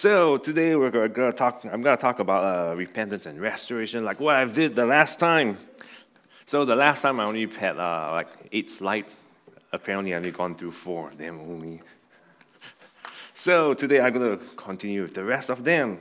So 0.00 0.38
today 0.38 0.74
we're 0.76 1.08
to 1.08 1.32
talk. 1.34 1.62
I'm 1.70 1.82
going 1.82 1.94
to 1.94 2.00
talk 2.00 2.20
about 2.20 2.42
uh, 2.42 2.74
repentance 2.74 3.26
and 3.26 3.38
restoration, 3.38 4.02
like 4.02 4.18
what 4.18 4.34
I 4.34 4.46
did 4.46 4.74
the 4.74 4.86
last 4.86 5.20
time. 5.20 5.58
So 6.46 6.64
the 6.64 6.74
last 6.74 7.02
time 7.02 7.20
I 7.20 7.26
only 7.26 7.46
had 7.46 7.76
uh, 7.76 8.12
like 8.12 8.28
eight 8.50 8.70
slides. 8.70 9.18
Apparently, 9.70 10.14
I've 10.14 10.20
only 10.20 10.30
gone 10.30 10.54
through 10.54 10.70
four 10.70 11.10
of 11.10 11.18
them 11.18 11.38
only. 11.40 11.82
So 13.34 13.74
today 13.74 14.00
I'm 14.00 14.14
going 14.14 14.38
to 14.38 14.44
continue 14.56 15.02
with 15.02 15.12
the 15.12 15.22
rest 15.22 15.50
of 15.50 15.64
them. 15.64 15.98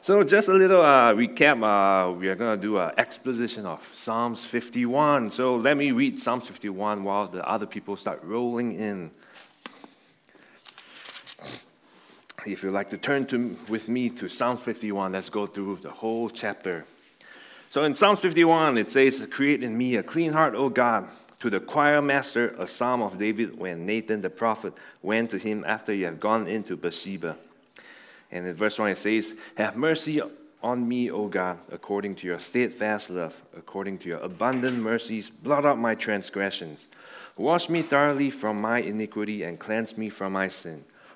So 0.00 0.22
just 0.22 0.48
a 0.48 0.54
little 0.54 0.82
uh, 0.82 1.12
recap. 1.12 1.56
Uh, 1.64 2.12
we 2.12 2.28
are 2.28 2.36
going 2.36 2.56
to 2.56 2.62
do 2.62 2.78
an 2.78 2.92
exposition 2.96 3.66
of 3.66 3.84
Psalms 3.92 4.44
51. 4.44 5.32
So 5.32 5.56
let 5.56 5.76
me 5.76 5.90
read 5.90 6.20
Psalms 6.20 6.46
51 6.46 7.02
while 7.02 7.26
the 7.26 7.44
other 7.44 7.66
people 7.66 7.96
start 7.96 8.20
rolling 8.22 8.78
in. 8.78 9.10
If 12.46 12.62
you'd 12.62 12.72
like 12.72 12.90
to 12.90 12.96
turn 12.96 13.26
to, 13.26 13.56
with 13.68 13.88
me 13.88 14.08
to 14.10 14.28
Psalms 14.28 14.60
51, 14.60 15.12
let's 15.12 15.28
go 15.28 15.46
through 15.46 15.80
the 15.82 15.90
whole 15.90 16.30
chapter. 16.30 16.86
So 17.68 17.84
in 17.84 17.94
Psalms 17.94 18.20
51, 18.20 18.78
it 18.78 18.90
says, 18.90 19.26
Create 19.30 19.62
in 19.62 19.76
me 19.76 19.96
a 19.96 20.02
clean 20.02 20.32
heart, 20.32 20.54
O 20.54 20.68
God. 20.68 21.08
To 21.40 21.50
the 21.50 21.60
choir 21.60 22.02
master, 22.02 22.54
a 22.58 22.66
psalm 22.66 23.00
of 23.00 23.18
David 23.18 23.58
when 23.58 23.86
Nathan 23.86 24.20
the 24.20 24.28
prophet 24.28 24.74
went 25.02 25.30
to 25.30 25.38
him 25.38 25.64
after 25.66 25.92
he 25.92 26.02
had 26.02 26.20
gone 26.20 26.46
into 26.46 26.76
Bathsheba. 26.76 27.36
And 28.30 28.46
in 28.46 28.54
verse 28.54 28.78
1, 28.78 28.90
it 28.90 28.98
says, 28.98 29.34
Have 29.56 29.76
mercy 29.76 30.20
on 30.62 30.86
me, 30.86 31.10
O 31.10 31.28
God, 31.28 31.58
according 31.70 32.16
to 32.16 32.26
your 32.26 32.38
steadfast 32.38 33.10
love, 33.10 33.40
according 33.56 33.98
to 33.98 34.08
your 34.08 34.20
abundant 34.20 34.78
mercies, 34.78 35.30
blot 35.30 35.64
out 35.64 35.78
my 35.78 35.94
transgressions. 35.94 36.88
Wash 37.36 37.68
me 37.70 37.82
thoroughly 37.82 38.30
from 38.30 38.60
my 38.60 38.80
iniquity 38.80 39.42
and 39.42 39.58
cleanse 39.58 39.96
me 39.96 40.10
from 40.10 40.34
my 40.34 40.48
sin. 40.48 40.84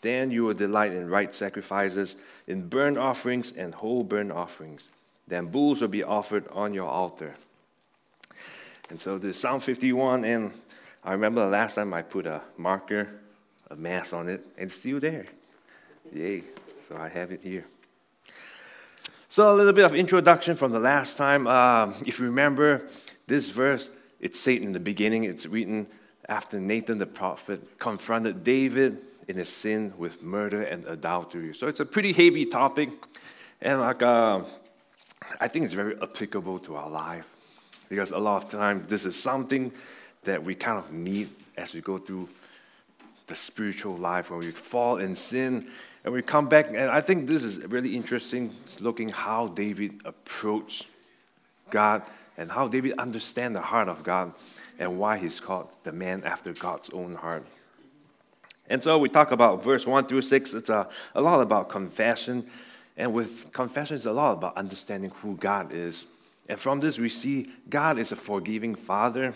Then 0.00 0.30
you 0.30 0.44
will 0.44 0.54
delight 0.54 0.92
in 0.92 1.08
right 1.08 1.34
sacrifices, 1.34 2.16
in 2.46 2.68
burnt 2.68 2.98
offerings 2.98 3.52
and 3.52 3.74
whole 3.74 4.04
burnt 4.04 4.30
offerings. 4.30 4.88
Then 5.26 5.46
bulls 5.46 5.80
will 5.80 5.88
be 5.88 6.02
offered 6.02 6.46
on 6.48 6.72
your 6.72 6.88
altar. 6.88 7.34
And 8.90 9.00
so 9.00 9.18
this 9.18 9.40
Psalm 9.40 9.60
51, 9.60 10.24
and 10.24 10.52
I 11.04 11.12
remember 11.12 11.44
the 11.44 11.50
last 11.50 11.74
time 11.74 11.92
I 11.92 12.02
put 12.02 12.26
a 12.26 12.40
marker, 12.56 13.08
a 13.70 13.76
mass 13.76 14.12
on 14.12 14.28
it, 14.28 14.44
and 14.56 14.66
it's 14.66 14.76
still 14.76 15.00
there. 15.00 15.26
Yay. 16.12 16.42
So 16.88 16.96
I 16.96 17.08
have 17.08 17.32
it 17.32 17.42
here. 17.42 17.66
So 19.28 19.54
a 19.54 19.56
little 19.56 19.74
bit 19.74 19.84
of 19.84 19.94
introduction 19.94 20.56
from 20.56 20.72
the 20.72 20.80
last 20.80 21.18
time. 21.18 21.46
Um, 21.46 21.94
if 22.06 22.18
you 22.18 22.26
remember 22.26 22.88
this 23.26 23.50
verse, 23.50 23.90
it's 24.20 24.40
Satan 24.40 24.68
in 24.68 24.72
the 24.72 24.80
beginning. 24.80 25.24
It's 25.24 25.44
written 25.44 25.86
after 26.28 26.58
Nathan 26.58 26.96
the 26.98 27.06
prophet 27.06 27.78
confronted 27.78 28.42
David 28.42 29.02
in 29.28 29.36
his 29.36 29.48
sin 29.48 29.92
with 29.96 30.22
murder 30.22 30.62
and 30.62 30.84
adultery. 30.86 31.54
So 31.54 31.68
it's 31.68 31.80
a 31.80 31.86
pretty 31.86 32.12
heavy 32.12 32.46
topic, 32.46 32.90
and 33.60 33.80
like 33.80 34.02
uh, 34.02 34.42
I 35.40 35.48
think 35.48 35.64
it's 35.64 35.74
very 35.74 35.94
applicable 36.00 36.58
to 36.60 36.76
our 36.76 36.88
life 36.88 37.28
because 37.88 38.10
a 38.10 38.18
lot 38.18 38.42
of 38.42 38.50
times 38.50 38.88
this 38.88 39.04
is 39.04 39.20
something 39.20 39.72
that 40.24 40.42
we 40.42 40.54
kind 40.54 40.78
of 40.78 40.92
need 40.92 41.28
as 41.56 41.74
we 41.74 41.80
go 41.80 41.98
through 41.98 42.28
the 43.26 43.34
spiritual 43.34 43.96
life 43.96 44.30
when 44.30 44.40
we 44.40 44.50
fall 44.50 44.96
in 44.96 45.14
sin 45.14 45.70
and 46.04 46.12
we 46.12 46.22
come 46.22 46.48
back. 46.48 46.68
And 46.68 46.90
I 46.90 47.00
think 47.00 47.26
this 47.26 47.44
is 47.44 47.58
really 47.66 47.94
interesting, 47.94 48.50
looking 48.80 49.10
how 49.10 49.48
David 49.48 50.00
approached 50.04 50.86
God 51.70 52.02
and 52.36 52.50
how 52.50 52.68
David 52.68 52.94
understand 52.98 53.54
the 53.54 53.60
heart 53.60 53.88
of 53.88 54.02
God 54.02 54.32
and 54.78 54.98
why 54.98 55.18
he's 55.18 55.40
called 55.40 55.72
the 55.82 55.92
man 55.92 56.22
after 56.24 56.52
God's 56.52 56.88
own 56.90 57.14
heart. 57.14 57.44
And 58.68 58.82
so 58.82 58.98
we 58.98 59.08
talk 59.08 59.30
about 59.30 59.62
verse 59.62 59.86
1 59.86 60.04
through 60.04 60.22
6. 60.22 60.54
It's 60.54 60.68
a, 60.68 60.88
a 61.14 61.20
lot 61.20 61.40
about 61.40 61.68
confession. 61.68 62.46
And 62.96 63.14
with 63.14 63.52
confession, 63.52 63.96
it's 63.96 64.06
a 64.06 64.12
lot 64.12 64.32
about 64.32 64.56
understanding 64.56 65.10
who 65.22 65.36
God 65.36 65.72
is. 65.72 66.04
And 66.48 66.58
from 66.58 66.80
this, 66.80 66.98
we 66.98 67.08
see 67.08 67.50
God 67.68 67.98
is 67.98 68.12
a 68.12 68.16
forgiving 68.16 68.74
Father. 68.74 69.34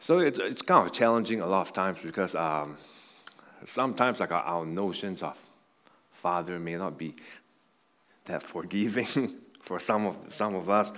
So 0.00 0.18
it's, 0.18 0.38
it's 0.38 0.62
kind 0.62 0.86
of 0.86 0.92
challenging 0.92 1.40
a 1.40 1.46
lot 1.46 1.62
of 1.62 1.72
times 1.72 1.98
because 2.02 2.34
um, 2.34 2.78
sometimes 3.64 4.20
like 4.20 4.32
our, 4.32 4.42
our 4.42 4.66
notions 4.66 5.22
of 5.22 5.36
Father 6.12 6.58
may 6.58 6.76
not 6.76 6.96
be 6.96 7.14
that 8.24 8.42
forgiving 8.42 9.34
for 9.60 9.78
some 9.78 10.06
of, 10.06 10.18
some 10.30 10.54
of 10.54 10.70
us. 10.70 10.92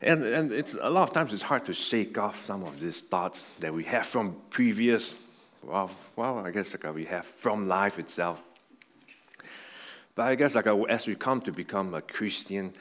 And, 0.00 0.22
and 0.22 0.52
it's 0.52 0.76
a 0.78 0.90
lot 0.90 1.04
of 1.04 1.14
times 1.14 1.32
it's 1.32 1.42
hard 1.42 1.64
to 1.64 1.74
shake 1.74 2.18
off 2.18 2.44
some 2.44 2.62
of 2.62 2.78
these 2.78 3.00
thoughts 3.00 3.46
that 3.60 3.72
we 3.72 3.84
have 3.84 4.06
from 4.06 4.36
previous 4.50 5.14
well, 5.66 5.90
well, 6.16 6.38
I 6.38 6.50
guess 6.50 6.74
like 6.74 6.94
we 6.94 7.04
have 7.06 7.26
from 7.26 7.66
life 7.68 7.98
itself. 7.98 8.42
But 10.14 10.26
I 10.26 10.34
guess 10.34 10.54
like 10.54 10.66
as 10.66 11.06
we 11.06 11.14
come 11.14 11.40
to 11.42 11.52
become 11.52 11.94
a 11.94 12.02
Christian, 12.02 12.72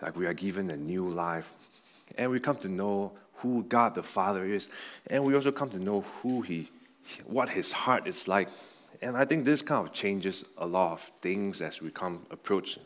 like 0.00 0.16
we 0.16 0.26
are 0.26 0.34
given 0.34 0.70
a 0.70 0.76
new 0.76 1.08
life, 1.08 1.52
and 2.16 2.30
we 2.30 2.38
come 2.40 2.56
to 2.58 2.68
know 2.68 3.12
who 3.36 3.64
God 3.64 3.94
the 3.94 4.02
Father 4.02 4.44
is, 4.44 4.68
and 5.08 5.24
we 5.24 5.34
also 5.34 5.52
come 5.52 5.70
to 5.70 5.78
know 5.78 6.02
who 6.22 6.42
He, 6.42 6.70
what 7.24 7.48
His 7.48 7.72
heart 7.72 8.06
is 8.06 8.28
like. 8.28 8.48
And 9.02 9.16
I 9.16 9.24
think 9.24 9.44
this 9.44 9.62
kind 9.62 9.86
of 9.86 9.92
changes 9.92 10.44
a 10.56 10.66
lot 10.66 10.92
of 10.92 11.00
things 11.20 11.60
as 11.60 11.82
we 11.82 11.90
come 11.90 12.24
approach 12.30 12.78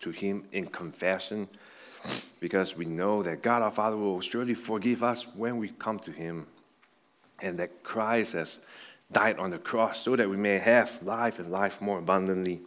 to 0.00 0.10
Him 0.10 0.44
in 0.52 0.66
confession, 0.66 1.48
because 2.40 2.76
we 2.76 2.84
know 2.84 3.22
that 3.22 3.42
God 3.42 3.62
our 3.62 3.70
Father 3.70 3.96
will 3.96 4.20
surely 4.20 4.54
forgive 4.54 5.02
us 5.02 5.26
when 5.34 5.58
we 5.58 5.68
come 5.70 5.98
to 6.00 6.12
Him, 6.12 6.46
and 7.42 7.58
that 7.58 7.82
Christ 7.82 8.32
has 8.34 8.58
died 9.10 9.38
on 9.38 9.50
the 9.50 9.58
cross 9.58 10.02
so 10.02 10.16
that 10.16 10.28
we 10.28 10.36
may 10.36 10.58
have 10.58 11.02
life 11.02 11.38
and 11.38 11.50
life 11.50 11.80
more 11.80 11.98
abundantly. 11.98 12.60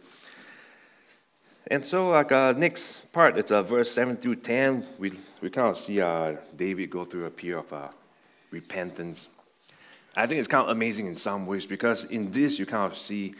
And 1.68 1.84
so, 1.86 2.08
like 2.08 2.32
uh, 2.32 2.52
next 2.52 3.12
part, 3.12 3.38
it's 3.38 3.52
uh, 3.52 3.62
verse 3.62 3.90
7 3.92 4.16
through 4.16 4.36
10. 4.36 4.84
We, 4.98 5.12
we 5.40 5.50
kind 5.50 5.68
of 5.68 5.78
see 5.78 6.00
uh, 6.00 6.36
David 6.56 6.90
go 6.90 7.04
through 7.04 7.26
a 7.26 7.30
period 7.30 7.60
of 7.60 7.72
uh, 7.72 7.88
repentance. 8.50 9.28
I 10.14 10.26
think 10.26 10.40
it's 10.40 10.48
kind 10.48 10.64
of 10.64 10.70
amazing 10.70 11.06
in 11.06 11.16
some 11.16 11.46
ways 11.46 11.64
because 11.64 12.04
in 12.04 12.30
this 12.32 12.58
you 12.58 12.66
kind 12.66 12.90
of 12.90 12.98
see 12.98 13.34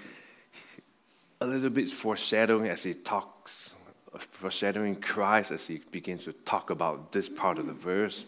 a 1.41 1.47
little 1.47 1.71
bit 1.71 1.91
foreshadowing 1.91 2.69
as 2.69 2.85
he 2.85 2.95
talks, 2.95 3.75
foreshadowing 4.17 4.97
Christ 4.97 5.51
as 5.51 5.67
he 5.67 5.81
begins 5.91 6.25
to 6.25 6.33
talk 6.33 6.71
about 6.71 7.13
this 7.13 7.29
part 7.29 7.59
of 7.59 7.67
the 7.67 7.73
verse. 7.73 8.25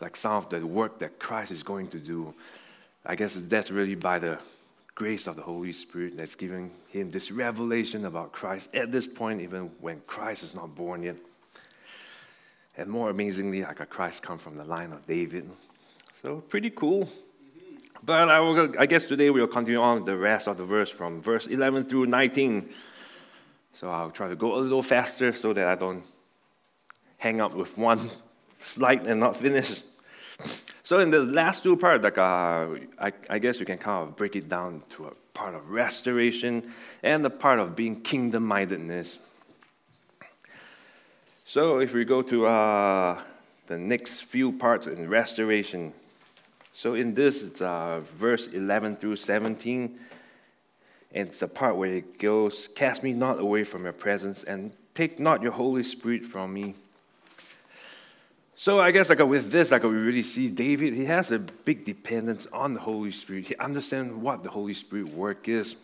Like 0.00 0.14
some 0.14 0.34
of 0.34 0.50
the 0.50 0.64
work 0.64 0.98
that 0.98 1.18
Christ 1.18 1.50
is 1.50 1.62
going 1.62 1.88
to 1.88 1.98
do. 1.98 2.34
I 3.04 3.14
guess 3.14 3.34
that's 3.34 3.70
really 3.70 3.94
by 3.94 4.18
the 4.18 4.38
grace 4.94 5.26
of 5.26 5.36
the 5.36 5.42
Holy 5.42 5.72
Spirit 5.72 6.16
that's 6.16 6.34
giving 6.34 6.70
him 6.88 7.10
this 7.10 7.30
revelation 7.30 8.04
about 8.04 8.32
Christ 8.32 8.74
at 8.74 8.92
this 8.92 9.06
point, 9.06 9.40
even 9.40 9.70
when 9.80 10.02
Christ 10.06 10.42
is 10.42 10.54
not 10.54 10.74
born 10.74 11.02
yet. 11.02 11.16
And 12.76 12.88
more 12.90 13.10
amazingly, 13.10 13.62
like 13.62 13.80
a 13.80 13.86
Christ 13.86 14.22
come 14.22 14.38
from 14.38 14.56
the 14.56 14.64
line 14.64 14.92
of 14.92 15.06
David. 15.06 15.48
So 16.22 16.40
pretty 16.40 16.70
cool. 16.70 17.08
But 18.02 18.28
I, 18.28 18.40
will, 18.40 18.74
I 18.78 18.86
guess 18.86 19.06
today 19.06 19.30
we'll 19.30 19.46
continue 19.46 19.80
on 19.80 20.04
the 20.04 20.16
rest 20.16 20.48
of 20.48 20.56
the 20.56 20.64
verse 20.64 20.88
from 20.90 21.20
verse 21.20 21.46
11 21.46 21.84
through 21.84 22.06
19. 22.06 22.68
So 23.74 23.90
I'll 23.90 24.10
try 24.10 24.28
to 24.28 24.36
go 24.36 24.56
a 24.56 24.60
little 24.60 24.82
faster 24.82 25.32
so 25.32 25.52
that 25.52 25.66
I 25.66 25.74
don't 25.74 26.02
hang 27.18 27.40
up 27.40 27.54
with 27.54 27.76
one 27.76 28.10
slide 28.60 29.06
and 29.06 29.20
not 29.20 29.36
finish. 29.36 29.82
So 30.90 30.98
in 30.98 31.10
the 31.10 31.22
last 31.22 31.62
two 31.62 31.76
parts, 31.76 32.02
like 32.02 32.18
uh, 32.18 32.66
I, 32.98 33.12
I 33.30 33.38
guess 33.38 33.60
you 33.60 33.64
can 33.64 33.78
kind 33.78 34.08
of 34.08 34.16
break 34.16 34.34
it 34.34 34.48
down 34.48 34.82
to 34.96 35.06
a 35.06 35.12
part 35.34 35.54
of 35.54 35.70
restoration 35.70 36.72
and 37.04 37.24
the 37.24 37.30
part 37.30 37.60
of 37.60 37.76
being 37.76 38.00
kingdom-mindedness. 38.00 39.18
So 41.44 41.78
if 41.78 41.94
we 41.94 42.04
go 42.04 42.22
to 42.22 42.46
uh, 42.46 43.22
the 43.68 43.78
next 43.78 44.22
few 44.22 44.50
parts 44.50 44.88
in 44.88 45.08
restoration, 45.08 45.92
so 46.72 46.94
in 46.94 47.14
this, 47.14 47.44
it's 47.44 47.60
uh, 47.60 48.00
verse 48.16 48.48
11 48.48 48.96
through 48.96 49.14
17. 49.14 49.96
And 51.12 51.28
it's 51.28 51.38
the 51.38 51.46
part 51.46 51.76
where 51.76 51.94
it 51.94 52.18
goes, 52.18 52.66
Cast 52.66 53.04
me 53.04 53.12
not 53.12 53.38
away 53.38 53.62
from 53.62 53.84
your 53.84 53.92
presence, 53.92 54.42
and 54.42 54.74
take 54.94 55.20
not 55.20 55.40
your 55.40 55.52
Holy 55.52 55.84
Spirit 55.84 56.24
from 56.24 56.52
me. 56.52 56.74
So 58.60 58.78
I 58.78 58.90
guess 58.90 59.08
like 59.08 59.20
with 59.20 59.50
this, 59.50 59.70
like 59.70 59.84
we 59.84 59.88
really 59.88 60.22
see 60.22 60.50
David, 60.50 60.92
he 60.92 61.06
has 61.06 61.32
a 61.32 61.38
big 61.38 61.86
dependence 61.86 62.46
on 62.52 62.74
the 62.74 62.80
Holy 62.80 63.10
Spirit. 63.10 63.46
He 63.46 63.56
understands 63.56 64.12
what 64.12 64.42
the 64.42 64.50
Holy 64.50 64.74
Spirit 64.74 65.08
work 65.14 65.48
is. 65.48 65.76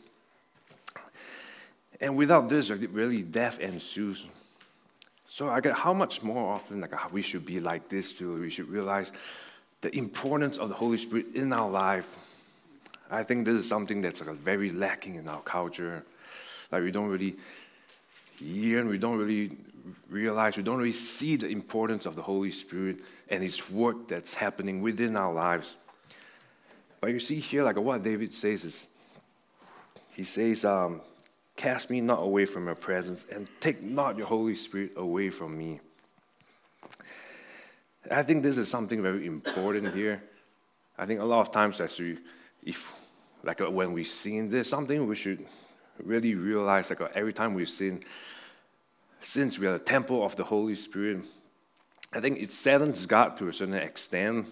And 2.03 2.19
without 2.19 2.51
this, 2.51 2.69
really 2.69 3.23
death 3.23 3.61
ensues. 3.61 4.27
So 5.31 5.49
I 5.49 5.63
get 5.63 5.73
how 5.73 5.95
much 5.95 6.23
more 6.23 6.53
often 6.53 6.83
like 6.83 7.15
we 7.15 7.23
should 7.23 7.47
be 7.47 7.61
like 7.61 7.89
this 7.89 8.13
too. 8.13 8.39
We 8.39 8.51
should 8.51 8.69
realize 8.69 9.11
the 9.81 9.97
importance 9.97 10.59
of 10.59 10.69
the 10.69 10.75
Holy 10.75 10.99
Spirit 10.99 11.29
in 11.35 11.55
our 11.55 11.71
life. 11.71 12.15
I 13.11 13.23
think 13.23 13.47
this 13.47 13.55
is 13.55 13.67
something 13.67 14.03
that's 14.03 14.23
like 14.23 14.37
very 14.37 14.69
lacking 14.69 15.15
in 15.15 15.27
our 15.31 15.41
culture. 15.41 16.05
Like 16.71 16.83
we 16.83 16.91
don't 16.91 17.09
really 17.09 17.37
hear 18.39 18.81
and 18.81 18.91
we 18.91 18.99
don't 18.99 19.17
really 19.17 19.57
realize, 20.09 20.57
we 20.57 20.63
don't 20.63 20.79
really 20.79 20.93
see 20.93 21.37
the 21.37 21.49
importance 21.49 22.07
of 22.07 22.17
the 22.17 22.23
Holy 22.23 22.51
Spirit 22.51 22.99
and 23.29 23.43
His 23.43 23.71
work 23.71 24.09
that's 24.09 24.35
happening 24.35 24.83
within 24.83 25.17
our 25.17 25.33
lives. 25.33 25.77
But 27.01 27.11
you 27.11 27.21
see 27.21 27.41
here, 27.41 27.63
like 27.63 27.77
what 27.77 28.03
David 28.03 28.35
says 28.35 28.65
is, 28.65 28.89
he 30.15 30.25
says, 30.25 30.65
um, 30.65 31.03
Cast 31.57 31.89
me 31.89 32.03
not 32.03 32.19
away 32.19 32.45
from 32.45 32.67
your 32.67 32.75
presence, 32.75 33.27
and 33.33 33.49
take 33.61 33.83
not 33.83 34.19
your 34.19 34.27
Holy 34.27 34.55
Spirit 34.55 34.93
away 34.97 35.31
from 35.31 35.57
me. 35.57 35.81
I 38.11 38.23
think 38.23 38.43
this 38.43 38.59
is 38.59 38.69
something 38.69 39.03
very 39.03 39.27
important 39.27 39.95
here. 39.95 40.23
I 40.99 41.07
think 41.07 41.21
a 41.21 41.25
lot 41.25 41.41
of 41.41 41.51
times, 41.51 41.81
as 41.81 41.99
we, 41.99 42.19
if 42.63 42.95
like 43.43 43.61
when 43.61 43.93
we 43.93 44.05
sin, 44.05 44.51
there's 44.51 44.69
something 44.69 45.07
we 45.07 45.15
should 45.15 45.47
really 46.03 46.35
realize. 46.35 46.91
Like 46.91 47.01
every 47.15 47.33
time 47.33 47.55
we 47.55 47.65
sin, 47.65 48.05
since 49.21 49.59
we 49.59 49.67
are 49.67 49.73
the 49.73 49.85
temple 49.85 50.25
of 50.25 50.37
the 50.37 50.45
Holy 50.45 50.75
Spirit, 50.75 51.25
I 52.13 52.21
think 52.21 52.41
it 52.41 52.53
saddens 52.53 53.07
God 53.07 53.37
to 53.39 53.49
a 53.49 53.53
certain 53.53 53.75
extent. 53.75 54.47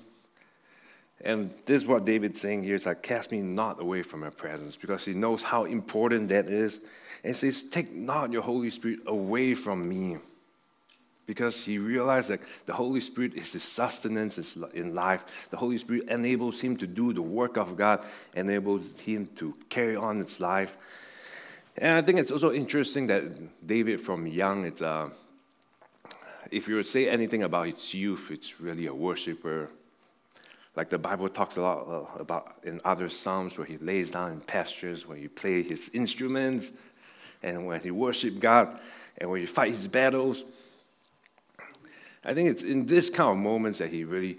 And 1.20 1.50
this 1.64 1.82
is 1.82 1.86
what 1.86 2.04
David's 2.04 2.40
saying 2.40 2.64
here: 2.64 2.74
is 2.74 2.86
like, 2.86 3.02
cast 3.02 3.30
me 3.30 3.40
not 3.40 3.80
away 3.80 4.02
from 4.02 4.22
your 4.22 4.30
presence, 4.30 4.76
because 4.76 5.04
he 5.04 5.14
knows 5.14 5.42
how 5.42 5.64
important 5.64 6.28
that 6.28 6.48
is. 6.48 6.84
And 7.22 7.34
says, 7.34 7.62
take 7.62 7.90
not 7.90 8.32
your 8.32 8.42
Holy 8.42 8.68
Spirit 8.68 8.98
away 9.06 9.54
from 9.54 9.88
me. 9.88 10.18
Because 11.24 11.64
he 11.64 11.78
realized 11.78 12.28
that 12.28 12.40
the 12.66 12.74
Holy 12.74 13.00
Spirit 13.00 13.32
is 13.32 13.54
his 13.54 13.62
sustenance 13.62 14.58
in 14.74 14.94
life. 14.94 15.48
The 15.50 15.56
Holy 15.56 15.78
Spirit 15.78 16.04
enables 16.10 16.60
him 16.60 16.76
to 16.76 16.86
do 16.86 17.14
the 17.14 17.22
work 17.22 17.56
of 17.56 17.78
God, 17.78 18.04
enables 18.34 18.90
him 19.00 19.26
to 19.36 19.54
carry 19.70 19.96
on 19.96 20.18
his 20.18 20.38
life. 20.38 20.76
And 21.76 21.92
I 21.92 22.02
think 22.02 22.18
it's 22.18 22.30
also 22.30 22.52
interesting 22.52 23.08
that 23.08 23.66
David, 23.66 24.00
from 24.00 24.26
young, 24.26 24.64
it's 24.64 24.82
uh, 24.82 25.10
if 26.50 26.68
you 26.68 26.76
would 26.76 26.86
say 26.88 27.08
anything 27.08 27.42
about 27.42 27.66
his 27.66 27.94
youth, 27.94 28.30
it's 28.30 28.60
really 28.60 28.86
a 28.86 28.94
worshiper. 28.94 29.70
Like 30.76 30.88
the 30.88 30.98
Bible 30.98 31.28
talks 31.28 31.56
a 31.56 31.62
lot 31.62 31.88
uh, 31.88 32.20
about 32.20 32.58
in 32.62 32.80
other 32.84 33.08
Psalms 33.08 33.58
where 33.58 33.66
he 33.66 33.76
lays 33.78 34.10
down 34.12 34.32
in 34.32 34.40
pastures, 34.40 35.06
where 35.06 35.16
he 35.16 35.28
plays 35.28 35.68
his 35.68 35.90
instruments, 35.92 36.72
and 37.42 37.66
when 37.66 37.80
he 37.80 37.90
worships 37.90 38.38
God, 38.38 38.78
and 39.18 39.30
when 39.30 39.40
he 39.40 39.46
fights 39.46 39.76
his 39.76 39.88
battles. 39.88 40.44
I 42.24 42.34
think 42.34 42.48
it's 42.48 42.62
in 42.62 42.86
this 42.86 43.10
kind 43.10 43.30
of 43.30 43.36
moments 43.36 43.80
that 43.80 43.90
he 43.90 44.04
really 44.04 44.38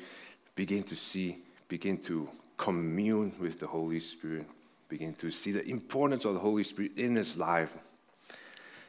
begin 0.56 0.84
to 0.84 0.96
see, 0.96 1.38
begin 1.68 1.98
to 2.00 2.30
commune 2.58 3.34
with 3.40 3.60
the 3.60 3.68
Holy 3.68 4.00
Spirit 4.00 4.48
begin 4.90 5.14
to 5.16 5.32
see 5.32 5.52
the 5.52 5.68
importance 5.68 6.26
of 6.26 6.34
the 6.34 6.40
Holy 6.40 6.64
Spirit 6.64 6.92
in 6.98 7.16
his 7.16 7.38
life. 7.38 7.74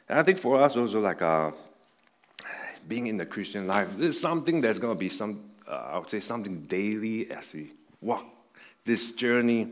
And 0.08 0.18
I 0.18 0.22
think 0.22 0.38
for 0.38 0.60
us 0.60 0.76
also, 0.76 1.00
like 1.00 1.22
uh, 1.22 1.50
being 2.86 3.06
in 3.06 3.16
the 3.16 3.26
Christian 3.26 3.66
life, 3.66 3.88
this 3.96 4.10
is 4.10 4.20
something 4.20 4.60
that's 4.60 4.78
going 4.78 4.94
to 4.94 4.98
be 4.98 5.08
some, 5.08 5.40
uh, 5.66 5.90
I 5.92 5.98
would 5.98 6.10
say, 6.10 6.20
something 6.20 6.62
daily 6.62 7.30
as 7.30 7.52
we 7.52 7.72
walk 8.00 8.24
this 8.84 9.14
journey. 9.14 9.68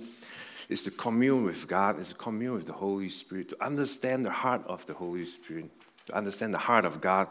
Is 0.66 0.82
to 0.84 0.90
commune 0.90 1.44
with 1.44 1.68
God, 1.68 2.00
is 2.00 2.08
to 2.08 2.14
commune 2.14 2.54
with 2.54 2.64
the 2.64 2.72
Holy 2.72 3.10
Spirit, 3.10 3.50
to 3.50 3.62
understand 3.62 4.24
the 4.24 4.30
heart 4.30 4.62
of 4.66 4.86
the 4.86 4.94
Holy 4.94 5.26
Spirit, 5.26 5.70
to 6.06 6.16
understand 6.16 6.54
the 6.54 6.58
heart 6.58 6.86
of 6.86 7.02
God, 7.02 7.28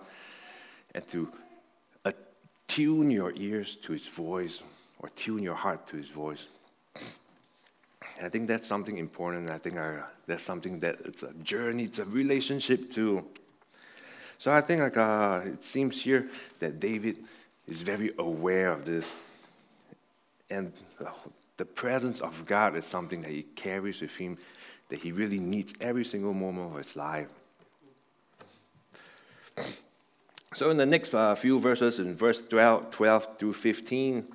and 0.93 1.05
to 1.07 1.27
attune 2.05 3.09
your 3.09 3.33
ears 3.35 3.75
to 3.77 3.93
His 3.93 4.07
voice 4.07 4.61
or 4.99 5.09
tune 5.09 5.41
your 5.41 5.55
heart 5.55 5.87
to 5.87 5.97
His 5.97 6.09
voice. 6.09 6.47
I 8.21 8.29
think 8.29 8.47
that's 8.47 8.67
something 8.67 8.97
important. 8.97 9.49
I 9.49 9.57
think 9.57 9.77
I, 9.77 10.01
that's 10.27 10.43
something 10.43 10.79
that 10.79 10.99
it's 11.05 11.23
a 11.23 11.33
journey, 11.35 11.83
it's 11.83 11.99
a 11.99 12.05
relationship 12.05 12.91
too. 12.91 13.25
So 14.37 14.51
I 14.51 14.61
think 14.61 14.81
like 14.81 14.97
uh, 14.97 15.41
it 15.45 15.63
seems 15.63 16.01
here 16.01 16.27
that 16.59 16.79
David 16.79 17.19
is 17.67 17.81
very 17.81 18.11
aware 18.17 18.71
of 18.71 18.85
this, 18.85 19.09
and 20.49 20.71
the 21.57 21.65
presence 21.65 22.19
of 22.19 22.45
God 22.45 22.75
is 22.75 22.85
something 22.85 23.21
that 23.21 23.31
he 23.31 23.43
carries 23.43 24.01
with 24.01 24.15
him, 24.15 24.37
that 24.89 25.01
he 25.01 25.11
really 25.11 25.39
needs 25.39 25.73
every 25.79 26.03
single 26.03 26.33
moment 26.33 26.71
of 26.71 26.77
his 26.77 26.95
life. 26.95 27.29
So 30.53 30.69
in 30.69 30.77
the 30.77 30.85
next 30.85 31.13
uh, 31.13 31.33
few 31.35 31.59
verses, 31.59 31.99
in 31.99 32.15
verse 32.15 32.41
12, 32.41 32.91
12 32.91 33.37
through 33.37 33.53
15, 33.53 34.27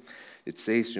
it 0.46 0.58
says 0.58 0.96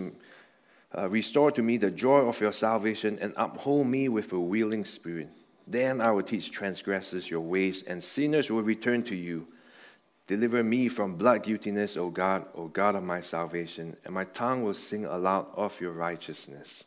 uh, 0.97 1.09
Restore 1.09 1.51
to 1.53 1.63
me 1.63 1.77
the 1.77 1.91
joy 1.91 2.21
of 2.21 2.41
your 2.41 2.53
salvation 2.53 3.19
and 3.21 3.33
uphold 3.37 3.87
me 3.87 4.09
with 4.09 4.33
a 4.33 4.41
willing 4.41 4.85
spirit. 4.85 5.29
Then 5.67 6.01
I 6.01 6.11
will 6.13 6.23
teach 6.23 6.51
transgressors 6.51 7.29
your 7.29 7.41
ways, 7.41 7.83
and 7.83 8.03
sinners 8.03 8.51
will 8.51 8.63
return 8.63 9.03
to 9.05 9.15
you. 9.15 9.47
Deliver 10.27 10.63
me 10.63 10.89
from 10.89 11.17
blood 11.17 11.43
guiltiness, 11.43 11.97
O 11.97 12.11
God, 12.11 12.47
O 12.55 12.69
God 12.69 12.95
of 12.95 13.03
my 13.03 13.21
salvation, 13.21 13.97
and 14.05 14.15
my 14.15 14.25
tongue 14.25 14.63
will 14.63 14.75
sing 14.75 15.05
aloud 15.05 15.47
of 15.55 15.79
your 15.81 15.93
righteousness. 15.93 16.85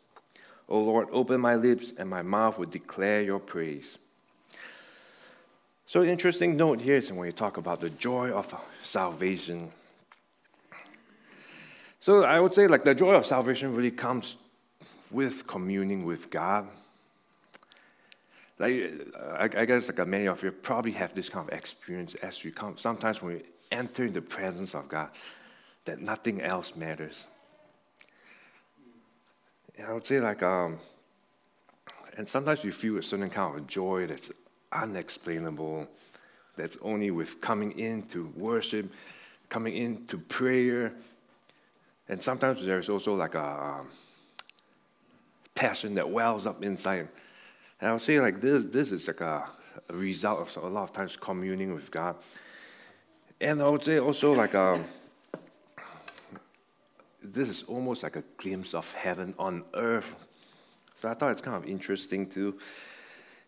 O 0.68 0.80
Lord, 0.80 1.10
open 1.12 1.42
my 1.42 1.56
lips, 1.56 1.94
and 1.98 2.10
my 2.10 2.22
mouth 2.22 2.58
will 2.58 2.66
declare 2.66 3.22
your 3.22 3.40
praise. 3.40 3.98
So, 5.86 6.04
interesting 6.04 6.56
note 6.56 6.82
here 6.82 6.96
is 6.96 7.12
when 7.12 7.26
you 7.26 7.34
talk 7.34 7.58
about 7.58 7.82
the 7.82 7.90
joy 7.90 8.32
of 8.32 8.56
salvation. 8.82 9.72
So 12.02 12.24
I 12.24 12.40
would 12.40 12.56
say 12.56 12.66
like 12.66 12.84
the 12.84 12.96
joy 12.96 13.14
of 13.14 13.28
salvation 13.28 13.76
really 13.76 13.92
comes 13.92 14.36
with 15.12 15.46
communing 15.46 16.04
with 16.04 16.32
God. 16.32 16.68
Like 18.58 18.92
I, 19.38 19.44
I 19.56 19.66
guess 19.66 19.88
like 19.96 20.08
many 20.08 20.28
of 20.28 20.42
you 20.42 20.52
probably 20.52 20.94
have 20.94 21.14
this 21.14 21.30
kind 21.30 21.48
of 21.48 21.56
experience 21.56 22.16
as 22.16 22.44
we 22.44 22.50
come. 22.50 22.76
Sometimes 22.78 23.22
when 23.22 23.36
we 23.36 23.42
enter 23.72 24.06
in 24.06 24.14
the 24.14 24.22
presence 24.22 24.74
of 24.74 24.90
God, 24.90 25.10
that 25.86 26.02
nothing 26.02 26.42
else 26.42 26.76
matters. 26.76 27.28
And 29.78 29.86
I 29.88 29.94
would 29.94 30.06
say 30.06 30.20
like 30.20 30.42
um, 30.42 30.80
and 32.18 32.28
sometimes 32.28 32.64
we 32.64 32.72
feel 32.72 32.98
a 32.98 33.04
certain 33.04 33.30
kind 33.30 33.60
of 33.60 33.68
joy 33.68 34.08
that's 34.08 34.32
unexplainable, 34.72 35.88
that's 36.56 36.78
only 36.82 37.12
with 37.12 37.42
coming 37.42 37.78
into 37.78 38.34
worship, 38.38 38.92
coming 39.50 39.76
into 39.76 40.18
prayer 40.18 40.94
and 42.12 42.22
sometimes 42.22 42.64
there's 42.66 42.90
also 42.90 43.16
like 43.16 43.36
a 43.36 43.80
um, 43.80 43.88
passion 45.56 45.96
that 45.96 46.10
wells 46.10 46.46
up 46.46 46.62
inside. 46.62 47.08
And 47.80 47.90
I 47.90 47.94
would 47.94 48.02
say 48.02 48.20
like 48.20 48.42
this, 48.42 48.66
this 48.66 48.92
is 48.92 49.08
like 49.08 49.22
a, 49.22 49.48
a 49.88 49.96
result 49.96 50.42
of 50.42 50.64
a 50.66 50.68
lot 50.68 50.84
of 50.84 50.92
times 50.92 51.16
communing 51.16 51.74
with 51.74 51.90
God. 51.90 52.18
And 53.40 53.62
I 53.62 53.70
would 53.70 53.86
say 53.86 53.98
also 54.00 54.34
like 54.34 54.54
um, 54.56 54.84
this 57.24 57.48
is 57.48 57.64
almost 57.64 58.04
like 58.04 58.18
a 58.18 58.24
glimpse 58.36 58.74
of 58.74 58.94
heaven 58.94 59.34
on 59.40 59.64
earth. 59.74 60.14
So 61.02 61.08
I 61.08 61.14
thought 61.14 61.32
it's 61.32 61.42
kind 61.42 61.56
of 61.56 61.66
interesting 61.66 62.26
too. 62.26 62.60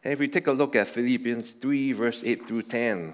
And 0.06 0.14
if 0.14 0.20
we 0.20 0.30
take 0.30 0.48
a 0.48 0.54
look 0.54 0.78
at 0.78 0.88
Philippians 0.88 1.52
3, 1.52 1.92
verse 1.92 2.24
8 2.24 2.48
through 2.48 2.62
10, 2.64 3.14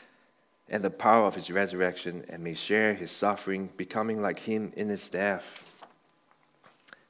and 0.71 0.81
the 0.83 0.89
power 0.89 1.25
of 1.25 1.35
his 1.35 1.51
resurrection 1.51 2.23
and 2.29 2.41
may 2.41 2.53
share 2.53 2.93
his 2.93 3.11
suffering, 3.11 3.69
becoming 3.75 4.21
like 4.21 4.39
him 4.39 4.71
in 4.77 4.87
his 4.87 5.09
death. 5.09 5.65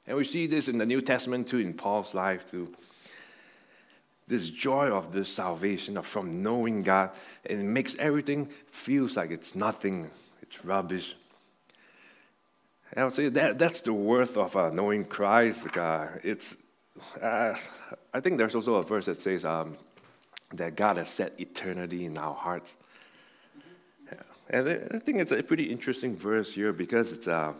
And 0.06 0.16
we 0.16 0.24
see 0.24 0.48
this 0.48 0.68
in 0.68 0.78
the 0.78 0.84
New 0.84 1.00
Testament 1.00 1.46
too, 1.46 1.60
in 1.60 1.72
Paul's 1.72 2.12
life 2.12 2.50
too. 2.50 2.74
This 4.26 4.50
joy 4.50 4.88
of 4.88 5.12
this 5.12 5.28
salvation 5.28 5.96
of 5.96 6.06
from 6.06 6.42
knowing 6.42 6.82
God, 6.82 7.10
and 7.48 7.60
it 7.60 7.64
makes 7.64 7.96
everything 7.98 8.48
feels 8.66 9.16
like 9.16 9.30
it's 9.30 9.54
nothing, 9.54 10.10
it's 10.42 10.64
rubbish. 10.64 11.14
And 12.92 13.02
I 13.02 13.04
would 13.04 13.14
say 13.14 13.28
that 13.28 13.60
that's 13.60 13.82
the 13.82 13.92
worth 13.92 14.36
of 14.36 14.56
uh, 14.56 14.70
knowing 14.70 15.04
Christ. 15.04 15.72
God. 15.72 16.20
It's, 16.24 16.64
uh, 17.22 17.56
I 18.12 18.20
think 18.20 18.38
there's 18.38 18.56
also 18.56 18.74
a 18.74 18.82
verse 18.82 19.06
that 19.06 19.22
says 19.22 19.44
um, 19.44 19.76
that 20.54 20.74
God 20.74 20.96
has 20.96 21.08
set 21.08 21.38
eternity 21.38 22.06
in 22.06 22.18
our 22.18 22.34
hearts. 22.34 22.76
And 24.52 24.68
I 24.68 24.98
think 24.98 25.18
it's 25.18 25.32
a 25.32 25.42
pretty 25.42 25.64
interesting 25.64 26.14
verse 26.14 26.52
here 26.52 26.74
because 26.74 27.10
it's, 27.10 27.26
uh, 27.26 27.54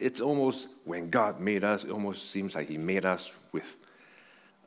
it's 0.00 0.20
almost 0.20 0.68
when 0.84 1.08
God 1.08 1.40
made 1.40 1.62
us, 1.62 1.84
it 1.84 1.90
almost 1.90 2.32
seems 2.32 2.56
like 2.56 2.68
He 2.68 2.78
made 2.78 3.06
us 3.06 3.30
with 3.52 3.76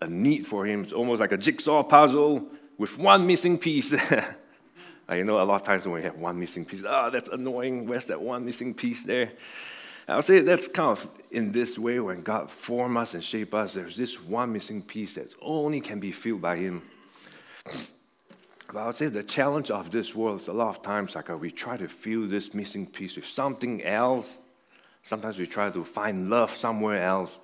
a 0.02 0.08
need 0.08 0.48
for 0.48 0.66
Him. 0.66 0.84
It's 0.84 0.94
almost 0.94 1.20
like 1.20 1.34
a 1.34 1.38
jigsaw 1.38 1.84
puzzle 1.84 2.48
with 2.78 2.98
one 2.98 3.28
missing 3.28 3.58
piece. 3.58 3.94
I 5.10 5.22
know 5.22 5.42
a 5.42 5.44
lot 5.44 5.62
of 5.62 5.64
times 5.64 5.86
when 5.86 5.96
we 5.96 6.04
have 6.04 6.16
one 6.16 6.40
missing 6.40 6.64
piece, 6.64 6.84
oh, 6.88 7.10
that's 7.10 7.30
annoying. 7.30 7.88
Where's 7.88 8.06
that 8.06 8.22
one 8.22 8.46
missing 8.46 8.74
piece 8.74 9.04
there? 9.04 9.32
I 10.08 10.16
would 10.16 10.24
say 10.24 10.40
that's 10.40 10.70
kind 10.70 10.98
of 10.98 11.10
in 11.32 11.50
this 11.50 11.78
way 11.78 12.00
when 12.00 12.22
God 12.22 12.50
form 12.50 12.96
us 12.96 13.14
and 13.14 13.24
shape 13.24 13.54
us, 13.54 13.74
there's 13.74 13.98
this 13.98 14.22
one 14.22 14.54
missing 14.54 14.82
piece 14.82 15.14
that 15.16 15.30
only 15.42 15.82
can 15.82 16.00
be 16.00 16.14
filled 16.14 16.42
by 16.42 16.56
Him. 16.56 16.82
I 18.76 18.88
would 18.88 18.98
say 18.98 19.08
the 19.08 19.24
challenge 19.24 19.72
of 19.72 19.92
this 19.92 20.14
world 20.14 20.42
is 20.42 20.48
a 20.50 20.54
lot 20.54 20.70
of 20.70 20.82
times 20.82 21.16
like 21.16 21.30
uh, 21.30 21.38
we 21.38 21.52
try 21.52 21.78
to 21.78 21.88
fill 21.88 22.28
this 22.28 22.54
missing 22.54 22.86
piece 22.86 23.16
with 23.16 23.26
something 23.26 23.84
else. 23.84 24.36
Sometimes 25.04 25.38
we 25.38 25.48
try 25.48 25.70
to 25.70 25.84
find 25.86 26.30
love 26.30 26.52
somewhere 26.52 27.02
else. 27.02 27.38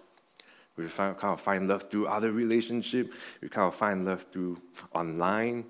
We 0.75 0.87
find, 0.87 1.17
kind 1.17 1.33
of 1.33 1.39
find 1.39 1.67
love 1.67 1.89
through 1.89 2.07
other 2.07 2.31
relationship. 2.31 3.13
We 3.41 3.47
kind 3.47 3.67
of 3.67 3.75
find 3.75 4.05
love 4.05 4.25
through 4.31 4.57
online. 4.93 5.65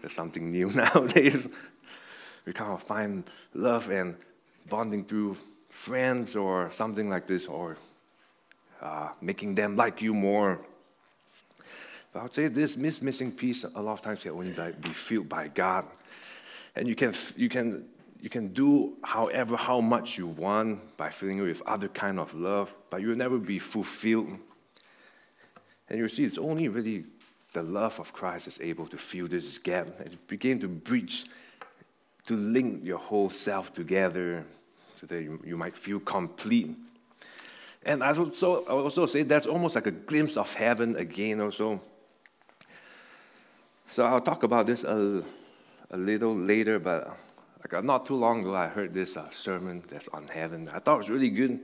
There's 0.00 0.12
something 0.12 0.50
new 0.50 0.68
nowadays. 0.74 1.54
We 2.44 2.52
kind 2.52 2.72
of 2.72 2.82
find 2.82 3.24
love 3.54 3.90
and 3.90 4.16
bonding 4.68 5.06
through 5.06 5.38
friends 5.70 6.36
or 6.36 6.70
something 6.70 7.08
like 7.08 7.26
this, 7.26 7.46
or 7.46 7.76
uh, 8.80 9.08
making 9.20 9.54
them 9.54 9.76
like 9.76 10.02
you 10.02 10.14
more. 10.14 10.60
But 12.14 12.20
I 12.20 12.22
would 12.22 12.34
say 12.34 12.46
this 12.46 12.76
missing 12.76 13.32
piece 13.32 13.64
a 13.64 13.82
lot 13.82 13.94
of 13.94 14.00
times 14.00 14.22
can 14.22 14.30
only 14.30 14.52
be 14.52 14.90
filled 14.90 15.28
by 15.28 15.48
God. 15.48 15.84
And 16.76 16.86
you 16.86 16.94
can, 16.94 17.12
you 17.36 17.48
can, 17.48 17.86
you 18.20 18.30
can 18.30 18.52
do 18.52 18.94
however, 19.02 19.56
how 19.56 19.80
much 19.80 20.16
you 20.16 20.28
want 20.28 20.96
by 20.96 21.10
filling 21.10 21.38
it 21.38 21.42
with 21.42 21.60
other 21.66 21.88
kind 21.88 22.20
of 22.20 22.32
love, 22.32 22.72
but 22.88 23.00
you'll 23.00 23.16
never 23.16 23.36
be 23.38 23.58
fulfilled. 23.58 24.38
And 25.88 25.98
you 25.98 26.06
see, 26.08 26.22
it's 26.22 26.38
only 26.38 26.68
really 26.68 27.04
the 27.52 27.64
love 27.64 27.98
of 27.98 28.12
Christ 28.12 28.46
is 28.46 28.60
able 28.60 28.86
to 28.86 28.96
fill 28.96 29.26
this 29.26 29.58
gap 29.58 29.88
and 29.98 30.16
begin 30.28 30.60
to 30.60 30.68
bridge, 30.68 31.24
to 32.26 32.36
link 32.36 32.84
your 32.84 32.98
whole 32.98 33.28
self 33.28 33.72
together 33.72 34.44
so 35.00 35.06
that 35.06 35.20
you, 35.20 35.42
you 35.44 35.56
might 35.56 35.76
feel 35.76 35.98
complete. 35.98 36.76
And 37.82 38.04
I 38.04 38.16
also, 38.16 38.64
I 38.66 38.70
also 38.70 39.06
say 39.06 39.24
that's 39.24 39.46
almost 39.46 39.74
like 39.74 39.88
a 39.88 39.90
glimpse 39.90 40.36
of 40.36 40.54
heaven 40.54 40.96
again, 40.96 41.40
also. 41.40 41.80
So 43.88 44.04
I'll 44.04 44.20
talk 44.20 44.42
about 44.42 44.66
this 44.66 44.84
a, 44.84 45.22
a 45.90 45.96
little 45.96 46.34
later, 46.34 46.78
but 46.78 47.16
like 47.60 47.84
not 47.84 48.06
too 48.06 48.16
long 48.16 48.40
ago, 48.40 48.54
I 48.54 48.68
heard 48.68 48.92
this 48.92 49.16
uh, 49.16 49.30
sermon 49.30 49.82
that's 49.88 50.08
on 50.08 50.28
heaven. 50.28 50.68
I 50.72 50.78
thought 50.78 50.94
it 50.94 50.98
was 50.98 51.10
really 51.10 51.30
good, 51.30 51.60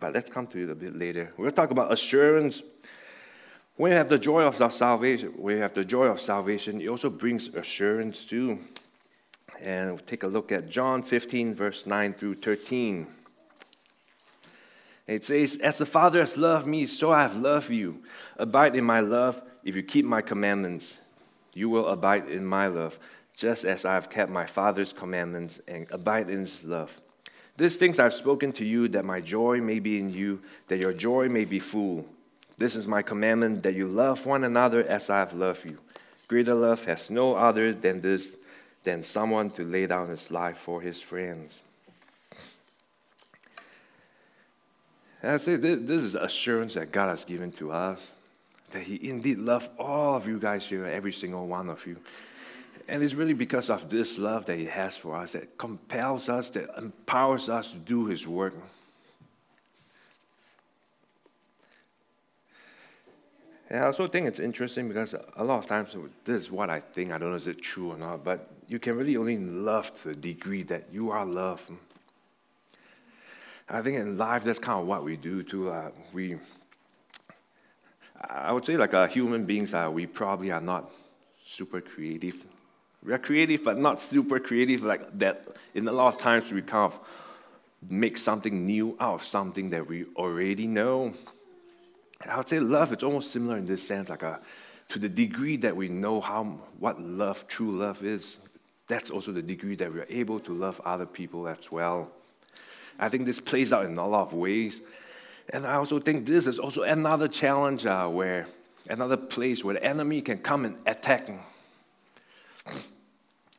but 0.00 0.14
let's 0.14 0.30
come 0.30 0.46
to 0.48 0.62
it 0.62 0.70
a 0.70 0.74
bit 0.74 0.96
later. 0.96 1.32
We'll 1.36 1.50
talk 1.50 1.70
about 1.70 1.92
assurance. 1.92 2.62
When 3.76 3.92
you 3.92 3.98
have 3.98 4.08
the 4.08 4.18
joy 4.18 4.42
of 4.42 4.56
salvation, 4.72 5.34
when 5.36 5.56
you 5.56 5.62
have 5.62 5.74
the 5.74 5.84
joy 5.84 6.06
of 6.06 6.20
salvation, 6.20 6.80
it 6.80 6.88
also 6.88 7.10
brings 7.10 7.48
assurance 7.54 8.24
too. 8.24 8.60
And 9.60 9.90
we'll 9.90 9.98
take 9.98 10.22
a 10.22 10.28
look 10.28 10.52
at 10.52 10.68
John 10.68 11.02
15, 11.02 11.54
verse 11.54 11.86
9 11.86 12.14
through 12.14 12.36
13. 12.36 13.06
It 15.06 15.24
says, 15.24 15.58
As 15.58 15.78
the 15.78 15.86
Father 15.86 16.20
has 16.20 16.36
loved 16.36 16.66
me, 16.66 16.86
so 16.86 17.12
I 17.12 17.22
have 17.22 17.36
loved 17.36 17.70
you. 17.70 18.02
Abide 18.36 18.76
in 18.76 18.84
my 18.84 19.00
love 19.00 19.42
if 19.64 19.74
you 19.74 19.82
keep 19.82 20.04
my 20.04 20.22
commandments. 20.22 20.98
You 21.54 21.68
will 21.68 21.88
abide 21.88 22.28
in 22.28 22.44
my 22.44 22.66
love, 22.66 22.98
just 23.36 23.64
as 23.64 23.84
I 23.84 23.94
have 23.94 24.10
kept 24.10 24.30
my 24.30 24.46
Father's 24.46 24.92
commandments 24.92 25.60
and 25.68 25.86
abide 25.90 26.30
in 26.30 26.40
his 26.40 26.64
love. 26.64 26.96
These 27.56 27.76
things 27.76 27.98
I've 27.98 28.14
spoken 28.14 28.52
to 28.52 28.64
you, 28.64 28.88
that 28.88 29.04
my 29.04 29.20
joy 29.20 29.60
may 29.60 29.80
be 29.80 29.98
in 29.98 30.10
you, 30.10 30.40
that 30.68 30.78
your 30.78 30.92
joy 30.92 31.28
may 31.28 31.44
be 31.44 31.58
full. 31.58 32.06
This 32.56 32.76
is 32.76 32.86
my 32.86 33.02
commandment, 33.02 33.62
that 33.64 33.74
you 33.74 33.88
love 33.88 34.26
one 34.26 34.44
another 34.44 34.84
as 34.84 35.10
I 35.10 35.18
have 35.18 35.34
loved 35.34 35.64
you. 35.64 35.78
Greater 36.28 36.54
love 36.54 36.84
has 36.84 37.10
no 37.10 37.34
other 37.34 37.72
than 37.72 38.00
this, 38.00 38.36
than 38.84 39.02
someone 39.02 39.50
to 39.50 39.64
lay 39.64 39.86
down 39.86 40.08
his 40.08 40.30
life 40.30 40.58
for 40.58 40.80
his 40.80 41.00
friends. 41.02 41.60
And 45.22 45.32
I 45.32 45.36
say 45.38 45.56
this 45.56 46.02
is 46.02 46.14
assurance 46.14 46.74
that 46.74 46.92
God 46.92 47.08
has 47.08 47.24
given 47.24 47.50
to 47.52 47.72
us 47.72 48.12
that 48.70 48.82
He 48.82 49.08
indeed 49.08 49.38
loved 49.38 49.70
all 49.78 50.14
of 50.16 50.26
you 50.26 50.38
guys 50.38 50.66
here, 50.66 50.86
every 50.86 51.12
single 51.12 51.46
one 51.46 51.68
of 51.68 51.86
you. 51.86 51.96
And 52.88 53.02
it's 53.02 53.14
really 53.14 53.34
because 53.34 53.68
of 53.68 53.90
this 53.90 54.18
love 54.18 54.46
that 54.46 54.56
He 54.56 54.66
has 54.66 54.96
for 54.96 55.16
us 55.16 55.32
that 55.32 55.58
compels 55.58 56.28
us, 56.28 56.48
that 56.50 56.70
empowers 56.78 57.48
us 57.48 57.72
to 57.72 57.78
do 57.78 58.06
His 58.06 58.26
work. 58.26 58.54
And 63.70 63.80
I 63.80 63.86
also 63.86 64.06
think 64.06 64.26
it's 64.26 64.40
interesting 64.40 64.88
because 64.88 65.14
a 65.36 65.44
lot 65.44 65.58
of 65.58 65.66
times, 65.66 65.94
this 66.24 66.42
is 66.42 66.50
what 66.50 66.70
I 66.70 66.80
think, 66.80 67.12
I 67.12 67.18
don't 67.18 67.30
know 67.30 67.36
if 67.36 67.46
it's 67.46 67.60
true 67.60 67.92
or 67.92 67.98
not, 67.98 68.24
but 68.24 68.48
you 68.66 68.78
can 68.78 68.96
really 68.96 69.16
only 69.16 69.36
love 69.36 69.92
to 70.02 70.08
the 70.08 70.14
degree 70.14 70.62
that 70.64 70.84
you 70.90 71.10
are 71.10 71.26
loved. 71.26 71.70
I 73.68 73.82
think 73.82 73.98
in 73.98 74.16
life, 74.16 74.44
that's 74.44 74.58
kind 74.58 74.80
of 74.80 74.86
what 74.86 75.04
we 75.04 75.18
do 75.18 75.42
too. 75.42 75.70
Uh, 75.70 75.90
we 76.14 76.38
I 78.20 78.52
would 78.52 78.64
say, 78.64 78.76
like 78.76 78.94
uh, 78.94 79.06
human 79.06 79.44
beings, 79.44 79.74
uh, 79.74 79.90
we 79.92 80.06
probably 80.06 80.50
are 80.50 80.60
not 80.60 80.90
super 81.44 81.80
creative. 81.80 82.44
We 83.04 83.12
are 83.12 83.18
creative, 83.18 83.64
but 83.64 83.78
not 83.78 84.02
super 84.02 84.40
creative. 84.40 84.82
Like 84.82 85.18
that, 85.18 85.46
in 85.74 85.86
a 85.86 85.92
lot 85.92 86.14
of 86.14 86.20
times, 86.20 86.50
we 86.50 86.62
kind 86.62 86.92
of 86.92 86.98
make 87.88 88.16
something 88.16 88.66
new 88.66 88.96
out 88.98 89.14
of 89.14 89.24
something 89.24 89.70
that 89.70 89.86
we 89.86 90.06
already 90.16 90.66
know. 90.66 91.12
I 92.26 92.36
would 92.36 92.48
say 92.48 92.58
love, 92.58 92.92
it's 92.92 93.04
almost 93.04 93.30
similar 93.30 93.56
in 93.56 93.66
this 93.66 93.86
sense, 93.86 94.10
like 94.10 94.22
a, 94.22 94.26
uh, 94.26 94.38
to 94.88 94.98
the 94.98 95.08
degree 95.08 95.56
that 95.58 95.76
we 95.76 95.88
know 95.88 96.20
how 96.20 96.44
what 96.78 97.00
love, 97.00 97.46
true 97.46 97.76
love 97.78 98.02
is. 98.02 98.38
That's 98.88 99.10
also 99.10 99.32
the 99.32 99.42
degree 99.42 99.76
that 99.76 99.92
we 99.92 100.00
are 100.00 100.06
able 100.08 100.40
to 100.40 100.52
love 100.52 100.80
other 100.84 101.06
people 101.06 101.46
as 101.46 101.70
well. 101.70 102.10
I 102.98 103.08
think 103.08 103.26
this 103.26 103.38
plays 103.38 103.72
out 103.72 103.84
in 103.84 103.96
a 103.96 104.08
lot 104.08 104.22
of 104.22 104.32
ways. 104.32 104.80
And 105.50 105.66
I 105.66 105.74
also 105.74 105.98
think 105.98 106.26
this 106.26 106.46
is 106.46 106.58
also 106.58 106.82
another 106.82 107.28
challenge 107.28 107.86
uh, 107.86 108.06
where, 108.08 108.46
another 108.90 109.16
place 109.16 109.64
where 109.64 109.74
the 109.74 109.84
enemy 109.84 110.20
can 110.20 110.38
come 110.38 110.64
and 110.64 110.76
attack. 110.86 111.30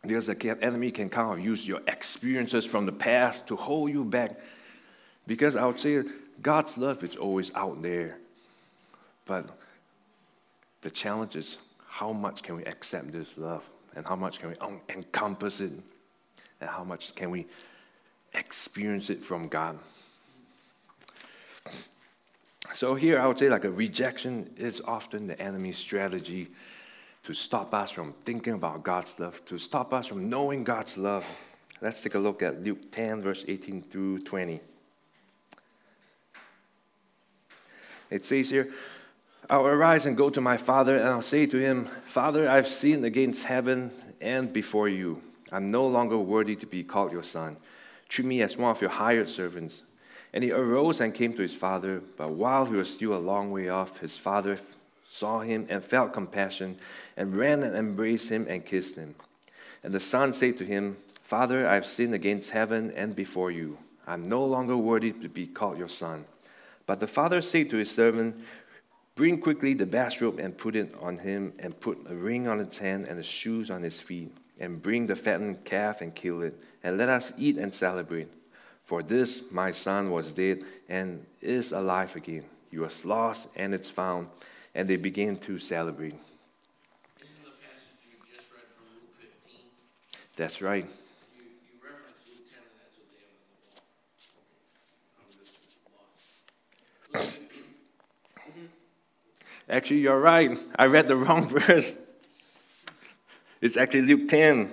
Because 0.01 0.27
the 0.27 0.57
enemy 0.61 0.91
can 0.91 1.09
kind 1.09 1.37
of 1.37 1.43
use 1.43 1.67
your 1.67 1.81
experiences 1.87 2.65
from 2.65 2.85
the 2.85 2.91
past 2.91 3.47
to 3.47 3.55
hold 3.55 3.91
you 3.91 4.05
back. 4.05 4.39
Because 5.25 5.55
I 5.55 5.65
would 5.65 5.79
say 5.79 6.03
God's 6.41 6.77
love 6.77 7.03
is 7.03 7.15
always 7.15 7.53
out 7.55 7.81
there. 7.81 8.17
But 9.25 9.45
the 10.81 10.89
challenge 10.89 11.35
is 11.35 11.57
how 11.87 12.13
much 12.13 12.43
can 12.43 12.55
we 12.55 12.63
accept 12.65 13.11
this 13.11 13.37
love? 13.37 13.63
And 13.95 14.07
how 14.07 14.15
much 14.15 14.39
can 14.39 14.49
we 14.49 14.55
encompass 14.95 15.59
it? 15.59 15.71
And 16.61 16.69
how 16.69 16.83
much 16.83 17.15
can 17.15 17.31
we 17.31 17.47
experience 18.33 19.09
it 19.09 19.23
from 19.23 19.47
God? 19.47 19.77
So 22.73 22.95
here 22.95 23.19
I 23.19 23.27
would 23.27 23.37
say 23.37 23.49
like 23.49 23.65
a 23.65 23.71
rejection 23.71 24.49
is 24.57 24.81
often 24.85 25.27
the 25.27 25.39
enemy's 25.41 25.77
strategy 25.77 26.47
to 27.23 27.33
stop 27.33 27.73
us 27.73 27.91
from 27.91 28.13
thinking 28.23 28.53
about 28.53 28.83
God's 28.83 29.19
love, 29.19 29.43
to 29.45 29.57
stop 29.57 29.93
us 29.93 30.07
from 30.07 30.29
knowing 30.29 30.63
God's 30.63 30.97
love. 30.97 31.25
Let's 31.81 32.01
take 32.01 32.15
a 32.15 32.19
look 32.19 32.41
at 32.41 32.63
Luke 32.63 32.91
10, 32.91 33.21
verse 33.21 33.45
18 33.47 33.81
through 33.81 34.19
20. 34.19 34.61
It 38.09 38.25
says 38.25 38.49
here, 38.49 38.69
I'll 39.49 39.65
arise 39.65 40.05
and 40.05 40.15
go 40.15 40.29
to 40.29 40.41
my 40.41 40.57
father, 40.57 40.97
and 40.97 41.07
I'll 41.07 41.21
say 41.21 41.45
to 41.47 41.57
him, 41.57 41.85
Father, 42.05 42.47
I've 42.47 42.67
sinned 42.67 43.03
against 43.03 43.45
heaven 43.45 43.91
and 44.21 44.51
before 44.51 44.89
you. 44.89 45.21
I'm 45.51 45.67
no 45.67 45.87
longer 45.87 46.17
worthy 46.17 46.55
to 46.57 46.65
be 46.65 46.83
called 46.83 47.11
your 47.11 47.23
son. 47.23 47.57
Treat 48.07 48.27
me 48.27 48.41
as 48.41 48.57
one 48.57 48.71
of 48.71 48.81
your 48.81 48.91
hired 48.91 49.29
servants. 49.29 49.83
And 50.33 50.43
he 50.43 50.51
arose 50.51 51.01
and 51.01 51.13
came 51.13 51.33
to 51.33 51.41
his 51.41 51.55
father, 51.55 52.01
but 52.17 52.31
while 52.31 52.65
he 52.65 52.75
was 52.75 52.89
still 52.89 53.13
a 53.13 53.19
long 53.19 53.51
way 53.51 53.69
off, 53.69 53.99
his 53.99 54.17
father 54.17 54.59
saw 55.09 55.39
him 55.39 55.65
and 55.69 55.83
felt 55.83 56.13
compassion, 56.13 56.77
and 57.17 57.35
ran 57.35 57.63
and 57.63 57.75
embraced 57.75 58.29
him 58.29 58.45
and 58.47 58.65
kissed 58.65 58.95
him. 58.95 59.15
And 59.83 59.93
the 59.93 59.99
son 59.99 60.33
said 60.33 60.57
to 60.59 60.65
him, 60.65 60.97
Father, 61.23 61.67
I 61.67 61.75
have 61.75 61.85
sinned 61.85 62.13
against 62.13 62.51
heaven 62.51 62.91
and 62.95 63.15
before 63.15 63.51
you. 63.51 63.77
I'm 64.07 64.23
no 64.23 64.43
longer 64.45 64.77
worthy 64.77 65.11
to 65.11 65.29
be 65.29 65.47
called 65.47 65.77
your 65.77 65.89
son. 65.89 66.25
But 66.85 66.99
the 66.99 67.07
father 67.07 67.41
said 67.41 67.69
to 67.69 67.77
his 67.77 67.91
servant, 67.91 68.43
Bring 69.15 69.39
quickly 69.41 69.73
the 69.73 69.85
best 69.85 70.21
robe 70.21 70.39
and 70.39 70.57
put 70.57 70.75
it 70.75 70.93
on 71.01 71.17
him, 71.17 71.53
and 71.59 71.79
put 71.79 71.99
a 72.09 72.15
ring 72.15 72.47
on 72.47 72.59
his 72.59 72.77
hand 72.77 73.05
and 73.05 73.19
the 73.19 73.23
shoes 73.23 73.69
on 73.69 73.83
his 73.83 73.99
feet, 73.99 74.31
and 74.59 74.81
bring 74.81 75.07
the 75.07 75.15
fattened 75.15 75.65
calf 75.65 76.01
and 76.01 76.15
kill 76.15 76.41
it, 76.41 76.57
and 76.83 76.97
let 76.97 77.09
us 77.09 77.33
eat 77.37 77.57
and 77.57 77.73
celebrate. 77.73 78.29
For 78.89 79.03
this 79.03 79.51
my 79.51 79.71
son 79.71 80.09
was 80.09 80.31
dead 80.31 80.63
and 80.89 81.23
is 81.41 81.73
alive 81.73 82.15
again. 82.15 82.43
He 82.71 82.79
was 82.79 83.05
lost 83.05 83.49
and 83.55 83.71
it's 83.71 83.87
found. 83.87 84.29
And 84.73 84.89
they 84.89 84.95
began 84.95 85.35
to 85.35 85.59
celebrate. 85.59 86.15
That's 90.35 90.59
right. 90.63 90.87
Actually, 99.69 99.99
you're 99.99 100.19
right. 100.19 100.57
I 100.75 100.87
read 100.87 101.07
the 101.07 101.15
wrong 101.15 101.47
verse. 101.59 101.95
It's 103.61 103.77
actually 103.77 104.01
Luke 104.01 104.27
10. 104.27 104.71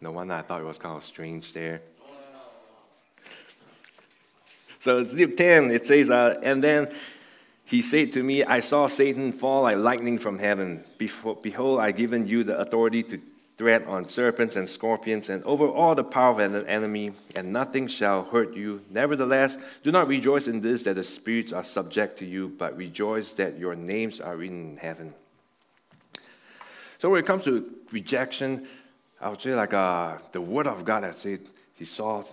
No 0.00 0.12
wonder 0.12 0.32
I 0.32 0.40
thought 0.40 0.62
it 0.62 0.64
was 0.64 0.78
kind 0.78 0.96
of 0.96 1.04
strange 1.04 1.52
there. 1.52 1.82
So 4.82 4.98
it's 4.98 5.12
Luke 5.12 5.36
10. 5.36 5.70
It 5.70 5.86
says, 5.86 6.10
uh, 6.10 6.40
And 6.42 6.60
then 6.60 6.92
he 7.64 7.82
said 7.82 8.12
to 8.14 8.22
me, 8.24 8.42
I 8.42 8.58
saw 8.58 8.88
Satan 8.88 9.30
fall 9.30 9.62
like 9.62 9.76
lightning 9.76 10.18
from 10.18 10.40
heaven. 10.40 10.82
Behold, 10.98 11.78
I've 11.78 11.94
given 11.94 12.26
you 12.26 12.42
the 12.42 12.58
authority 12.58 13.04
to 13.04 13.20
tread 13.56 13.84
on 13.84 14.08
serpents 14.08 14.56
and 14.56 14.68
scorpions 14.68 15.28
and 15.28 15.44
over 15.44 15.68
all 15.68 15.94
the 15.94 16.02
power 16.02 16.42
of 16.42 16.50
the 16.50 16.68
enemy, 16.68 17.12
and 17.36 17.52
nothing 17.52 17.86
shall 17.86 18.24
hurt 18.24 18.56
you. 18.56 18.82
Nevertheless, 18.90 19.56
do 19.84 19.92
not 19.92 20.08
rejoice 20.08 20.48
in 20.48 20.60
this 20.60 20.82
that 20.82 20.94
the 20.94 21.04
spirits 21.04 21.52
are 21.52 21.62
subject 21.62 22.18
to 22.18 22.26
you, 22.26 22.48
but 22.48 22.76
rejoice 22.76 23.30
that 23.34 23.56
your 23.56 23.76
names 23.76 24.20
are 24.20 24.36
written 24.36 24.72
in 24.72 24.76
heaven. 24.78 25.14
So 26.98 27.08
when 27.08 27.20
it 27.20 27.26
comes 27.26 27.44
to 27.44 27.72
rejection, 27.92 28.66
I 29.20 29.28
would 29.28 29.40
say 29.40 29.54
like 29.54 29.74
uh, 29.74 30.18
the 30.32 30.40
word 30.40 30.66
of 30.66 30.84
God 30.84 31.04
that 31.04 31.16
said 31.16 31.48
he 31.76 31.84
saw 31.84 32.24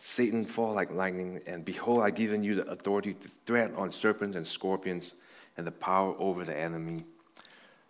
Satan 0.00 0.44
fall 0.44 0.74
like 0.74 0.92
lightning, 0.92 1.40
and 1.46 1.64
behold, 1.64 2.02
I've 2.02 2.14
given 2.14 2.44
you 2.44 2.54
the 2.54 2.66
authority 2.68 3.14
to 3.14 3.28
tread 3.46 3.74
on 3.76 3.90
serpents 3.90 4.36
and 4.36 4.46
scorpions 4.46 5.12
and 5.56 5.66
the 5.66 5.72
power 5.72 6.14
over 6.18 6.44
the 6.44 6.56
enemy. 6.56 7.04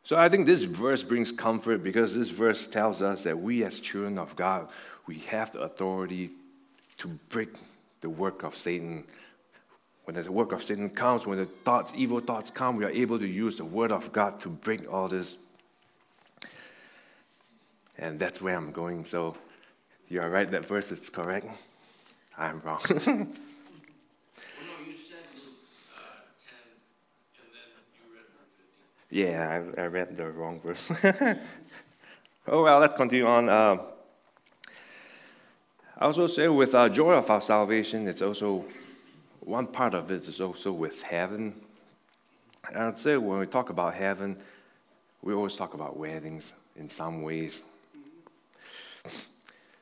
So 0.03 0.17
I 0.17 0.29
think 0.29 0.47
this 0.47 0.62
verse 0.62 1.03
brings 1.03 1.31
comfort 1.31 1.83
because 1.83 2.17
this 2.17 2.31
verse 2.31 2.67
tells 2.67 3.03
us 3.03 3.25
that 3.25 3.38
we, 3.38 3.62
as 3.65 3.79
children 3.79 4.19
of 4.19 4.35
God, 4.37 4.69
we 5.07 5.19
have 5.21 5.53
the 5.53 5.61
authority 5.61 6.31
to 6.99 7.09
break 7.29 7.50
the 8.00 8.09
work 8.09 8.43
of 8.43 8.57
Satan. 8.57 9.05
When 10.05 10.15
the 10.15 10.33
work 10.33 10.53
of 10.53 10.62
Satan 10.62 10.88
comes, 10.88 11.27
when 11.27 11.38
the 11.38 11.45
thoughts, 11.45 11.92
evil 11.94 12.21
thoughts 12.21 12.51
come, 12.51 12.77
we 12.77 12.85
are 12.87 12.90
able 12.90 13.18
to 13.18 13.27
use 13.27 13.59
the 13.59 13.64
word 13.64 13.92
of 13.92 14.11
God 14.12 14.40
to 14.40 14.49
break 14.49 14.90
all 14.90 15.09
this. 15.09 15.37
And 17.99 18.18
that's 18.18 18.40
where 18.40 18.57
I'm 18.57 18.73
going. 18.73 19.05
So 19.05 19.37
you 20.09 20.23
are 20.23 20.31
right, 20.31 20.51
that 20.51 20.66
verse 20.66 20.90
is 20.90 21.11
correct. 21.11 21.47
I'm 22.38 22.61
wrong. 22.61 23.35
Yeah, 29.11 29.62
I, 29.79 29.83
I 29.83 29.87
read 29.87 30.14
the 30.18 30.27
wrong 30.27 30.61
verse. 30.61 30.92
oh, 32.46 32.62
well, 32.62 32.79
let's 32.79 32.94
continue 32.94 33.27
on. 33.27 33.48
Uh, 33.48 33.79
I 35.98 36.05
also 36.05 36.27
say 36.27 36.46
with 36.46 36.74
our 36.74 36.90
joy 36.90 37.14
of 37.14 37.31
our 37.31 37.40
salvation, 37.40 38.07
it's 38.07 38.20
also 38.20 38.66
one 39.40 39.66
part 39.66 39.94
of 39.94 40.11
it 40.11 40.29
is 40.29 40.42
also 40.42 40.72
with 40.72 41.01
heaven. 41.01 41.55
And 42.68 42.77
I'd 42.77 42.98
say 42.98 43.16
when 43.16 43.38
we 43.38 43.46
talk 43.46 43.70
about 43.70 43.94
heaven, 43.94 44.37
we 45.22 45.33
always 45.33 45.57
talk 45.57 45.72
about 45.72 45.96
weddings 45.96 46.53
in 46.77 46.90
some 46.90 47.22
ways. 47.22 47.62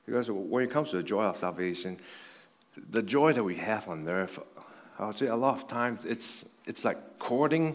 Because 0.07 0.31
when 0.31 0.63
it 0.63 0.71
comes 0.71 0.91
to 0.91 0.99
the 0.99 1.03
joy 1.03 1.25
of 1.25 1.37
salvation, 1.37 1.99
the 2.91 3.03
joy 3.03 3.33
that 3.33 3.45
we 3.45 3.57
have 3.57 3.89
on 3.89 4.09
earth, 4.09 4.39
I 4.99 5.07
would 5.07 5.19
say 5.19 5.27
a 5.27 5.37
lot 5.37 5.57
of 5.57 5.69
times 5.69 6.05
it's, 6.05 6.49
it's 6.67 6.85
like 6.85 7.19
courting 7.19 7.75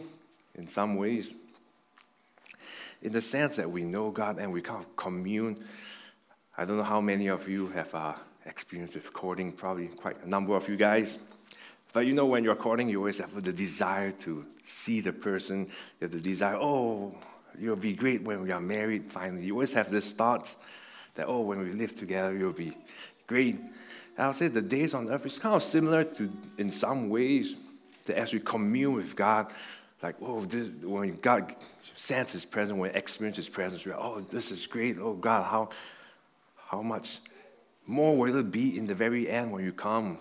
in 0.55 0.67
some 0.67 0.95
ways 0.95 1.33
in 3.01 3.11
the 3.11 3.21
sense 3.21 3.55
that 3.55 3.69
we 3.69 3.83
know 3.83 4.11
God 4.11 4.37
and 4.37 4.53
we 4.53 4.61
kind 4.61 4.83
of 4.83 4.95
commune. 4.95 5.63
I 6.57 6.65
don't 6.65 6.77
know 6.77 6.83
how 6.83 7.01
many 7.01 7.27
of 7.27 7.47
you 7.47 7.67
have 7.69 7.93
uh, 7.95 8.13
experience 8.45 8.93
with 8.93 9.11
courting, 9.13 9.51
probably 9.51 9.87
quite 9.87 10.23
a 10.23 10.29
number 10.29 10.55
of 10.55 10.67
you 10.69 10.77
guys. 10.77 11.17
But 11.93 12.01
you 12.01 12.13
know, 12.13 12.25
when 12.25 12.43
you're 12.43 12.55
courting, 12.55 12.89
you 12.89 12.99
always 12.99 13.19
have 13.19 13.43
the 13.43 13.51
desire 13.51 14.11
to 14.11 14.45
see 14.63 15.01
the 15.01 15.11
person. 15.11 15.65
You 15.99 16.05
have 16.05 16.11
the 16.11 16.19
desire, 16.19 16.55
oh, 16.55 17.15
you'll 17.59 17.75
be 17.75 17.93
great 17.93 18.21
when 18.21 18.43
we 18.43 18.51
are 18.51 18.61
married 18.61 19.09
finally. 19.09 19.45
You 19.45 19.53
always 19.53 19.73
have 19.73 19.91
this 19.91 20.13
thought 20.13 20.55
that, 21.15 21.27
oh, 21.27 21.41
when 21.41 21.59
we 21.59 21.73
live 21.73 21.97
together, 21.97 22.35
you'll 22.37 22.53
be 22.53 22.73
great. 23.27 23.57
And 24.17 24.27
I'll 24.27 24.33
say 24.33 24.47
the 24.47 24.61
days 24.61 24.93
on 24.93 25.09
earth 25.09 25.25
is 25.25 25.39
kind 25.39 25.55
of 25.55 25.63
similar 25.63 26.03
to, 26.03 26.31
in 26.57 26.71
some 26.71 27.09
ways, 27.09 27.55
that 28.05 28.17
as 28.17 28.33
we 28.33 28.39
commune 28.39 28.93
with 28.93 29.15
God, 29.15 29.51
like, 30.01 30.15
oh, 30.21 30.43
this, 30.45 30.69
when 30.83 31.15
God 31.17 31.55
sense 31.95 32.31
His 32.33 32.45
presence, 32.45 32.77
when 32.77 32.91
experience 32.91 33.37
His 33.37 33.49
presence, 33.49 33.85
we're, 33.85 33.93
like, 33.93 34.01
oh, 34.03 34.19
this 34.21 34.51
is 34.51 34.65
great. 34.65 34.99
Oh, 34.99 35.13
God, 35.13 35.43
how, 35.43 35.69
how 36.67 36.81
much 36.81 37.19
more 37.85 38.17
will 38.17 38.35
it 38.35 38.51
be 38.51 38.77
in 38.77 38.87
the 38.87 38.95
very 38.95 39.29
end 39.29 39.51
when 39.51 39.63
you 39.63 39.71
come? 39.71 40.17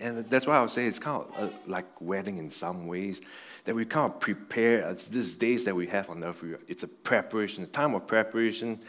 And 0.00 0.28
that's 0.28 0.46
why 0.46 0.58
I 0.58 0.60
would 0.60 0.70
say 0.70 0.86
it's 0.86 0.98
kind 0.98 1.22
of 1.22 1.50
uh, 1.50 1.52
like 1.66 1.86
wedding 2.00 2.38
in 2.38 2.50
some 2.50 2.86
ways, 2.86 3.22
that 3.64 3.74
we 3.74 3.84
kind 3.84 4.12
of 4.12 4.20
prepare, 4.20 4.88
It's 4.90 5.08
these 5.08 5.36
days 5.36 5.64
that 5.64 5.74
we 5.74 5.86
have 5.88 6.10
on 6.10 6.22
earth, 6.24 6.44
it's 6.68 6.82
a 6.82 6.88
preparation, 6.88 7.64
a 7.64 7.66
time 7.66 7.94
of 7.94 8.06
preparation, 8.06 8.80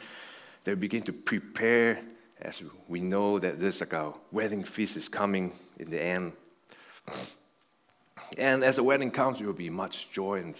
that 0.63 0.71
we 0.71 0.75
begin 0.75 1.01
to 1.03 1.13
prepare 1.13 2.01
as 2.41 2.63
we 2.87 3.01
know 3.01 3.39
that 3.39 3.59
this 3.59 3.81
like 3.81 3.93
a 3.93 4.13
wedding 4.31 4.63
feast 4.63 4.95
is 4.97 5.09
coming 5.09 5.51
in 5.77 5.89
the 5.89 6.01
end. 6.01 6.33
And 8.37 8.63
as 8.63 8.77
the 8.77 8.83
wedding 8.83 9.11
comes, 9.11 9.39
there 9.39 9.47
will 9.47 9.53
be 9.53 9.69
much 9.69 10.09
joy 10.11 10.39
and, 10.39 10.55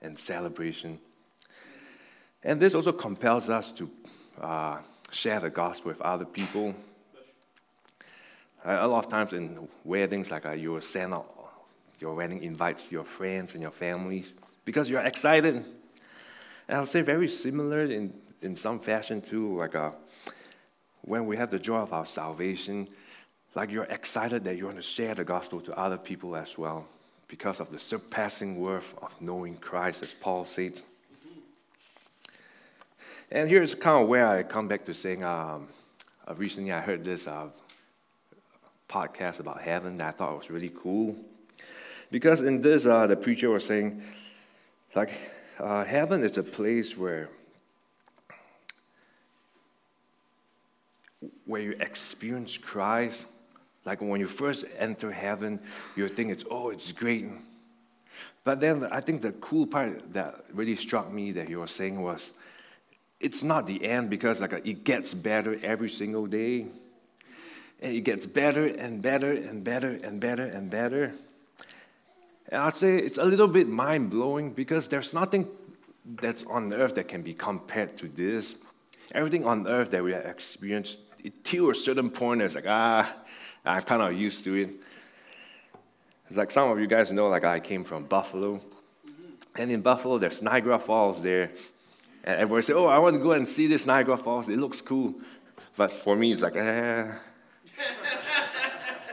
and 0.00 0.18
celebration. 0.18 0.98
And 2.42 2.60
this 2.60 2.74
also 2.74 2.92
compels 2.92 3.50
us 3.50 3.72
to 3.72 3.90
uh, 4.40 4.78
share 5.10 5.40
the 5.40 5.50
gospel 5.50 5.90
with 5.90 6.00
other 6.00 6.24
people. 6.24 6.74
A 8.64 8.86
lot 8.86 9.04
of 9.04 9.10
times 9.10 9.32
in 9.32 9.68
weddings, 9.84 10.30
like 10.30 10.46
uh, 10.46 10.52
you 10.52 10.72
will 10.72 10.80
send 10.80 11.12
out 11.12 11.32
your 11.98 12.14
wedding 12.14 12.42
invites 12.42 12.88
to 12.88 12.94
your 12.94 13.04
friends 13.04 13.54
and 13.54 13.62
your 13.62 13.70
families 13.70 14.32
because 14.64 14.90
you're 14.90 15.02
excited. 15.02 15.56
And 16.68 16.78
I'll 16.78 16.86
say 16.86 17.02
very 17.02 17.28
similar 17.28 17.82
in, 17.84 18.12
in 18.42 18.56
some 18.56 18.80
fashion 18.80 19.20
too, 19.20 19.56
like 19.56 19.74
uh, 19.74 19.92
when 21.06 21.26
we 21.26 21.36
have 21.36 21.50
the 21.50 21.58
joy 21.58 21.78
of 21.78 21.92
our 21.92 22.04
salvation, 22.04 22.88
like 23.54 23.70
you're 23.70 23.84
excited 23.84 24.44
that 24.44 24.56
you 24.58 24.66
want 24.66 24.76
to 24.76 24.82
share 24.82 25.14
the 25.14 25.24
gospel 25.24 25.60
to 25.62 25.78
other 25.78 25.96
people 25.96 26.36
as 26.36 26.58
well 26.58 26.86
because 27.28 27.60
of 27.60 27.70
the 27.70 27.78
surpassing 27.78 28.60
worth 28.60 28.94
of 29.00 29.14
knowing 29.20 29.56
Christ, 29.56 30.02
as 30.02 30.12
Paul 30.12 30.44
said. 30.44 30.80
And 33.30 33.48
here's 33.48 33.74
kind 33.74 34.02
of 34.02 34.08
where 34.08 34.28
I 34.28 34.42
come 34.42 34.68
back 34.68 34.84
to 34.84 34.94
saying 34.94 35.24
um, 35.24 35.68
uh, 36.28 36.34
recently 36.34 36.72
I 36.72 36.80
heard 36.80 37.04
this 37.04 37.26
uh, 37.26 37.48
podcast 38.88 39.40
about 39.40 39.60
heaven 39.60 39.96
that 39.96 40.08
I 40.08 40.10
thought 40.12 40.38
was 40.38 40.50
really 40.50 40.72
cool. 40.76 41.16
Because 42.10 42.42
in 42.42 42.60
this, 42.60 42.86
uh, 42.86 43.06
the 43.06 43.16
preacher 43.16 43.50
was 43.50 43.64
saying, 43.64 44.00
like, 44.94 45.10
uh, 45.58 45.84
heaven 45.84 46.22
is 46.22 46.38
a 46.38 46.42
place 46.42 46.96
where 46.96 47.28
where 51.46 51.62
you 51.62 51.76
experience 51.80 52.58
Christ 52.58 53.32
like 53.86 54.02
when 54.02 54.20
you 54.20 54.26
first 54.26 54.64
enter 54.78 55.12
heaven, 55.12 55.60
you 55.94 56.08
think 56.08 56.32
it's, 56.32 56.44
oh, 56.50 56.70
it's 56.70 56.90
great. 56.90 57.26
But 58.42 58.60
then 58.60 58.84
I 58.84 59.00
think 59.00 59.22
the 59.22 59.32
cool 59.32 59.66
part 59.66 60.12
that 60.12 60.44
really 60.52 60.74
struck 60.74 61.10
me 61.10 61.32
that 61.32 61.48
you 61.48 61.60
were 61.60 61.68
saying 61.68 62.02
was 62.02 62.32
it's 63.20 63.44
not 63.44 63.66
the 63.66 63.82
end 63.84 64.10
because 64.10 64.40
like 64.40 64.52
it 64.66 64.84
gets 64.84 65.14
better 65.14 65.58
every 65.62 65.88
single 65.88 66.26
day. 66.26 66.66
And 67.80 67.94
it 67.94 68.00
gets 68.00 68.26
better 68.26 68.66
and 68.66 69.00
better 69.00 69.32
and 69.32 69.62
better 69.62 70.00
and 70.02 70.20
better 70.20 70.44
and 70.44 70.68
better. 70.68 71.12
And 72.48 72.62
I'd 72.62 72.76
say 72.76 72.98
it's 72.98 73.18
a 73.18 73.24
little 73.24 73.48
bit 73.48 73.68
mind 73.68 74.10
blowing 74.10 74.52
because 74.52 74.88
there's 74.88 75.14
nothing 75.14 75.46
that's 76.04 76.44
on 76.46 76.72
earth 76.72 76.96
that 76.96 77.08
can 77.08 77.22
be 77.22 77.34
compared 77.34 77.96
to 77.98 78.08
this. 78.08 78.56
Everything 79.12 79.44
on 79.44 79.68
earth 79.68 79.90
that 79.90 80.02
we 80.02 80.12
have 80.12 80.24
experienced, 80.24 80.98
till 81.42 81.70
a 81.70 81.74
certain 81.74 82.10
point, 82.10 82.42
it's 82.42 82.54
like, 82.54 82.66
ah, 82.66 83.14
I'm 83.64 83.82
kind 83.82 84.02
of 84.02 84.12
used 84.12 84.44
to 84.44 84.54
it. 84.54 84.70
It's 86.28 86.36
like 86.36 86.50
some 86.50 86.70
of 86.70 86.80
you 86.80 86.86
guys 86.86 87.12
know, 87.12 87.28
like 87.28 87.44
I 87.44 87.60
came 87.60 87.84
from 87.84 88.04
Buffalo. 88.04 88.60
And 89.54 89.70
in 89.70 89.80
Buffalo, 89.80 90.18
there's 90.18 90.42
Niagara 90.42 90.78
Falls 90.78 91.22
there. 91.22 91.50
And 92.24 92.40
everybody 92.40 92.62
say, 92.62 92.72
oh, 92.72 92.86
I 92.86 92.98
want 92.98 93.16
to 93.16 93.22
go 93.22 93.32
and 93.32 93.46
see 93.46 93.66
this 93.66 93.86
Niagara 93.86 94.16
Falls. 94.16 94.48
It 94.48 94.58
looks 94.58 94.80
cool. 94.80 95.14
But 95.76 95.92
for 95.92 96.16
me, 96.16 96.32
it's 96.32 96.42
like, 96.42 96.56
eh. 96.56 97.12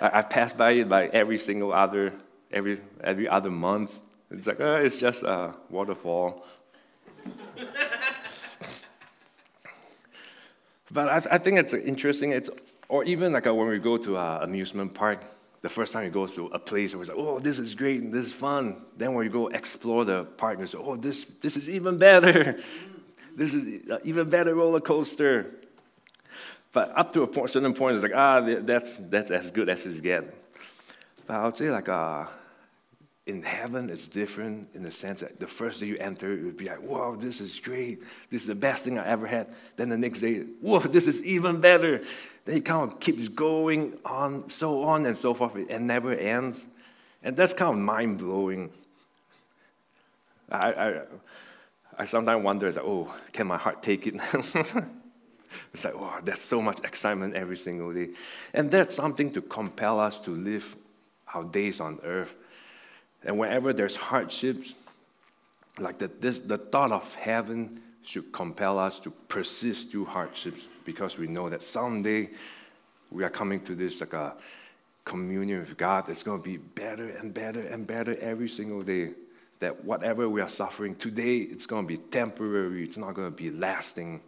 I, 0.02 0.20
I 0.20 0.22
pass 0.22 0.54
by 0.54 0.72
it 0.72 0.90
like 0.90 1.14
every 1.14 1.38
single 1.38 1.72
other, 1.72 2.14
every, 2.52 2.82
every 3.02 3.28
other 3.28 3.52
month. 3.52 4.02
It's 4.32 4.48
like, 4.48 4.60
oh, 4.60 4.76
it's 4.76 4.98
just 4.98 5.24
a 5.24 5.54
waterfall. 5.70 6.46
But 10.94 11.10
I, 11.10 11.36
I, 11.36 11.38
think 11.40 11.58
it's 11.58 11.74
interesting. 11.74 12.32
It's, 12.32 12.50
or 12.88 13.04
even 13.04 13.34
like 13.34 13.46
when 13.46 13.68
we 13.68 13.80
go 13.80 13.98
to 13.98 14.18
an 14.18 14.44
amusement 14.44 14.94
park, 14.94 15.26
the 15.62 15.70
first 15.70 15.92
time 15.94 16.06
you 16.06 16.12
go 16.12 16.28
to 16.28 16.48
a 16.48 16.60
place, 16.60 16.94
we're 16.94 17.04
like, 17.04 17.18
oh, 17.18 17.40
this 17.40 17.58
is 17.58 17.74
great, 17.74 18.12
this 18.12 18.26
is 18.28 18.34
fun. 18.34 18.82
Then 18.96 19.14
when 19.14 19.26
you 19.26 19.32
go 19.32 19.48
explore 19.48 20.06
the 20.06 20.26
park, 20.26 20.60
you 20.60 20.68
say, 20.68 20.78
oh, 20.78 20.96
this, 20.96 21.24
this 21.42 21.58
is 21.58 21.70
even 21.70 21.98
better. 21.98 22.60
This 23.36 23.56
is 23.56 23.90
an 23.90 23.98
even 24.04 24.30
better 24.30 24.54
roller 24.54 24.80
coaster. 24.80 25.56
But 26.72 26.96
up 26.96 27.14
to 27.14 27.24
a 27.24 27.28
point, 27.28 27.50
certain 27.50 27.74
point, 27.74 27.96
it's 27.96 28.04
like, 28.04 28.14
ah, 28.16 28.42
that's, 28.62 28.98
that's 28.98 29.32
as 29.32 29.50
good 29.50 29.70
as 29.70 29.88
it's 29.88 30.00
getting. 30.02 30.32
But 31.26 31.38
I 31.38 31.46
would 31.46 31.58
say, 31.58 31.72
like, 31.72 31.90
uh, 31.90 32.28
in 33.26 33.42
heaven, 33.42 33.90
it's 33.90 34.08
different 34.08 34.68
in 34.74 34.84
the 34.84 34.92
sense 34.92 35.22
that 35.22 35.40
the 35.40 35.48
first 35.48 35.80
day 35.80 35.86
you 35.86 35.98
enter, 35.98 36.34
it 36.34 36.44
would 36.44 36.58
be 36.58 36.66
like, 36.66 36.80
whoa, 36.80 37.16
this 37.16 37.40
is 37.40 37.58
great. 37.58 38.02
This 38.30 38.42
is 38.42 38.48
the 38.48 38.56
best 38.56 38.84
thing 38.84 39.00
I 39.00 39.08
ever 39.08 39.26
had. 39.28 39.48
Then 39.78 39.90
the 39.90 39.98
next 39.98 40.20
day, 40.20 40.42
whoa, 40.60 40.80
this 40.80 41.08
is 41.08 41.26
even 41.26 41.62
better. 41.62 42.04
Then 42.44 42.58
it 42.58 42.66
kind 42.66 42.92
of 42.92 43.00
keeps 43.00 43.30
going 43.30 43.98
on, 44.04 44.50
so 44.50 44.84
on 44.84 45.06
and 45.06 45.18
so 45.18 45.34
forth, 45.34 45.56
and 45.70 45.88
never 45.88 46.14
ends. 46.14 46.66
And 47.24 47.38
that's 47.38 47.54
kind 47.54 47.72
of 47.72 47.82
mind 47.82 48.20
blowing. 48.20 48.70
I, 50.52 50.74
I, 50.74 51.02
I 52.00 52.06
sometimes 52.06 52.44
wonder, 52.44 52.70
like, 52.70 52.84
oh, 52.84 53.14
can 53.32 53.48
my 53.48 53.58
heart 53.58 53.82
take 53.82 54.06
it? 54.06 54.16
it's 55.74 55.86
like, 55.86 55.98
wow, 55.98 56.20
there's 56.22 56.42
so 56.42 56.62
much 56.62 56.80
excitement 56.80 57.36
every 57.36 57.56
single 57.56 57.94
day. 57.94 58.10
And 58.54 58.70
that's 58.70 58.96
something 58.96 59.32
to 59.32 59.42
compel 59.42 60.02
us 60.02 60.20
to 60.22 60.32
live 60.32 60.76
our 61.34 61.46
days 61.46 61.80
on 61.80 62.00
earth. 62.04 62.36
And 63.26 63.38
whenever 63.38 63.74
there's 63.74 63.96
hardships, 63.96 64.74
like 65.80 65.98
the, 65.98 66.08
this, 66.08 66.40
the 66.40 66.58
thought 66.58 66.92
of 66.92 67.16
heaven 67.16 67.82
should 68.04 68.32
compel 68.32 68.78
us 68.78 69.00
to 69.02 69.12
persist 69.12 69.92
through 69.92 70.06
hardships 70.06 70.62
because 70.86 71.18
we 71.18 71.28
know 71.28 71.50
that 71.50 71.62
someday 71.62 72.30
we 73.12 73.24
are 73.24 73.30
coming 73.30 73.62
to 73.62 73.76
this 73.76 74.02
like 74.02 74.14
a 74.14 74.34
communion 75.06 75.60
with 75.60 75.78
God 75.78 76.06
that's 76.08 76.24
going 76.24 76.40
to 76.40 76.44
be 76.44 76.58
better 76.58 77.10
and 77.10 77.34
better 77.34 77.62
and 77.62 77.86
better 77.86 78.18
every 78.20 78.50
single 78.50 78.82
day. 78.82 79.12
That 79.60 79.86
whatever 79.86 80.28
we 80.28 80.42
are 80.42 80.50
suffering 80.50 80.96
today, 80.96 81.38
it's 81.38 81.66
going 81.66 81.86
to 81.86 81.88
be 81.88 81.98
temporary, 81.98 82.84
it's 82.84 82.98
not 82.98 83.14
going 83.14 83.32
to 83.32 83.36
be 83.36 83.50
lasting. 83.50 84.22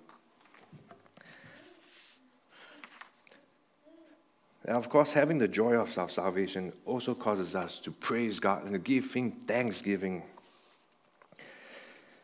And 4.67 4.75
of 4.75 4.89
course, 4.89 5.13
having 5.13 5.37
the 5.37 5.47
joy 5.47 5.73
of 5.73 5.97
our 5.97 6.09
salvation 6.09 6.73
also 6.85 7.13
causes 7.13 7.55
us 7.55 7.79
to 7.79 7.91
praise 7.91 8.39
God 8.39 8.63
and 8.63 8.73
to 8.73 8.79
give 8.79 9.13
Him 9.13 9.31
thanksgiving. 9.31 10.23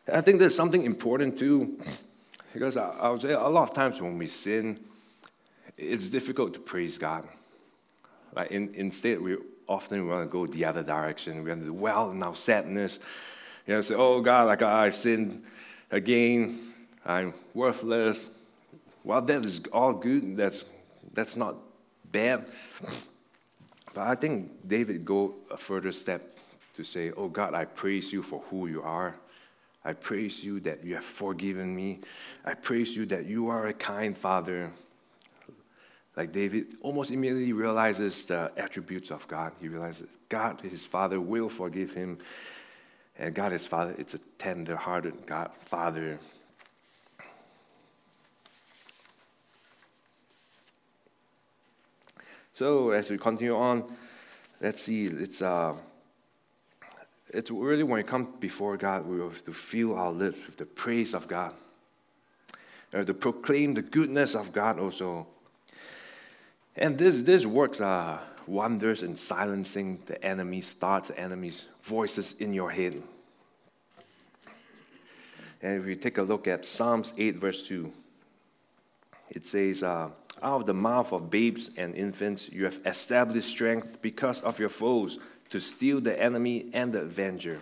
And 0.06 0.16
I 0.16 0.20
think 0.20 0.40
there's 0.40 0.54
something 0.54 0.84
important 0.84 1.38
too 1.38 1.78
because 2.52 2.76
I, 2.76 2.90
I 2.90 3.10
would 3.10 3.22
say 3.22 3.32
a 3.32 3.48
lot 3.48 3.68
of 3.68 3.74
times 3.74 4.00
when 4.00 4.18
we 4.18 4.26
sin, 4.26 4.80
it's 5.76 6.10
difficult 6.10 6.54
to 6.54 6.60
praise 6.60 6.98
God. 6.98 7.26
Like 8.34 8.50
in, 8.50 8.74
instead, 8.74 9.20
we 9.20 9.36
often 9.68 10.08
want 10.08 10.28
to 10.28 10.32
go 10.32 10.46
the 10.46 10.64
other 10.64 10.82
direction. 10.82 11.44
We 11.44 11.50
want 11.50 11.64
to 11.64 11.72
dwell 11.72 12.10
in 12.10 12.22
our 12.22 12.34
sadness. 12.34 12.98
You 13.66 13.74
know, 13.74 13.80
say, 13.80 13.94
oh 13.94 14.20
God, 14.20 14.48
like 14.48 14.62
I 14.62 14.90
sinned 14.90 15.44
again. 15.92 16.58
I'm 17.06 17.34
worthless. 17.54 18.36
Well, 19.04 19.22
that 19.22 19.44
is 19.44 19.64
all 19.72 19.92
good. 19.92 20.36
That's, 20.36 20.64
that's 21.12 21.36
not 21.36 21.56
bad. 22.12 22.46
But 23.94 24.06
I 24.06 24.14
think 24.14 24.66
David 24.66 25.04
go 25.04 25.34
a 25.50 25.56
further 25.56 25.92
step 25.92 26.38
to 26.76 26.84
say, 26.84 27.10
oh 27.12 27.28
God, 27.28 27.54
I 27.54 27.64
praise 27.64 28.12
you 28.12 28.22
for 28.22 28.40
who 28.50 28.66
you 28.66 28.82
are. 28.82 29.14
I 29.84 29.94
praise 29.94 30.44
you 30.44 30.60
that 30.60 30.84
you 30.84 30.94
have 30.94 31.04
forgiven 31.04 31.74
me. 31.74 32.00
I 32.44 32.54
praise 32.54 32.96
you 32.96 33.04
that 33.06 33.26
you 33.26 33.48
are 33.48 33.66
a 33.66 33.72
kind 33.72 34.16
father. 34.16 34.70
Like 36.16 36.32
David 36.32 36.76
almost 36.82 37.10
immediately 37.10 37.52
realizes 37.52 38.24
the 38.26 38.52
attributes 38.56 39.10
of 39.10 39.26
God. 39.28 39.52
He 39.60 39.68
realizes 39.68 40.08
God, 40.28 40.60
his 40.60 40.84
father, 40.84 41.20
will 41.20 41.48
forgive 41.48 41.94
him. 41.94 42.18
And 43.18 43.34
God, 43.34 43.52
his 43.52 43.66
father, 43.66 43.94
it's 43.98 44.14
a 44.14 44.18
tender 44.38 44.76
hearted 44.76 45.26
God, 45.26 45.50
father. 45.64 46.18
So 52.54 52.90
as 52.90 53.10
we 53.10 53.18
continue 53.18 53.56
on, 53.56 53.84
let's 54.60 54.82
see, 54.82 55.06
it's. 55.06 55.42
Uh, 55.42 55.74
it's 57.32 57.50
really 57.50 57.82
when 57.82 57.96
we 57.96 58.02
come 58.02 58.28
before 58.40 58.76
God, 58.76 59.06
we 59.06 59.18
have 59.20 59.42
to 59.44 59.52
fill 59.52 59.94
our 59.96 60.12
lips 60.12 60.46
with 60.46 60.58
the 60.58 60.66
praise 60.66 61.14
of 61.14 61.26
God. 61.26 61.54
We 62.92 62.98
have 62.98 63.06
to 63.06 63.14
proclaim 63.14 63.72
the 63.72 63.82
goodness 63.82 64.34
of 64.34 64.52
God 64.52 64.78
also. 64.78 65.26
And 66.76 66.98
this, 66.98 67.22
this 67.22 67.46
works 67.46 67.80
uh, 67.80 68.18
wonders 68.46 69.02
in 69.02 69.16
silencing 69.16 70.02
the 70.04 70.22
enemy's 70.22 70.74
thoughts, 70.74 71.08
the 71.08 71.18
enemy's 71.18 71.66
voices 71.82 72.40
in 72.40 72.52
your 72.52 72.70
head. 72.70 73.02
And 75.62 75.78
if 75.80 75.86
we 75.86 75.96
take 75.96 76.18
a 76.18 76.22
look 76.22 76.46
at 76.48 76.66
Psalms 76.66 77.14
8, 77.16 77.36
verse 77.36 77.62
2, 77.62 77.90
it 79.30 79.46
says, 79.46 79.82
uh, 79.82 80.10
Out 80.42 80.62
of 80.62 80.66
the 80.66 80.74
mouth 80.74 81.12
of 81.12 81.30
babes 81.30 81.70
and 81.76 81.94
infants, 81.94 82.48
you 82.50 82.64
have 82.64 82.78
established 82.84 83.48
strength 83.48 84.02
because 84.02 84.42
of 84.42 84.58
your 84.58 84.68
foes 84.68 85.18
to 85.50 85.60
steal 85.60 86.00
the 86.00 86.20
enemy 86.20 86.66
and 86.72 86.92
the 86.92 87.02
avenger. 87.02 87.60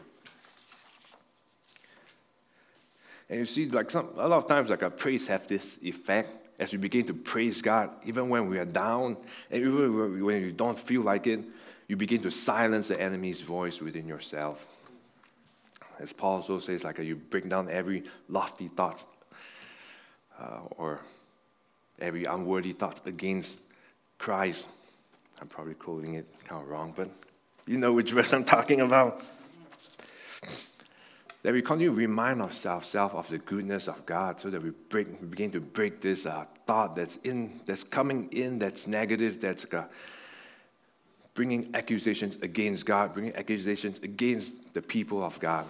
And 3.28 3.38
you 3.38 3.46
see, 3.46 3.68
like 3.68 3.90
some, 3.90 4.08
a 4.16 4.26
lot 4.26 4.38
of 4.38 4.46
times, 4.46 4.70
like 4.70 4.82
our 4.82 4.90
praise 4.90 5.26
have 5.26 5.46
this 5.46 5.78
effect 5.82 6.30
as 6.58 6.72
we 6.72 6.78
begin 6.78 7.06
to 7.06 7.14
praise 7.14 7.62
God, 7.62 7.90
even 8.04 8.28
when 8.28 8.48
we 8.48 8.58
are 8.58 8.64
down, 8.64 9.16
and 9.50 9.62
even 9.62 10.24
when 10.24 10.42
you 10.42 10.52
don't 10.52 10.78
feel 10.78 11.02
like 11.02 11.26
it, 11.26 11.40
you 11.86 11.96
begin 11.96 12.22
to 12.22 12.30
silence 12.30 12.88
the 12.88 13.00
enemy's 13.00 13.40
voice 13.40 13.80
within 13.80 14.06
yourself. 14.06 14.66
As 15.98 16.12
Paul 16.12 16.36
also 16.36 16.58
says, 16.58 16.84
like 16.84 16.98
you 16.98 17.16
bring 17.16 17.48
down 17.48 17.68
every 17.70 18.04
lofty 18.28 18.68
thought 18.68 19.04
uh, 20.38 20.60
or 20.76 21.00
every 22.00 22.24
unworthy 22.24 22.72
thought 22.72 23.06
against 23.06 23.56
Christ. 24.18 24.66
I'm 25.40 25.48
probably 25.48 25.74
quoting 25.74 26.14
it 26.14 26.26
kind 26.44 26.62
of 26.62 26.68
wrong, 26.68 26.92
but 26.96 27.10
you 27.66 27.78
know 27.78 27.92
which 27.92 28.12
verse 28.12 28.32
I'm 28.32 28.44
talking 28.44 28.80
about. 28.80 29.22
That 31.42 31.54
we 31.54 31.62
continue 31.62 31.88
to 31.88 31.96
remind 31.96 32.42
ourselves 32.42 32.94
of 32.94 33.28
the 33.30 33.38
goodness 33.38 33.88
of 33.88 34.04
God 34.04 34.38
so 34.38 34.50
that 34.50 34.62
we, 34.62 34.70
break, 34.70 35.08
we 35.20 35.26
begin 35.26 35.50
to 35.52 35.60
break 35.60 36.02
this 36.02 36.26
uh, 36.26 36.44
thought 36.66 36.94
that's, 36.94 37.16
in, 37.16 37.60
that's 37.64 37.82
coming 37.82 38.28
in, 38.32 38.58
that's 38.58 38.86
negative, 38.86 39.40
that's 39.40 39.72
uh, 39.72 39.84
bringing 41.32 41.70
accusations 41.72 42.36
against 42.42 42.84
God, 42.84 43.14
bringing 43.14 43.34
accusations 43.34 43.98
against 44.00 44.74
the 44.74 44.82
people 44.82 45.24
of 45.24 45.40
God. 45.40 45.64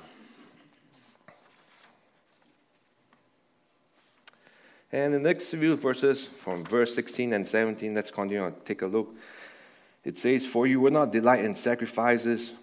And 4.93 5.15
the 5.15 5.21
next 5.21 5.51
few 5.51 5.77
verses, 5.77 6.27
from 6.27 6.65
verse 6.65 6.95
16 6.95 7.33
and 7.33 7.47
17, 7.47 7.95
let's 7.95 8.11
continue 8.11 8.45
and 8.45 8.65
take 8.65 8.83
a 8.83 8.87
look. 8.87 9.15
It 10.05 10.19
says, 10.19 10.45
For 10.45 10.67
you 10.67 10.81
will 10.81 10.91
not 10.91 11.13
delight 11.13 11.45
in 11.45 11.55
sacrifices, 11.55 12.55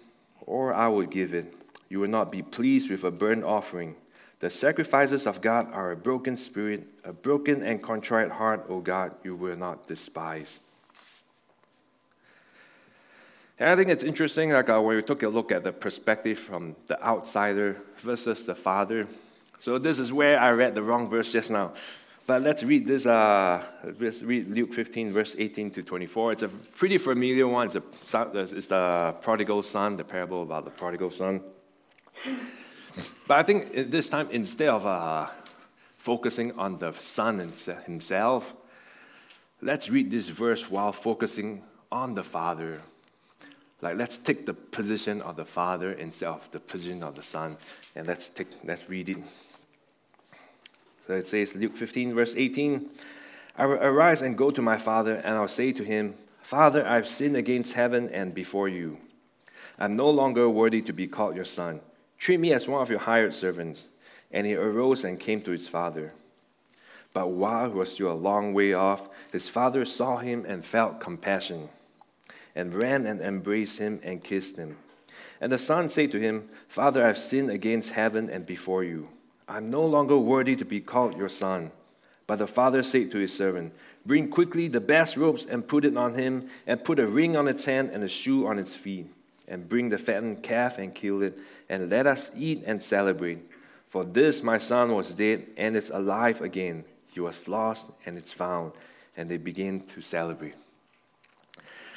or 0.42 0.74
I 0.74 0.88
will 0.88 1.06
give 1.06 1.32
it. 1.32 1.54
You 1.88 2.00
will 2.00 2.08
not 2.08 2.30
be 2.30 2.42
pleased 2.42 2.90
with 2.90 3.04
a 3.04 3.10
burnt 3.10 3.44
offering. 3.44 3.94
The 4.40 4.50
sacrifices 4.50 5.26
of 5.26 5.40
God 5.40 5.72
are 5.72 5.90
a 5.90 5.96
broken 5.96 6.36
spirit, 6.36 6.86
a 7.02 7.12
broken 7.12 7.62
and 7.62 7.82
contrite 7.82 8.30
heart, 8.30 8.66
O 8.68 8.80
God, 8.80 9.12
you 9.24 9.34
will 9.34 9.56
not 9.56 9.86
despise. 9.86 10.60
And 13.58 13.70
I 13.70 13.74
think 13.74 13.88
it's 13.88 14.04
interesting, 14.04 14.50
like 14.50 14.68
uh, 14.68 14.80
when 14.80 14.96
we 14.96 15.02
took 15.02 15.24
a 15.24 15.28
look 15.28 15.50
at 15.50 15.64
the 15.64 15.72
perspective 15.72 16.38
from 16.38 16.76
the 16.86 17.02
outsider 17.02 17.78
versus 17.96 18.44
the 18.44 18.54
father. 18.54 19.08
So 19.58 19.78
this 19.78 19.98
is 19.98 20.12
where 20.12 20.38
I 20.38 20.50
read 20.50 20.76
the 20.76 20.82
wrong 20.82 21.08
verse 21.08 21.32
just 21.32 21.50
now. 21.50 21.72
But 22.28 22.42
let's 22.42 22.62
read 22.62 22.86
this. 22.86 23.06
Uh, 23.06 23.64
let's 23.98 24.22
read 24.22 24.50
Luke 24.50 24.74
15, 24.74 25.14
verse 25.14 25.34
18 25.38 25.70
to 25.70 25.82
24. 25.82 26.32
It's 26.32 26.42
a 26.42 26.48
pretty 26.48 26.98
familiar 26.98 27.48
one. 27.48 27.68
It's, 27.68 27.76
a, 27.76 27.82
it's 28.34 28.66
the 28.66 29.14
prodigal 29.22 29.62
son, 29.62 29.96
the 29.96 30.04
parable 30.04 30.42
about 30.42 30.66
the 30.66 30.70
prodigal 30.70 31.10
son. 31.10 31.40
But 33.26 33.38
I 33.38 33.42
think 33.44 33.90
this 33.90 34.10
time, 34.10 34.28
instead 34.30 34.68
of 34.68 34.84
uh, 34.84 35.28
focusing 35.96 36.52
on 36.58 36.78
the 36.78 36.92
son 36.98 37.38
himself, 37.86 38.54
let's 39.62 39.88
read 39.88 40.10
this 40.10 40.28
verse 40.28 40.70
while 40.70 40.92
focusing 40.92 41.62
on 41.90 42.12
the 42.12 42.24
father 42.24 42.82
like, 43.80 43.96
let's 43.96 44.18
take 44.18 44.44
the 44.44 44.54
position 44.54 45.22
of 45.22 45.36
the 45.36 45.44
Father 45.44 45.92
instead 45.92 46.26
of 46.26 46.50
the 46.50 46.58
position 46.58 47.04
of 47.04 47.14
the 47.14 47.22
Son, 47.22 47.56
and 47.94 48.08
let's, 48.08 48.28
take, 48.28 48.48
let's 48.64 48.88
read 48.90 49.08
it. 49.08 49.18
So 51.08 51.14
it 51.14 51.26
says, 51.26 51.56
Luke 51.56 51.74
15, 51.74 52.14
verse 52.14 52.34
18 52.36 52.90
I 53.56 53.64
will 53.64 53.82
arise 53.82 54.20
and 54.20 54.36
go 54.36 54.50
to 54.50 54.60
my 54.60 54.76
father, 54.76 55.16
and 55.16 55.34
I'll 55.34 55.48
say 55.48 55.72
to 55.72 55.82
him, 55.82 56.14
Father, 56.42 56.86
I've 56.86 57.08
sinned 57.08 57.34
against 57.34 57.72
heaven 57.72 58.10
and 58.10 58.34
before 58.34 58.68
you. 58.68 58.98
I'm 59.78 59.96
no 59.96 60.10
longer 60.10 60.50
worthy 60.50 60.82
to 60.82 60.92
be 60.92 61.06
called 61.08 61.34
your 61.34 61.46
son. 61.46 61.80
Treat 62.18 62.40
me 62.40 62.52
as 62.52 62.68
one 62.68 62.82
of 62.82 62.90
your 62.90 62.98
hired 62.98 63.32
servants. 63.32 63.86
And 64.30 64.46
he 64.46 64.54
arose 64.54 65.02
and 65.02 65.18
came 65.18 65.40
to 65.42 65.50
his 65.50 65.66
father. 65.66 66.12
But 67.14 67.30
while 67.30 67.70
he 67.70 67.74
was 67.74 67.92
still 67.92 68.12
a 68.12 68.14
long 68.14 68.52
way 68.52 68.74
off, 68.74 69.08
his 69.32 69.48
father 69.48 69.86
saw 69.86 70.18
him 70.18 70.44
and 70.46 70.62
felt 70.62 71.00
compassion 71.00 71.70
and 72.54 72.74
ran 72.74 73.06
and 73.06 73.22
embraced 73.22 73.78
him 73.78 73.98
and 74.02 74.22
kissed 74.22 74.58
him. 74.58 74.76
And 75.40 75.50
the 75.50 75.58
son 75.58 75.88
said 75.88 76.12
to 76.12 76.20
him, 76.20 76.50
Father, 76.68 77.06
I've 77.06 77.16
sinned 77.16 77.50
against 77.50 77.92
heaven 77.92 78.28
and 78.28 78.44
before 78.44 78.84
you. 78.84 79.08
I'm 79.48 79.66
no 79.66 79.82
longer 79.82 80.16
worthy 80.16 80.56
to 80.56 80.64
be 80.64 80.80
called 80.80 81.16
your 81.16 81.28
son. 81.28 81.70
But 82.26 82.36
the 82.36 82.46
father 82.46 82.82
said 82.82 83.10
to 83.12 83.18
his 83.18 83.34
servant, 83.34 83.72
Bring 84.04 84.28
quickly 84.28 84.68
the 84.68 84.80
best 84.80 85.16
robes 85.16 85.46
and 85.46 85.66
put 85.66 85.84
it 85.84 85.96
on 85.96 86.14
him, 86.14 86.50
and 86.66 86.84
put 86.84 86.98
a 86.98 87.06
ring 87.06 87.36
on 87.36 87.48
its 87.48 87.64
hand 87.64 87.90
and 87.90 88.04
a 88.04 88.08
shoe 88.08 88.46
on 88.46 88.58
its 88.58 88.74
feet. 88.74 89.06
And 89.48 89.68
bring 89.68 89.88
the 89.88 89.96
fattened 89.96 90.42
calf 90.42 90.78
and 90.78 90.94
kill 90.94 91.22
it, 91.22 91.38
and 91.70 91.90
let 91.90 92.06
us 92.06 92.30
eat 92.36 92.64
and 92.66 92.82
celebrate. 92.82 93.38
For 93.88 94.04
this 94.04 94.42
my 94.42 94.58
son 94.58 94.94
was 94.94 95.14
dead 95.14 95.46
and 95.56 95.74
is 95.74 95.88
alive 95.88 96.42
again. 96.42 96.84
He 97.10 97.20
was 97.20 97.48
lost 97.48 97.92
and 98.04 98.18
it's 98.18 98.32
found. 98.32 98.72
And 99.16 99.30
they 99.30 99.38
begin 99.38 99.80
to 99.80 100.00
celebrate. 100.02 100.54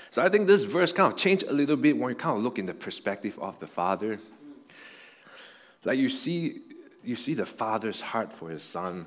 So 0.09 0.21
I 0.21 0.29
think 0.29 0.47
this 0.47 0.63
verse 0.63 0.91
kind 0.91 1.11
of 1.11 1.17
changed 1.17 1.43
a 1.43 1.53
little 1.53 1.77
bit 1.77 1.97
when 1.97 2.09
you 2.09 2.15
kind 2.15 2.37
of 2.37 2.43
look 2.43 2.57
in 2.57 2.65
the 2.65 2.73
perspective 2.73 3.37
of 3.39 3.59
the 3.59 3.67
father. 3.67 4.19
Like 5.83 5.97
you 5.97 6.09
see, 6.09 6.61
you 7.03 7.15
see 7.15 7.33
the 7.33 7.45
father's 7.45 8.01
heart 8.01 8.31
for 8.31 8.49
his 8.49 8.63
son, 8.63 9.05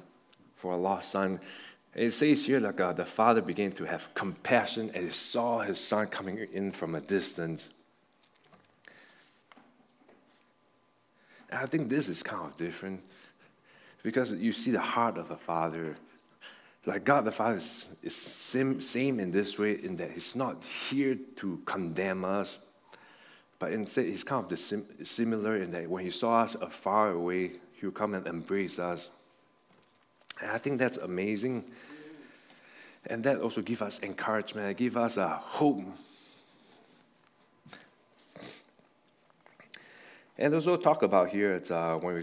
for 0.57 0.73
a 0.73 0.77
lost 0.77 1.11
son. 1.11 1.41
It 1.95 2.11
says 2.11 2.45
here 2.45 2.61
like 2.61 2.81
uh, 2.81 2.93
the 2.93 3.05
father 3.05 3.41
began 3.41 3.73
to 3.73 3.85
have 3.85 4.13
compassion 4.15 4.91
as 4.95 5.05
he 5.05 5.11
saw 5.11 5.61
his 5.61 5.79
son 5.79 6.09
coming 6.09 6.39
in 6.53 6.73
from 6.73 6.95
a 6.95 7.01
distance. 7.01 7.71
And 11.51 11.61
I 11.61 11.67
think 11.67 11.89
this 11.89 12.09
is 12.09 12.23
kind 12.23 12.51
of 12.51 12.57
different 12.57 13.01
because 14.03 14.33
you 14.33 14.53
see 14.53 14.71
the 14.71 14.81
heart 14.81 15.19
of 15.19 15.29
the 15.29 15.37
father 15.37 15.97
like 16.87 17.05
God 17.05 17.25
the 17.25 17.33
Father 17.33 17.59
is, 17.59 17.87
is 18.03 18.15
same, 18.15 18.81
same 18.81 19.19
in 19.19 19.31
this 19.31 19.59
way, 19.59 19.73
in 19.83 19.97
that 19.97 20.11
He's 20.11 20.37
not 20.37 20.65
here 20.65 21.17
to 21.37 21.61
condemn 21.65 22.25
us, 22.25 22.59
but 23.59 23.73
instead 23.73 24.07
He's 24.07 24.25
kind 24.25 24.51
of 24.51 24.59
similar 24.59 25.57
in 25.57 25.71
that 25.71 25.89
when 25.89 26.05
He 26.05 26.11
saw 26.11 26.43
us 26.43 26.57
far 26.71 27.11
away, 27.11 27.53
He 27.85 27.89
would 27.89 27.97
come 27.97 28.15
and 28.15 28.27
embrace 28.27 28.79
us. 28.79 29.11
And 30.41 30.51
I 30.51 30.57
think 30.57 30.79
that's 30.79 30.97
amazing. 30.97 31.67
And 33.05 33.23
that 33.25 33.43
also 33.43 33.61
gives 33.61 33.83
us 33.83 34.03
encouragement, 34.03 34.75
give 34.79 34.97
us 34.97 35.19
a 35.19 35.29
hope. 35.29 35.85
And 40.39 40.51
there's 40.51 40.67
also 40.67 40.83
talk 40.83 41.03
about 41.03 41.29
here, 41.29 41.53
it's, 41.53 41.71
uh, 41.71 41.97
when, 41.97 42.15
we, 42.15 42.23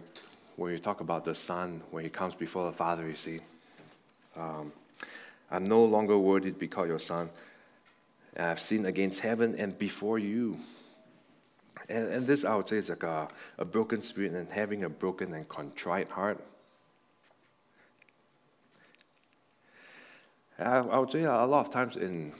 when 0.55 0.71
we 0.71 0.79
talk 0.79 0.99
about 0.99 1.25
the 1.25 1.35
Son, 1.35 1.83
when 1.91 2.03
He 2.05 2.09
comes 2.09 2.33
before 2.33 2.65
the 2.65 2.75
Father, 2.75 3.07
you 3.07 3.13
see. 3.13 3.39
Um, 4.35 4.71
I'm 5.51 5.65
no 5.65 5.85
longer 5.85 6.17
worthy 6.17 6.49
to 6.51 6.57
be 6.57 6.67
called 6.67 6.87
your 6.87 6.97
son. 6.97 7.29
I've 8.35 8.59
sinned 8.59 8.87
against 8.87 9.19
heaven 9.19 9.53
and 9.59 9.77
before 9.77 10.17
you. 10.17 10.57
And, 11.89 12.07
and 12.07 12.27
this, 12.27 12.45
I 12.45 12.55
would 12.55 12.67
say, 12.67 12.77
is 12.77 12.89
like 12.89 13.03
a, 13.03 13.27
a 13.57 13.65
broken 13.65 14.01
spirit 14.01 14.33
and 14.33 14.49
having 14.49 14.83
a 14.83 14.89
broken 14.89 15.33
and 15.33 15.47
contrite 15.47 16.09
heart. 16.09 16.39
I, 20.59 20.77
I 20.77 20.99
would 20.99 21.11
say 21.11 21.23
a 21.23 21.45
lot 21.45 21.65
of 21.65 21.73
times 21.73 21.97
in 21.97 22.33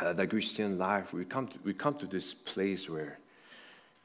uh, 0.00 0.12
the 0.12 0.26
Christian 0.26 0.78
life, 0.78 1.12
we 1.12 1.24
come, 1.24 1.48
to, 1.48 1.58
we 1.64 1.74
come 1.74 1.94
to 1.96 2.06
this 2.06 2.34
place 2.34 2.88
where 2.88 3.18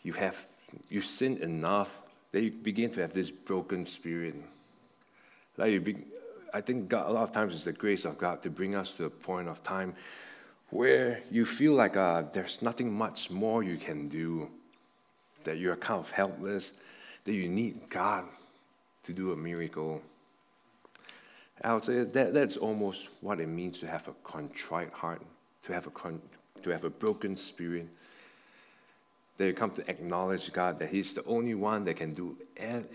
you 0.04 0.14
have 0.14 0.48
you 0.90 1.02
sin 1.02 1.38
enough 1.38 2.02
that 2.32 2.42
you 2.42 2.52
begin 2.52 2.90
to 2.92 3.02
have 3.02 3.14
this 3.14 3.30
broken 3.30 3.86
spirit. 3.86 4.36
Like 5.58 5.72
you 5.72 5.82
be, 5.82 5.98
I 6.54 6.62
think 6.62 6.90
God, 6.90 7.10
a 7.10 7.14
lot 7.14 7.24
of 7.24 7.32
times 7.32 7.54
it's 7.54 7.64
the 7.64 7.74
grace 7.74 8.06
of 8.06 8.18
God 8.18 8.42
to 8.42 8.50
bring 8.50 8.76
us 8.76 8.92
to 8.98 9.06
a 9.06 9.10
point 9.10 9.48
of 9.48 9.62
time 9.64 9.96
where 10.74 11.22
you 11.30 11.46
feel 11.46 11.74
like 11.74 11.96
uh, 11.96 12.24
there's 12.34 12.64
nothing 12.64 12.92
much 12.92 13.30
more 13.30 13.62
you 13.62 13.78
can 13.78 14.10
do, 14.10 14.50
that 15.44 15.60
you're 15.60 15.76
kind 15.76 16.00
of 16.00 16.10
helpless, 16.10 16.72
that 17.26 17.34
you 17.34 17.48
need 17.48 17.88
God 17.90 18.26
to 19.04 19.14
do 19.14 19.34
a 19.34 19.36
miracle. 19.36 20.02
I 21.64 21.76
would 21.76 21.86
say 21.86 22.04
that 22.04 22.34
that's 22.34 22.58
almost 22.58 23.10
what 23.22 23.40
it 23.40 23.48
means 23.48 23.78
to 23.80 23.88
have 23.88 24.08
a 24.08 24.14
contrite 24.24 24.92
heart, 24.92 25.22
to 25.66 25.74
have 25.74 25.86
a, 25.86 25.92
con- 25.92 26.22
to 26.64 26.72
have 26.72 26.86
a 26.86 26.90
broken 26.90 27.38
spirit. 27.38 27.88
That 29.38 29.46
you 29.46 29.54
come 29.54 29.72
to 29.72 29.88
acknowledge 29.88 30.52
God 30.52 30.80
that 30.80 30.90
He's 30.90 31.14
the 31.14 31.24
only 31.26 31.54
one 31.54 31.84
that 31.86 31.98
can 31.98 32.14
do 32.14 32.36
and 32.58 32.88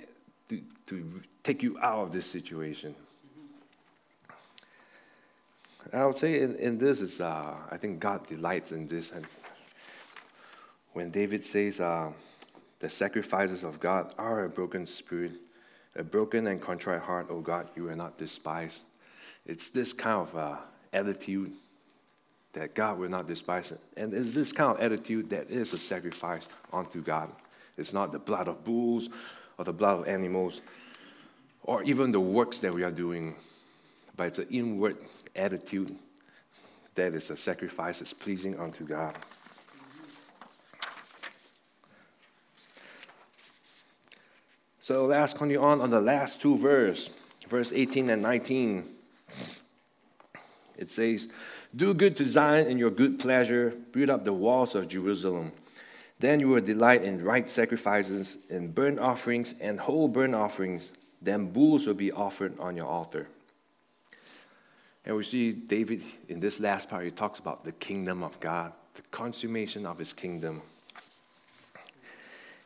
to, 0.48 0.60
to 0.86 1.22
take 1.44 1.62
you 1.62 1.78
out 1.80 2.00
of 2.00 2.12
this 2.12 2.26
situation. 2.26 2.96
I 5.92 6.04
would 6.04 6.18
say 6.18 6.42
in, 6.42 6.56
in 6.56 6.78
this 6.78 7.00
is, 7.00 7.20
uh, 7.20 7.54
I 7.70 7.76
think 7.76 8.00
God 8.00 8.26
delights 8.26 8.72
in 8.72 8.86
this. 8.86 9.12
And 9.12 9.24
when 10.92 11.10
David 11.10 11.44
says, 11.44 11.80
uh, 11.80 12.10
the 12.80 12.88
sacrifices 12.88 13.64
of 13.64 13.80
God 13.80 14.14
are 14.18 14.44
a 14.44 14.48
broken 14.48 14.86
spirit, 14.86 15.32
a 15.96 16.04
broken 16.04 16.46
and 16.46 16.60
contrite 16.60 17.00
heart, 17.00 17.26
oh 17.30 17.40
God, 17.40 17.68
you 17.74 17.88
are 17.88 17.96
not 17.96 18.18
despised. 18.18 18.82
It's 19.46 19.70
this 19.70 19.92
kind 19.92 20.28
of 20.28 20.36
uh, 20.36 20.56
attitude 20.92 21.52
that 22.52 22.74
God 22.74 22.98
will 22.98 23.08
not 23.08 23.26
despise. 23.26 23.72
And 23.96 24.12
it's 24.12 24.34
this 24.34 24.52
kind 24.52 24.76
of 24.76 24.82
attitude 24.82 25.30
that 25.30 25.50
is 25.50 25.72
a 25.72 25.78
sacrifice 25.78 26.48
unto 26.72 27.02
God. 27.02 27.32
It's 27.76 27.92
not 27.92 28.12
the 28.12 28.18
blood 28.18 28.48
of 28.48 28.64
bulls 28.64 29.08
or 29.58 29.64
the 29.64 29.72
blood 29.72 30.00
of 30.00 30.08
animals 30.08 30.60
or 31.62 31.82
even 31.82 32.10
the 32.10 32.20
works 32.20 32.58
that 32.58 32.72
we 32.72 32.82
are 32.82 32.90
doing, 32.90 33.34
but 34.16 34.28
it's 34.28 34.38
an 34.38 34.48
inward 34.50 34.96
attitude 35.38 35.94
that 36.94 37.14
is 37.14 37.30
a 37.30 37.36
sacrifice 37.36 38.02
is 38.02 38.12
pleasing 38.12 38.58
unto 38.58 38.84
God. 38.84 39.14
So 44.82 45.06
let's 45.06 45.32
continue 45.32 45.62
on 45.62 45.80
on 45.80 45.90
the 45.90 46.00
last 46.00 46.40
two 46.40 46.56
verse, 46.56 47.10
verse 47.48 47.72
18 47.72 48.10
and 48.10 48.22
19. 48.22 48.84
It 50.76 50.90
says, 50.90 51.30
Do 51.76 51.92
good 51.92 52.16
to 52.16 52.26
Zion 52.26 52.66
in 52.66 52.78
your 52.78 52.90
good 52.90 53.18
pleasure, 53.18 53.74
build 53.92 54.10
up 54.10 54.24
the 54.24 54.32
walls 54.32 54.74
of 54.74 54.88
Jerusalem. 54.88 55.52
Then 56.20 56.40
you 56.40 56.48
will 56.48 56.60
delight 56.60 57.04
in 57.04 57.22
right 57.22 57.48
sacrifices, 57.48 58.38
in 58.50 58.72
burnt 58.72 58.98
offerings 58.98 59.54
and 59.60 59.78
whole 59.78 60.08
burnt 60.08 60.34
offerings. 60.34 60.92
Then 61.22 61.50
bulls 61.50 61.86
will 61.86 61.94
be 61.94 62.10
offered 62.10 62.58
on 62.58 62.76
your 62.76 62.86
altar. 62.86 63.28
And 65.08 65.16
we 65.16 65.22
see 65.22 65.52
David 65.52 66.02
in 66.28 66.38
this 66.38 66.60
last 66.60 66.90
part, 66.90 67.02
he 67.02 67.10
talks 67.10 67.38
about 67.38 67.64
the 67.64 67.72
kingdom 67.72 68.22
of 68.22 68.38
God, 68.40 68.74
the 68.94 69.00
consummation 69.10 69.86
of 69.86 69.96
his 69.96 70.12
kingdom. 70.12 70.60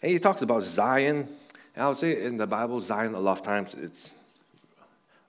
And 0.03 0.11
he 0.11 0.19
talks 0.19 0.43
about 0.43 0.65
Zion. 0.65 1.29
And 1.77 1.85
I 1.85 1.89
would 1.89 2.01
say 2.01 2.25
in 2.25 2.39
the 2.39 2.49
Bible, 2.49 2.81
Zion, 2.81 3.15
a 3.15 3.21
lot 3.21 3.39
of 3.39 3.45
times, 3.45 3.75
it's 3.75 4.15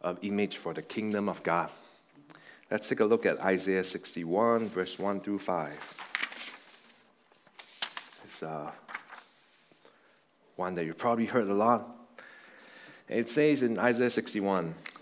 an 0.02 0.18
image 0.24 0.58
for 0.58 0.74
the 0.74 0.82
kingdom 0.82 1.30
of 1.30 1.44
God. 1.44 1.70
Let's 2.72 2.90
take 2.90 3.00
a 3.00 3.06
look 3.06 3.28
at 3.28 3.40
Isaiah 3.42 3.84
61, 3.84 4.70
verse 4.70 4.98
1 4.98 5.20
through 5.20 5.38
5. 5.38 5.72
It's 8.24 8.42
uh, 8.42 8.72
one 10.56 10.74
that 10.74 10.86
you 10.86 10.96
probably 10.96 11.28
heard 11.28 11.48
a 11.48 11.54
lot. 11.54 11.96
It 13.08 13.30
says 13.30 13.62
in 13.62 13.78
Isaiah 13.78 14.10
61 14.10 14.74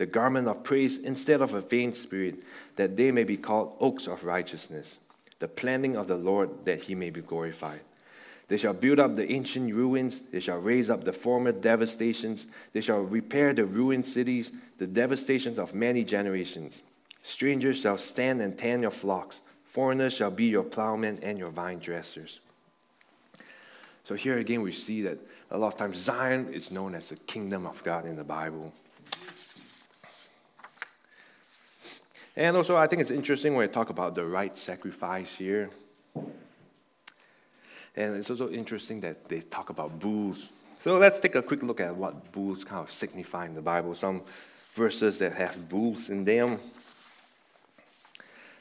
the 0.00 0.06
garment 0.06 0.48
of 0.48 0.64
praise 0.64 0.96
instead 0.96 1.42
of 1.42 1.52
a 1.52 1.60
vain 1.60 1.92
spirit, 1.92 2.36
that 2.76 2.96
they 2.96 3.10
may 3.10 3.22
be 3.22 3.36
called 3.36 3.76
oaks 3.80 4.06
of 4.06 4.24
righteousness, 4.24 4.96
the 5.40 5.46
planting 5.46 5.94
of 5.94 6.06
the 6.06 6.16
Lord, 6.16 6.64
that 6.64 6.80
he 6.80 6.94
may 6.94 7.10
be 7.10 7.20
glorified. 7.20 7.80
They 8.48 8.56
shall 8.56 8.72
build 8.72 8.98
up 8.98 9.14
the 9.14 9.30
ancient 9.30 9.74
ruins. 9.74 10.20
They 10.20 10.40
shall 10.40 10.56
raise 10.56 10.88
up 10.88 11.04
the 11.04 11.12
former 11.12 11.52
devastations. 11.52 12.46
They 12.72 12.80
shall 12.80 13.00
repair 13.00 13.52
the 13.52 13.66
ruined 13.66 14.06
cities, 14.06 14.52
the 14.78 14.86
devastations 14.86 15.58
of 15.58 15.74
many 15.74 16.02
generations. 16.02 16.80
Strangers 17.22 17.82
shall 17.82 17.98
stand 17.98 18.40
and 18.40 18.56
tend 18.56 18.80
your 18.80 18.90
flocks. 18.92 19.42
Foreigners 19.66 20.14
shall 20.14 20.30
be 20.30 20.46
your 20.46 20.64
plowmen 20.64 21.18
and 21.22 21.38
your 21.38 21.50
vine 21.50 21.78
dressers. 21.78 22.40
So 24.04 24.14
here 24.14 24.38
again, 24.38 24.62
we 24.62 24.72
see 24.72 25.02
that 25.02 25.18
a 25.50 25.58
lot 25.58 25.74
of 25.74 25.76
times 25.76 25.98
Zion 25.98 26.54
is 26.54 26.70
known 26.70 26.94
as 26.94 27.10
the 27.10 27.16
kingdom 27.16 27.66
of 27.66 27.84
God 27.84 28.06
in 28.06 28.16
the 28.16 28.24
Bible. 28.24 28.72
And 32.36 32.56
also, 32.56 32.76
I 32.76 32.86
think 32.86 33.02
it's 33.02 33.10
interesting 33.10 33.54
when 33.54 33.66
we 33.66 33.72
talk 33.72 33.90
about 33.90 34.14
the 34.14 34.24
right 34.24 34.56
sacrifice 34.56 35.36
here. 35.36 35.70
And 37.96 38.16
it's 38.16 38.30
also 38.30 38.50
interesting 38.50 39.00
that 39.00 39.28
they 39.28 39.40
talk 39.40 39.70
about 39.70 39.98
bulls. 39.98 40.48
So 40.82 40.96
let's 40.96 41.20
take 41.20 41.34
a 41.34 41.42
quick 41.42 41.62
look 41.62 41.80
at 41.80 41.94
what 41.94 42.32
bulls 42.32 42.64
kind 42.64 42.82
of 42.82 42.90
signify 42.90 43.46
in 43.46 43.54
the 43.54 43.60
Bible. 43.60 43.94
Some 43.94 44.22
verses 44.74 45.18
that 45.18 45.32
have 45.34 45.68
bulls 45.68 46.08
in 46.08 46.24
them. 46.24 46.58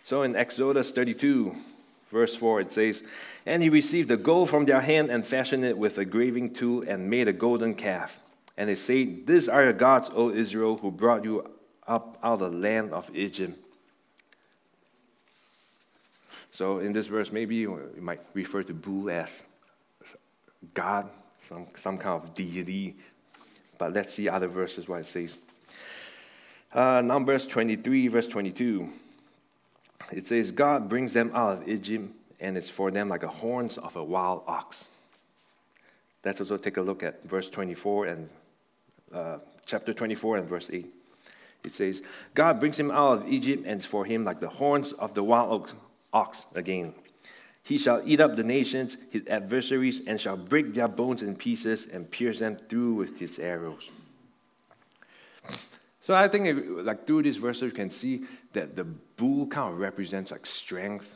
So 0.03 0.23
in 0.23 0.36
Exodus 0.36 0.91
32, 0.91 1.55
verse 2.12 2.36
4, 2.36 2.62
it 2.62 2.73
says, 2.73 3.03
And 3.45 3.62
he 3.62 3.69
received 3.69 4.10
the 4.10 4.17
gold 4.17 4.49
from 4.49 4.65
their 4.65 4.82
hand 4.82 5.12
and 5.12 5.23
fashioned 5.23 5.63
it 5.63 5.77
with 5.77 5.97
a 5.99 6.05
graving 6.05 6.49
tool 6.49 6.84
and 6.88 7.10
made 7.10 7.27
a 7.27 7.34
golden 7.34 7.75
calf. 7.75 8.19
And 8.58 8.67
they 8.67 8.75
say, 8.75 9.05
These 9.05 9.47
are 9.47 9.63
your 9.63 9.73
gods, 9.73 10.10
O 10.13 10.32
Israel, 10.32 10.77
who 10.77 10.91
brought 10.91 11.23
you 11.23 11.49
up 11.89 12.17
out 12.23 12.41
of 12.41 12.52
the 12.52 12.58
land 12.58 12.93
of 12.93 13.10
Egypt. 13.15 13.58
So 16.52 16.80
in 16.80 16.93
this 16.93 17.08
verse, 17.08 17.32
maybe 17.32 17.56
you 17.56 17.91
might 17.99 18.21
refer 18.34 18.63
to 18.63 18.73
Bull 18.73 19.10
as 19.10 19.43
God, 20.73 21.10
some, 21.47 21.67
some 21.75 21.97
kind 21.97 22.23
of 22.23 22.34
deity. 22.34 22.95
But 23.78 23.93
let's 23.93 24.13
see 24.13 24.30
other 24.30 24.47
verses 24.47 24.88
what 24.88 25.02
it 25.02 25.08
says. 25.08 25.38
Uh, 26.73 27.02
Numbers 27.02 27.47
23, 27.47 28.08
verse 28.08 28.28
22. 28.28 28.89
It 30.12 30.28
says, 30.28 30.52
God 30.52 30.89
brings 30.89 31.13
them 31.13 31.32
out 31.34 31.60
of 31.60 31.67
Egypt, 31.67 32.12
and 32.39 32.58
it's 32.58 32.69
for 32.69 32.91
them 32.91 33.10
like 33.10 33.21
the 33.21 33.28
horns 33.28 33.78
of 33.78 33.95
a 33.95 34.04
wild 34.04 34.43
ox. 34.47 34.89
Let's 36.25 36.39
also 36.39 36.58
take 36.58 36.78
a 36.78 36.82
look 36.82 37.04
at 37.04 37.23
verse 37.23 37.49
24 37.49 38.06
and 38.08 38.30
uh, 39.13 39.38
chapter 39.65 39.93
24 39.93 40.38
and 40.38 40.49
verse 40.49 40.69
8. 40.71 40.86
It 41.63 41.74
says, 41.74 42.02
God 42.34 42.60
brings 42.60 42.80
him 42.80 42.91
out 42.91 43.19
of 43.19 43.28
Egypt, 43.28 43.63
and 43.65 43.84
for 43.84 44.06
him 44.06 44.24
like 44.24 44.39
the 44.39 44.50
horns 44.50 44.93
of 44.93 45.13
the 45.13 45.24
wild 45.24 45.74
ox, 46.13 46.45
again. 46.56 46.93
He 47.63 47.78
shall 47.78 48.02
eat 48.06 48.22
up 48.22 48.36
the 48.36 48.43
nations, 48.43 48.98
his 49.12 49.28
adversaries, 49.28 50.08
and 50.08 50.19
shall 50.19 50.38
break 50.38 50.74
their 50.74 50.88
bones 50.88 51.22
in 51.22 51.36
pieces 51.36 51.88
and 51.88 52.10
pierce 52.10 52.39
them 52.39 52.56
through 52.56 52.93
with 52.93 53.19
his 53.19 53.38
arrows. 53.38 53.89
So 56.02 56.15
I 56.15 56.28
think, 56.28 56.65
like 56.84 57.06
through 57.06 57.24
this 57.24 57.36
verse, 57.36 57.62
you 57.62 57.72
can 57.72 57.91
see 57.91 58.26
that 58.54 58.76
the 58.76 58.86
bull 58.86 59.45
kind 59.45 59.74
of 59.74 59.80
represents 59.80 60.32
like 60.32 60.45
strength, 60.45 61.15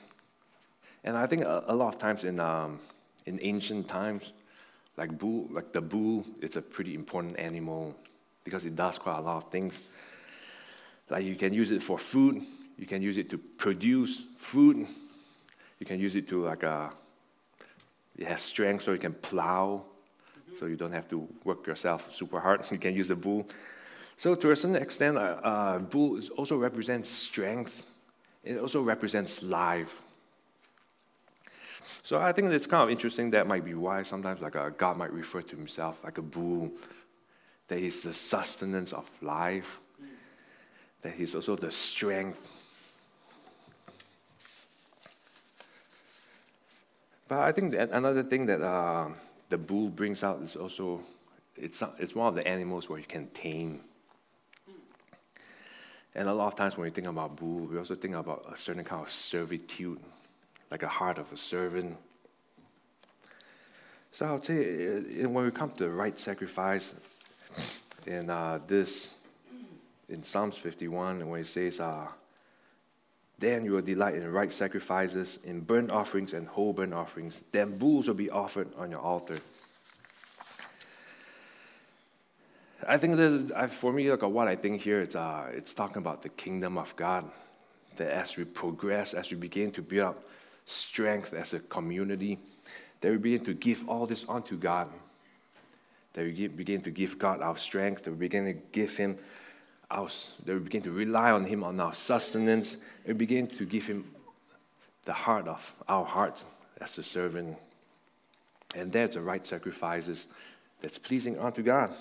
and 1.04 1.18
I 1.18 1.26
think 1.26 1.44
a, 1.44 1.64
a 1.68 1.76
lot 1.76 1.94
of 1.94 2.00
times 2.00 2.24
in 2.24 2.40
um, 2.40 2.80
in 3.26 3.40
ancient 3.42 3.88
times, 3.88 4.34
like 4.98 5.18
bull, 5.18 5.48
like 5.50 5.72
the 5.72 5.82
bull, 5.82 6.26
it's 6.42 6.58
a 6.58 6.62
pretty 6.62 6.94
important 6.94 7.40
animal 7.40 7.96
because 8.44 8.66
it 8.66 8.76
does 8.76 8.98
quite 8.98 9.18
a 9.18 9.22
lot 9.22 9.38
of 9.38 9.52
things. 9.52 9.82
Like 11.10 11.26
you 11.26 11.36
can 11.36 11.54
use 11.54 11.72
it 11.72 11.84
for 11.84 11.98
food, 11.98 12.44
you 12.78 12.88
can 12.88 13.02
use 13.02 13.18
it 13.18 13.30
to 13.30 13.38
produce 13.38 14.24
food. 14.40 14.88
You 15.80 15.86
can 15.86 16.00
use 16.00 16.16
it 16.16 16.28
to 16.30 16.46
like 16.46 16.64
a, 16.64 16.70
uh, 16.70 16.90
it 18.18 18.28
has 18.28 18.42
strength 18.42 18.84
so 18.84 18.94
you 18.94 19.00
can 19.00 19.14
plow, 19.14 19.84
so 20.58 20.66
you 20.66 20.76
don't 20.76 20.92
have 20.92 21.08
to 21.10 21.28
work 21.44 21.68
yourself 21.68 22.14
super 22.14 22.40
hard. 22.40 22.62
You 22.72 22.78
can 22.78 22.94
use 22.94 23.08
the 23.08 23.16
bull. 23.16 23.48
So 24.16 24.36
to 24.36 24.52
a 24.52 24.56
certain 24.56 24.76
extent, 24.76 25.18
uh, 25.18 25.40
uh, 25.44 25.80
bull 25.80 26.22
also 26.38 26.58
represents 26.58 27.10
strength. 27.10 27.86
It 28.44 28.58
also 28.58 28.82
represents 28.82 29.42
life. 29.44 30.02
So 32.04 32.22
I 32.22 32.32
think 32.34 32.52
it's 32.52 32.68
kind 32.68 32.84
of 32.84 32.90
interesting. 32.90 33.32
That 33.32 33.48
might 33.48 33.66
be 33.66 33.74
why 33.74 34.04
sometimes 34.04 34.42
like 34.42 34.56
a, 34.56 34.72
God 34.72 34.98
might 34.98 35.12
refer 35.12 35.42
to 35.42 35.56
himself 35.56 36.04
like 36.04 36.18
a 36.18 36.22
bull, 36.22 36.72
that 37.68 37.80
he's 37.80 38.04
the 38.04 38.14
sustenance 38.14 38.94
of 38.94 39.10
life, 39.22 39.80
that 41.04 41.14
he's 41.14 41.36
also 41.36 41.56
the 41.56 41.72
strength 41.72 42.50
But 47.34 47.40
I 47.40 47.52
think 47.52 47.74
that 47.74 47.90
another 47.92 48.22
thing 48.22 48.46
that 48.46 48.62
uh, 48.62 49.08
the 49.50 49.58
bull 49.58 49.90
brings 49.90 50.24
out 50.24 50.44
is 50.44 50.56
also 50.56 51.02
it's, 51.56 51.82
it's 51.98 52.14
one 52.14 52.28
of 52.28 52.36
the 52.36 52.48
animals 52.48 52.88
where 52.88 53.00
you 53.00 53.06
can 53.06 53.28
tame. 53.30 53.82
And 56.14 56.30
a 56.30 56.34
lot 56.34 56.46
of 56.46 56.56
times 56.56 56.78
when 56.78 56.86
we 56.86 56.92
think 56.92 57.08
about 57.08 57.36
bull, 57.36 57.62
we 57.62 57.80
also 57.80 57.96
think 57.96 58.14
about 58.14 58.46
a 58.52 58.56
certain 58.56 58.84
kind 58.84 59.02
of 59.02 59.10
servitude, 59.10 60.00
like 60.70 60.84
a 60.84 60.88
heart 60.88 61.18
of 61.18 61.32
a 61.32 61.38
servant. 61.38 61.98
So 64.12 64.28
I 64.28 64.32
would 64.34 64.46
say 64.46 65.26
when 65.26 65.46
we 65.46 65.50
come 65.50 65.72
to 65.72 65.86
the 65.86 65.90
right 65.90 66.20
sacrifice, 66.20 66.94
in 68.06 68.30
uh, 68.30 68.60
this, 68.68 69.16
in 70.14 70.24
Psalms 70.24 70.58
51, 70.58 71.28
when 71.28 71.42
it 71.42 71.48
says, 71.48 71.80
uh, 71.80 72.08
then 73.40 73.66
you 73.66 73.74
will 73.74 73.82
delight 73.82 74.16
in 74.16 74.32
right 74.32 74.54
sacrifices, 74.54 75.40
in 75.44 75.60
burnt 75.60 75.92
offerings 75.92 76.34
and 76.34 76.48
whole 76.48 76.72
burnt 76.72 76.94
offerings. 76.94 77.42
Then 77.52 77.78
bulls 77.78 78.08
will 78.08 78.16
be 78.16 78.30
offered 78.30 78.70
on 78.78 78.92
your 78.92 79.02
altar. 79.02 79.38
I 82.88 82.98
think 82.98 83.18
this, 83.18 83.52
for 83.74 83.92
me, 83.92 84.10
like 84.12 84.22
what 84.22 84.48
I 84.48 84.56
think 84.56 84.82
here, 84.82 85.02
it's, 85.02 85.16
uh, 85.16 85.50
it's 85.54 85.74
talking 85.74 85.98
about 85.98 86.22
the 86.22 86.30
kingdom 86.30 86.78
of 86.78 86.96
God. 86.96 87.30
That 87.98 88.12
as 88.12 88.38
we 88.38 88.46
progress, 88.46 89.14
as 89.14 89.30
we 89.32 89.38
begin 89.38 89.72
to 89.72 89.82
build 89.82 90.10
up 90.10 90.28
strength 90.66 91.34
as 91.34 91.54
a 91.54 91.60
community, 91.60 92.40
that 93.02 93.12
we 93.12 93.18
begin 93.18 93.46
to 93.46 93.54
give 93.54 93.88
all 93.90 94.06
this 94.06 94.26
unto 94.28 94.58
God. 94.58 94.90
That 96.14 96.26
we 96.26 96.48
begin 96.48 96.82
to 96.82 96.92
give 96.92 97.18
God 97.18 97.42
our 97.42 97.58
strength, 97.58 98.04
that 98.04 98.12
we 98.12 98.18
begin 98.18 98.46
to 98.46 98.54
give 98.54 98.96
Him 98.96 99.18
our, 99.92 100.08
that 100.46 100.54
we 100.54 100.60
begin 100.60 100.82
to 100.84 100.92
rely 100.92 101.32
on 101.32 101.46
Him 101.46 101.64
on 101.64 101.80
our 101.80 101.94
sustenance, 101.94 102.78
we 103.06 103.14
begin 103.14 103.48
to 103.48 103.66
give 103.66 103.86
Him 103.86 104.06
the 105.06 105.14
heart 105.14 105.48
of 105.48 105.76
our 105.88 106.06
hearts 106.06 106.46
as 106.80 106.98
a 106.98 107.04
servant. 107.04 107.58
And 108.76 108.92
that's 108.92 109.16
the 109.16 109.22
right 109.22 109.46
sacrifices 109.46 110.28
that's 110.82 110.98
pleasing 110.98 111.38
unto 111.38 111.62
God. 111.62 111.94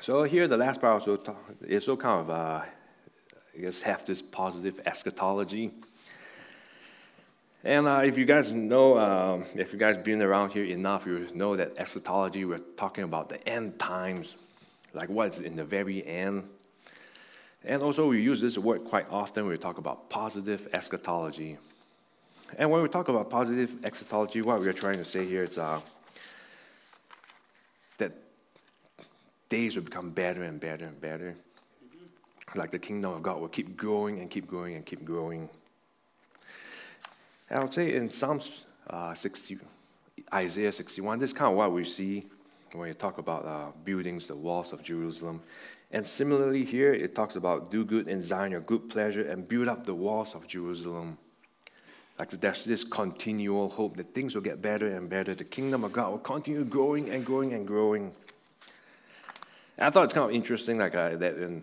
So 0.00 0.22
here, 0.24 0.48
the 0.48 0.56
last 0.56 0.80
part 0.80 0.94
also 0.94 1.36
is 1.62 1.84
so 1.84 1.96
kind 1.96 2.22
of, 2.22 2.30
uh, 2.30 2.62
I 3.54 3.60
guess, 3.60 3.82
have 3.82 4.04
this 4.06 4.22
positive 4.22 4.80
eschatology. 4.86 5.72
And 7.62 7.86
uh, 7.86 8.00
if 8.04 8.16
you 8.16 8.24
guys 8.24 8.50
know, 8.50 8.98
um, 8.98 9.44
if 9.54 9.74
you 9.74 9.78
guys 9.78 9.98
been 9.98 10.22
around 10.22 10.52
here 10.52 10.64
enough, 10.64 11.04
you 11.04 11.28
know 11.34 11.54
that 11.56 11.76
eschatology, 11.76 12.46
we're 12.46 12.58
talking 12.58 13.04
about 13.04 13.28
the 13.28 13.46
end 13.46 13.78
times 13.78 14.36
like 14.92 15.10
what's 15.10 15.40
in 15.40 15.56
the 15.56 15.64
very 15.64 16.06
end. 16.06 16.48
And 17.64 17.82
also, 17.82 18.08
we 18.08 18.22
use 18.22 18.40
this 18.40 18.56
word 18.56 18.84
quite 18.84 19.10
often 19.10 19.44
when 19.44 19.52
we 19.52 19.58
talk 19.58 19.78
about 19.78 20.08
positive 20.08 20.68
eschatology. 20.72 21.58
And 22.58 22.70
when 22.70 22.82
we 22.82 22.88
talk 22.88 23.08
about 23.08 23.30
positive 23.30 23.84
eschatology, 23.84 24.42
what 24.42 24.60
we're 24.60 24.72
trying 24.72 24.96
to 24.96 25.04
say 25.04 25.26
here 25.26 25.44
is 25.44 25.58
uh, 25.58 25.80
that 27.98 28.12
days 29.48 29.76
will 29.76 29.82
become 29.82 30.10
better 30.10 30.42
and 30.42 30.58
better 30.58 30.86
and 30.86 31.00
better. 31.00 31.36
Like 32.54 32.72
the 32.72 32.78
kingdom 32.78 33.12
of 33.12 33.22
God 33.22 33.40
will 33.40 33.48
keep 33.48 33.76
growing 33.76 34.20
and 34.20 34.30
keep 34.30 34.46
growing 34.46 34.74
and 34.74 34.84
keep 34.84 35.04
growing. 35.04 35.48
And 37.48 37.58
I 37.58 37.62
would 37.62 37.72
say 37.72 37.94
in 37.94 38.10
Psalms 38.10 38.64
uh, 38.88 39.14
60, 39.14 39.58
Isaiah 40.32 40.72
61, 40.72 41.18
this 41.18 41.30
is 41.30 41.36
kind 41.36 41.50
of 41.50 41.56
what 41.56 41.72
we 41.72 41.84
see 41.84 42.26
when 42.74 42.88
you 42.88 42.94
talk 42.94 43.18
about 43.18 43.44
uh, 43.44 43.72
buildings, 43.84 44.26
the 44.26 44.36
walls 44.36 44.72
of 44.72 44.82
Jerusalem, 44.82 45.42
And 45.92 46.06
similarly, 46.06 46.64
here 46.64 46.92
it 46.92 47.14
talks 47.14 47.34
about 47.34 47.70
do 47.70 47.84
good 47.84 48.06
in 48.06 48.22
Zion, 48.22 48.52
your 48.52 48.60
good 48.60 48.88
pleasure, 48.88 49.22
and 49.28 49.48
build 49.48 49.66
up 49.66 49.84
the 49.84 49.94
walls 49.94 50.34
of 50.34 50.46
Jerusalem. 50.46 51.18
Like 52.18 52.30
there's 52.30 52.64
this 52.64 52.84
continual 52.84 53.68
hope 53.70 53.96
that 53.96 54.14
things 54.14 54.34
will 54.34 54.42
get 54.42 54.62
better 54.62 54.94
and 54.94 55.08
better. 55.08 55.34
The 55.34 55.44
kingdom 55.44 55.82
of 55.82 55.92
God 55.92 56.10
will 56.10 56.18
continue 56.18 56.64
growing 56.64 57.10
and 57.10 57.24
growing 57.24 57.54
and 57.54 57.66
growing. 57.66 58.12
And 59.78 59.86
I 59.86 59.90
thought 59.90 60.04
it's 60.04 60.14
kind 60.14 60.28
of 60.28 60.34
interesting, 60.34 60.78
like 60.78 60.94
uh, 60.94 61.16
that 61.16 61.38
in 61.38 61.62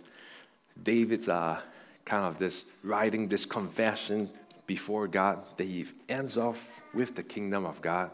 David's 0.82 1.30
uh, 1.30 1.62
kind 2.04 2.26
of 2.26 2.38
this 2.38 2.66
writing 2.84 3.28
this 3.28 3.46
confession 3.46 4.30
before 4.66 5.08
God, 5.08 5.42
that 5.56 5.64
he 5.64 5.86
ends 6.10 6.38
off 6.38 6.82
with 6.94 7.16
the 7.16 7.24
kingdom 7.24 7.66
of 7.66 7.80
God. 7.82 8.12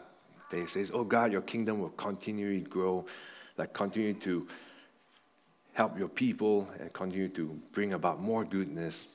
He 0.50 0.66
says, 0.66 0.90
"Oh 0.94 1.04
God, 1.04 1.32
your 1.32 1.42
kingdom 1.42 1.80
will 1.80 1.90
continually 1.90 2.60
grow, 2.60 3.04
like 3.56 3.72
continue 3.72 4.14
to 4.14 4.46
help 5.74 5.98
your 5.98 6.08
people 6.08 6.68
and 6.78 6.92
continue 6.92 7.28
to 7.28 7.60
bring 7.72 7.94
about 7.94 8.20
more 8.20 8.44
goodness. 8.44 9.08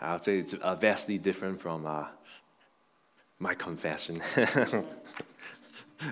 I 0.00 0.14
would 0.14 0.24
say 0.24 0.38
it's 0.38 0.54
uh, 0.54 0.74
vastly 0.74 1.18
different 1.18 1.60
from 1.60 1.86
uh, 1.86 2.06
my 3.38 3.54
confession. 3.54 4.22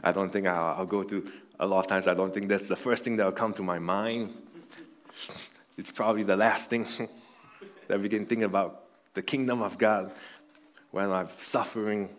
I 0.03 0.13
don't 0.13 0.31
think 0.31 0.47
I'll, 0.47 0.81
I'll, 0.81 0.87
go 0.87 1.05
through 1.05 1.31
a 1.59 1.67
lot 1.67 1.81
of 1.81 1.87
times. 1.87 2.07
I 2.07 2.15
don't 2.15 2.35
think 2.35 2.49
that's 2.49 2.69
the 2.69 2.77
first 2.77 3.05
thing 3.05 3.17
that 3.17 3.25
will 3.25 3.33
come 3.33 3.55
to 3.55 3.63
my 3.63 3.79
mind. 3.79 4.35
It's 5.79 5.91
probably 5.91 6.25
the 6.25 6.37
last 6.37 6.69
thing 6.69 6.87
that 7.89 8.01
we 8.01 8.09
can 8.09 8.27
think 8.27 8.43
about 8.43 8.83
the 9.15 9.23
kingdom 9.23 9.63
of 9.63 9.79
God 9.79 10.11
when 10.91 11.11
I'm 11.11 11.29
suffering. 11.41 12.11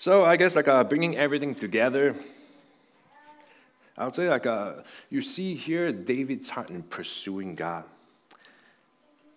So 0.00 0.24
I 0.24 0.36
guess 0.36 0.56
like 0.56 0.66
uh, 0.66 0.82
bringing 0.82 1.18
everything 1.18 1.54
together 1.54 2.16
I 4.00 4.06
would 4.06 4.16
say, 4.16 4.30
like, 4.30 4.46
uh, 4.46 4.72
you 5.10 5.20
see 5.20 5.54
here 5.54 5.92
David's 5.92 6.48
heart 6.48 6.70
in 6.70 6.82
pursuing 6.82 7.54
God. 7.54 7.84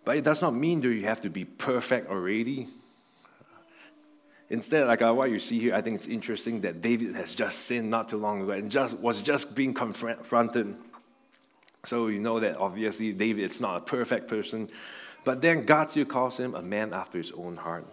But 0.05 0.16
it 0.16 0.24
does 0.24 0.41
not 0.41 0.55
mean 0.55 0.80
that 0.80 0.88
you 0.88 1.03
have 1.03 1.20
to 1.24 1.30
be 1.30 1.43
perfect 1.43 2.09
already. 2.09 2.70
Instead, 4.49 4.88
like 4.88 5.01
uh, 5.01 5.14
what 5.14 5.30
you 5.30 5.38
see 5.38 5.59
here, 5.59 5.76
I 5.76 5.82
think 5.82 5.97
it's 5.97 6.07
interesting 6.07 6.61
that 6.61 6.82
David 6.82 7.14
has 7.16 7.34
just 7.34 7.66
sinned 7.66 7.89
not 7.89 8.07
too 8.07 8.18
long 8.18 8.41
ago 8.41 8.51
and 8.51 8.72
just 8.72 8.97
was 8.99 9.22
just 9.22 9.53
being 9.53 9.74
confronted. 9.74 10.76
So 11.84 12.07
you 12.07 12.20
know 12.20 12.39
that 12.39 12.55
obviously 12.55 13.11
David 13.11 13.51
is 13.51 13.59
not 13.59 13.76
a 13.76 13.82
perfect 13.82 14.30
person, 14.30 14.70
but 15.26 15.41
then 15.41 15.64
God 15.64 15.91
still 15.91 16.05
calls 16.05 16.39
him 16.39 16.55
a 16.55 16.61
man 16.61 16.93
after 16.93 17.18
his 17.18 17.34
own 17.34 17.57
heart. 17.57 17.86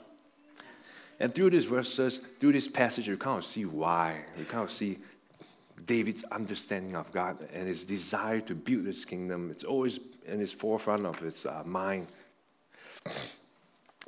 And 1.21 1.35
through 1.35 1.51
these 1.51 1.66
verses, 1.66 2.23
through 2.41 2.53
this 2.53 2.66
passage, 2.66 3.07
you 3.07 3.16
kind 3.18 3.39
of 3.39 3.45
see 3.45 3.66
why. 3.66 4.23
You 4.39 4.47
kind 4.47 4.64
of 4.64 4.71
see 4.71 4.99
David's 5.85 6.25
understanding 6.25 6.97
of 6.97 7.12
God 7.12 7.47
and 7.53 7.68
his 7.68 7.85
desire 7.85 8.41
to 8.41 8.55
build 8.55 8.87
his 8.87 9.05
kingdom. 9.05 9.51
It's 9.51 9.64
always 9.64 10.01
in 10.27 10.41
his 10.41 10.53
forefront 10.53 11.05
of 11.05 11.16
his 11.16 11.45
uh, 11.45 11.62
mind. 11.66 12.07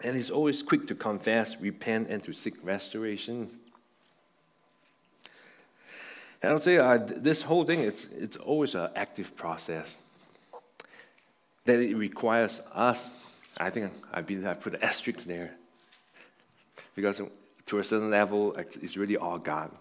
And 0.03 0.17
he's 0.17 0.31
always 0.31 0.63
quick 0.63 0.89
to 0.89 0.95
confess, 0.95 1.61
repent, 1.61 2.09
and 2.09 2.25
to 2.25 2.33
seek 2.33 2.55
restoration. 2.65 3.51
And 6.43 6.51
I 6.51 6.55
would 6.55 6.65
say 6.65 6.79
uh, 6.79 6.99
this 6.99 7.43
whole 7.43 7.65
thing, 7.65 7.81
it's, 7.81 8.07
it's 8.13 8.37
always 8.37 8.75
an 8.75 8.89
active 8.97 9.37
process. 9.37 9.99
That 11.67 11.79
it 11.79 11.95
requires 11.95 12.63
us, 12.75 13.11
I 13.59 13.69
think 13.71 13.93
I 14.13 14.19
I 14.19 14.55
put 14.55 14.75
an 14.75 14.83
asterisk 14.83 15.21
there. 15.25 15.53
Because 16.95 17.21
to 17.67 17.79
a 17.79 17.85
certain 17.85 18.11
level, 18.11 18.55
it's 18.55 18.97
really 18.97 19.17
all 19.17 19.39
God. 19.39 19.73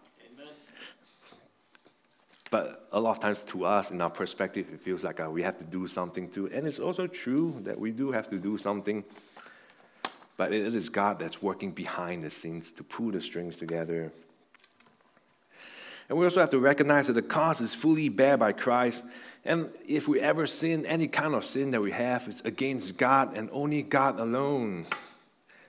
But 2.51 2.89
a 2.91 2.99
lot 2.99 3.15
of 3.15 3.21
times 3.21 3.41
to 3.43 3.65
us, 3.65 3.91
in 3.91 4.01
our 4.01 4.09
perspective, 4.09 4.67
it 4.73 4.81
feels 4.81 5.05
like 5.05 5.21
uh, 5.21 5.29
we 5.29 5.41
have 5.41 5.57
to 5.59 5.63
do 5.63 5.87
something 5.87 6.29
too. 6.29 6.49
And 6.53 6.67
it's 6.67 6.79
also 6.79 7.07
true 7.07 7.55
that 7.63 7.79
we 7.79 7.91
do 7.91 8.11
have 8.11 8.29
to 8.29 8.37
do 8.37 8.57
something. 8.57 9.05
But 10.35 10.51
it 10.51 10.75
is 10.75 10.89
God 10.89 11.17
that's 11.17 11.41
working 11.41 11.71
behind 11.71 12.23
the 12.23 12.29
scenes 12.29 12.69
to 12.71 12.83
pull 12.83 13.11
the 13.11 13.21
strings 13.21 13.55
together. 13.55 14.11
And 16.09 16.17
we 16.17 16.25
also 16.25 16.41
have 16.41 16.49
to 16.49 16.59
recognize 16.59 17.07
that 17.07 17.13
the 17.13 17.21
cost 17.21 17.61
is 17.61 17.73
fully 17.73 18.09
bear 18.09 18.35
by 18.35 18.51
Christ. 18.51 19.05
And 19.45 19.69
if 19.87 20.09
we 20.09 20.19
ever 20.19 20.45
sin, 20.45 20.85
any 20.85 21.07
kind 21.07 21.33
of 21.33 21.45
sin 21.45 21.71
that 21.71 21.81
we 21.81 21.91
have, 21.91 22.27
it's 22.27 22.41
against 22.41 22.97
God 22.97 23.37
and 23.37 23.49
only 23.53 23.81
God 23.81 24.19
alone. 24.19 24.87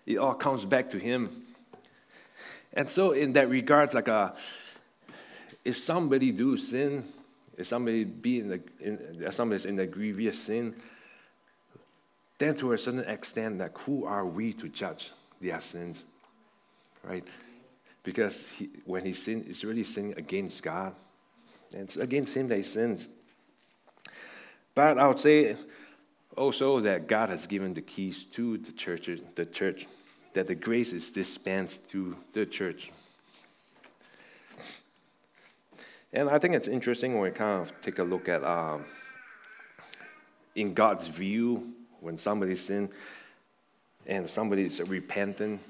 It 0.07 0.19
all 0.19 0.35
comes 0.35 0.65
back 0.65 0.91
to 0.91 0.99
Him. 0.99 1.29
And 2.73 2.91
so, 2.91 3.13
in 3.13 3.35
that 3.35 3.49
regards, 3.49 3.95
like 3.95 4.09
a 4.09 4.15
uh, 4.15 4.37
if 5.65 5.79
somebody 5.79 6.33
do 6.33 6.57
sin, 6.57 7.05
if 7.57 7.67
somebody 7.67 8.05
be 8.05 8.41
in 8.41 8.49
the 8.49 8.61
in, 8.81 9.33
somebody's 9.33 9.67
in 9.67 9.79
a 9.79 9.87
grievous 9.87 10.39
sin, 10.39 10.75
then 12.39 12.57
to 12.57 12.73
a 12.73 12.79
certain 12.79 13.05
extent, 13.09 13.59
like 13.59 13.77
who 13.79 14.05
are 14.05 14.27
we 14.27 14.53
to 14.55 14.69
judge 14.69 15.11
their 15.41 15.61
sins, 15.61 16.03
right? 17.05 17.25
Because 18.03 18.51
he, 18.51 18.71
when 18.85 19.05
he 19.05 19.13
sinned, 19.13 19.47
it's 19.49 19.65
really 19.65 19.85
sinning 19.85 20.15
against 20.17 20.63
God, 20.63 20.95
and 21.73 21.83
it's 21.83 21.97
against 21.97 22.37
Him 22.37 22.49
that 22.49 22.59
he 22.59 22.65
sins. 22.65 23.07
But 24.75 24.99
I 24.99 25.07
would 25.07 25.21
say 25.21 25.55
also 26.37 26.81
that 26.81 27.07
God 27.07 27.29
has 27.29 27.47
given 27.47 27.75
the 27.75 27.83
keys 27.83 28.25
to 28.25 28.59
the 28.59 28.73
church, 28.73 29.09
the 29.35 29.45
church, 29.45 29.87
that 30.35 30.47
the 30.47 30.55
grace 30.55 30.93
is 30.93 31.11
dispensed 31.11 31.89
to 31.91 32.17
the 32.33 32.47
church. 32.47 32.91
And 36.13 36.29
I 36.29 36.39
think 36.39 36.55
it's 36.55 36.69
interesting 36.69 37.15
when 37.15 37.23
we 37.23 37.31
kind 37.31 37.63
of 37.63 37.81
take 37.81 37.99
a 37.99 38.03
look 38.03 38.29
at 38.29 38.45
um, 38.45 38.85
in 40.55 40.75
God's 40.75 41.09
view, 41.09 41.73
when 42.01 42.19
somebody 42.19 42.57
sin 42.57 42.91
and 44.07 44.29
somebody 44.29 44.65
is 44.65 44.81
repentant, 44.81 45.61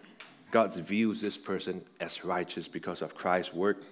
God 0.50 0.74
views 0.74 1.20
this 1.20 1.36
person 1.36 1.82
as 2.00 2.24
righteous 2.24 2.68
because 2.68 3.02
of 3.02 3.14
Christ's 3.14 3.54
work. 3.54 3.82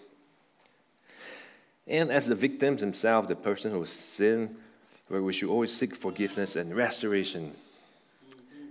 And 1.87 2.11
as 2.11 2.27
the 2.27 2.35
victims 2.35 2.81
themselves, 2.81 3.29
the 3.29 3.37
person 3.37 3.73
who 3.73 3.85
sinned, 3.87 4.57
where 5.11 5.21
we 5.21 5.33
should 5.33 5.49
always 5.49 5.73
seek 5.73 5.97
forgiveness 5.97 6.55
and 6.55 6.73
restoration. 6.73 7.53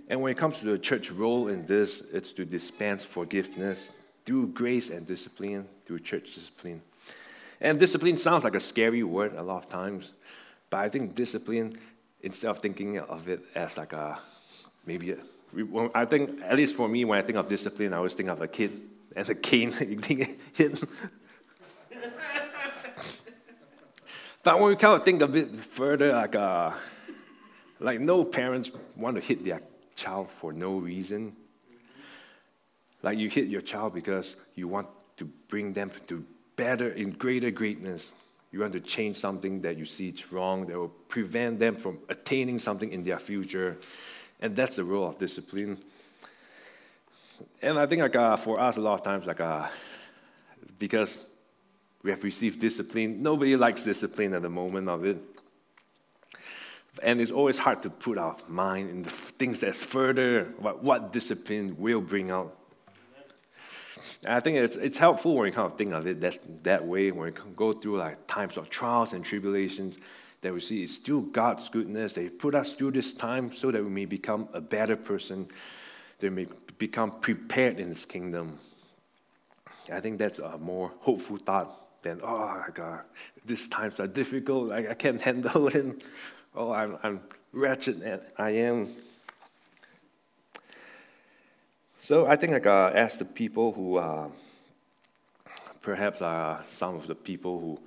And 0.08 0.22
when 0.22 0.32
it 0.32 0.38
comes 0.38 0.58
to 0.60 0.64
the 0.64 0.78
church 0.78 1.10
role 1.10 1.48
in 1.48 1.66
this, 1.66 2.00
it's 2.14 2.32
to 2.32 2.46
dispense 2.46 3.04
forgiveness 3.04 3.90
through 4.24 4.46
grace 4.48 4.88
and 4.88 5.06
discipline, 5.06 5.68
through 5.84 5.98
church 5.98 6.34
discipline. 6.34 6.80
And 7.60 7.78
discipline 7.78 8.16
sounds 8.16 8.44
like 8.44 8.54
a 8.54 8.60
scary 8.60 9.02
word 9.02 9.34
a 9.34 9.42
lot 9.42 9.64
of 9.64 9.70
times, 9.70 10.12
but 10.70 10.78
I 10.78 10.88
think 10.88 11.14
discipline, 11.14 11.76
instead 12.22 12.48
of 12.48 12.60
thinking 12.60 12.98
of 12.98 13.28
it 13.28 13.42
as 13.54 13.76
like 13.76 13.92
a 13.92 14.18
maybe 14.86 15.10
a, 15.10 15.18
I 15.94 16.06
think 16.06 16.40
at 16.42 16.56
least 16.56 16.74
for 16.74 16.88
me, 16.88 17.04
when 17.04 17.18
I 17.18 17.22
think 17.22 17.36
of 17.36 17.50
discipline, 17.50 17.92
I 17.92 17.98
always 17.98 18.14
think 18.14 18.30
of 18.30 18.40
a 18.40 18.48
kid 18.48 18.80
and 19.14 19.28
a 19.28 19.34
cane 19.34 19.74
being 20.08 20.38
hit. 20.54 20.82
But 24.42 24.58
when 24.58 24.70
we 24.70 24.76
kind 24.76 24.98
of 24.98 25.04
think 25.04 25.22
a 25.22 25.28
bit 25.28 25.48
further, 25.48 26.12
like 26.12 26.34
uh, 26.34 26.72
like 27.78 28.00
no 28.00 28.24
parents 28.24 28.70
want 28.96 29.16
to 29.16 29.22
hit 29.22 29.44
their 29.44 29.60
child 29.94 30.30
for 30.30 30.52
no 30.52 30.78
reason. 30.78 31.36
Like 33.02 33.18
you 33.18 33.28
hit 33.28 33.48
your 33.48 33.62
child 33.62 33.94
because 33.94 34.36
you 34.54 34.68
want 34.68 34.88
to 35.16 35.24
bring 35.48 35.72
them 35.72 35.90
to 36.08 36.24
better, 36.56 36.90
in 36.90 37.12
greater 37.12 37.50
greatness. 37.50 38.12
You 38.52 38.60
want 38.60 38.72
to 38.72 38.80
change 38.80 39.16
something 39.16 39.60
that 39.62 39.76
you 39.76 39.84
see 39.84 40.08
is 40.08 40.32
wrong 40.32 40.66
that 40.66 40.76
will 40.76 40.88
prevent 40.88 41.58
them 41.58 41.76
from 41.76 41.98
attaining 42.08 42.58
something 42.58 42.92
in 42.92 43.04
their 43.04 43.18
future. 43.18 43.78
And 44.40 44.56
that's 44.56 44.76
the 44.76 44.84
role 44.84 45.08
of 45.08 45.18
discipline. 45.18 45.78
And 47.62 47.78
I 47.78 47.86
think 47.86 48.02
like 48.02 48.16
uh, 48.16 48.36
for 48.36 48.60
us, 48.60 48.76
a 48.76 48.80
lot 48.80 48.94
of 48.94 49.02
times, 49.02 49.26
like 49.26 49.40
uh, 49.40 49.68
because 50.78 51.26
we 52.02 52.10
have 52.10 52.22
received 52.24 52.60
discipline, 52.60 53.22
nobody 53.22 53.56
likes 53.56 53.84
discipline 53.84 54.34
at 54.34 54.42
the 54.42 54.50
moment 54.50 54.88
of 54.88 55.04
it. 55.04 55.18
And 57.02 57.20
it's 57.20 57.30
always 57.30 57.58
hard 57.58 57.82
to 57.82 57.90
put 57.90 58.18
our 58.18 58.36
mind 58.48 58.90
in 58.90 59.02
the 59.02 59.10
things 59.10 59.60
that's 59.60 59.82
further, 59.82 60.52
what, 60.58 60.82
what 60.82 61.12
discipline 61.12 61.76
will 61.78 62.00
bring 62.00 62.30
out 62.30 62.56
and 64.24 64.34
I 64.34 64.40
think 64.40 64.58
it's, 64.58 64.76
it's 64.76 64.98
helpful 64.98 65.34
when 65.34 65.46
you 65.46 65.52
kind 65.52 65.70
of 65.70 65.78
think 65.78 65.92
of 65.92 66.06
it 66.06 66.20
that, 66.20 66.64
that 66.64 66.86
way, 66.86 67.10
when 67.10 67.32
you 67.32 67.38
go 67.56 67.72
through 67.72 67.98
like 67.98 68.26
times 68.26 68.56
of 68.56 68.68
trials 68.68 69.12
and 69.12 69.24
tribulations, 69.24 69.98
that 70.42 70.52
we 70.52 70.60
see 70.60 70.82
it's 70.82 70.94
still 70.94 71.22
God's 71.22 71.68
goodness. 71.68 72.12
They 72.14 72.28
put 72.28 72.54
us 72.54 72.74
through 72.74 72.92
this 72.92 73.14
time 73.14 73.52
so 73.52 73.70
that 73.70 73.82
we 73.82 73.90
may 73.90 74.04
become 74.04 74.48
a 74.52 74.60
better 74.60 74.96
person, 74.96 75.48
we 76.20 76.28
may 76.28 76.46
become 76.76 77.12
prepared 77.12 77.80
in 77.80 77.88
His 77.88 78.04
kingdom. 78.04 78.58
I 79.90 80.00
think 80.00 80.18
that's 80.18 80.38
a 80.38 80.58
more 80.58 80.92
hopeful 81.00 81.38
thought 81.38 81.79
than, 82.02 82.20
oh 82.22 82.64
God, 82.74 83.00
these 83.44 83.68
times 83.68 84.00
are 84.00 84.06
difficult, 84.06 84.72
I, 84.72 84.90
I 84.90 84.94
can't 84.94 85.20
handle 85.28 85.68
it. 85.68 86.02
Oh, 86.54 86.72
I'm, 86.72 86.98
I'm 87.02 87.20
wretched, 87.52 88.02
and 88.02 88.20
I 88.36 88.50
am. 88.50 88.88
So 92.00 92.26
I 92.26 92.36
think 92.36 92.52
i 92.52 92.54
like 92.54 92.66
uh, 92.66 92.90
as 92.94 93.18
the 93.18 93.24
people 93.24 93.72
who 93.72 93.96
uh, 93.96 94.28
perhaps 95.80 96.22
are 96.22 96.62
some 96.66 96.96
of 96.96 97.06
the 97.06 97.14
people 97.14 97.60
who 97.60 97.80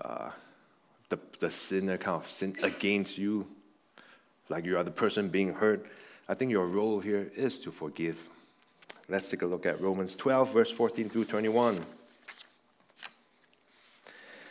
uh, 0.00 0.30
the, 1.08 1.18
the 1.40 1.50
sinner 1.50 1.96
kind 1.96 2.16
of 2.16 2.28
sin 2.28 2.56
against 2.62 3.18
you, 3.18 3.46
like 4.48 4.64
you 4.64 4.76
are 4.76 4.84
the 4.84 4.90
person 4.90 5.28
being 5.28 5.54
hurt, 5.54 5.86
I 6.28 6.34
think 6.34 6.50
your 6.50 6.66
role 6.66 6.98
here 7.00 7.30
is 7.36 7.58
to 7.60 7.70
forgive. 7.70 8.18
Let's 9.08 9.30
take 9.30 9.42
a 9.42 9.46
look 9.46 9.66
at 9.66 9.80
Romans 9.80 10.16
12, 10.16 10.52
verse 10.52 10.70
14 10.70 11.08
through 11.08 11.26
21. 11.26 11.80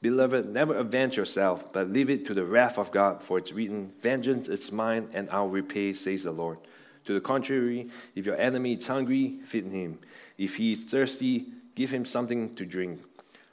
Beloved, 0.00 0.46
never 0.46 0.76
avenge 0.76 1.16
yourself, 1.16 1.72
but 1.72 1.90
leave 1.90 2.08
it 2.08 2.24
to 2.26 2.34
the 2.34 2.44
wrath 2.44 2.78
of 2.78 2.92
God, 2.92 3.22
for 3.22 3.38
it's 3.38 3.52
written, 3.52 3.92
Vengeance 4.00 4.48
is 4.48 4.70
mine, 4.70 5.08
and 5.12 5.28
I'll 5.30 5.48
repay, 5.48 5.92
says 5.92 6.22
the 6.22 6.30
Lord. 6.30 6.58
To 7.06 7.14
the 7.14 7.20
contrary, 7.20 7.88
if 8.14 8.24
your 8.24 8.36
enemy 8.36 8.74
is 8.74 8.86
hungry, 8.86 9.38
feed 9.44 9.64
him. 9.64 9.98
If 10.36 10.56
he 10.56 10.74
is 10.74 10.84
thirsty, 10.84 11.46
give 11.74 11.90
him 11.90 12.04
something 12.04 12.54
to 12.54 12.64
drink. 12.64 13.00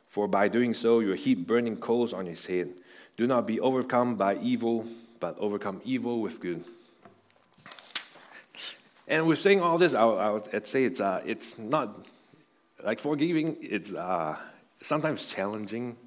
For 0.08 0.28
by 0.28 0.48
doing 0.48 0.74
so, 0.74 1.00
you 1.00 1.10
will 1.10 1.16
heap 1.16 1.48
burning 1.48 1.78
coals 1.78 2.14
on 2.14 2.28
his 2.28 2.46
head. 2.46 2.70
Do 3.18 3.26
not 3.26 3.48
be 3.48 3.60
overcome 3.60 4.16
by 4.16 4.38
evil, 4.38 4.86
but 5.20 5.38
overcome 5.40 5.82
evil 5.84 6.22
with 6.22 6.40
good. 6.40 6.64
And 9.08 9.28
with 9.28 9.40
saying 9.40 9.62
all 9.62 9.78
this, 9.78 9.94
I, 9.94 10.04
I 10.04 10.30
would 10.32 10.66
say 10.66 10.84
it's, 10.84 11.00
uh, 11.00 11.22
it's 11.26 11.58
not 11.58 12.06
like 12.84 13.00
forgiving, 13.00 13.58
it's 13.62 13.94
uh, 13.94 14.38
sometimes 14.82 15.26
challenging, 15.26 15.98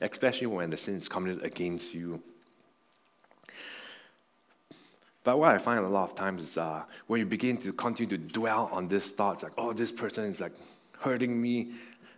especially 0.00 0.46
when 0.46 0.70
the 0.70 0.76
sin 0.76 0.96
is 0.96 1.08
committed 1.08 1.44
against 1.44 1.94
you. 1.94 2.22
But 5.22 5.38
what 5.38 5.54
I 5.54 5.58
find 5.58 5.84
a 5.84 5.88
lot 5.88 6.10
of 6.10 6.14
times 6.14 6.42
is 6.42 6.56
uh, 6.56 6.82
when 7.06 7.20
you 7.20 7.26
begin 7.26 7.58
to 7.58 7.72
continue 7.72 8.16
to 8.16 8.32
dwell 8.32 8.70
on 8.72 8.88
these 8.88 9.10
thoughts, 9.10 9.42
like, 9.42 9.52
oh, 9.58 9.72
this 9.72 9.92
person 9.92 10.24
is 10.24 10.40
like 10.40 10.54
hurting 10.98 11.40
me, 11.40 11.72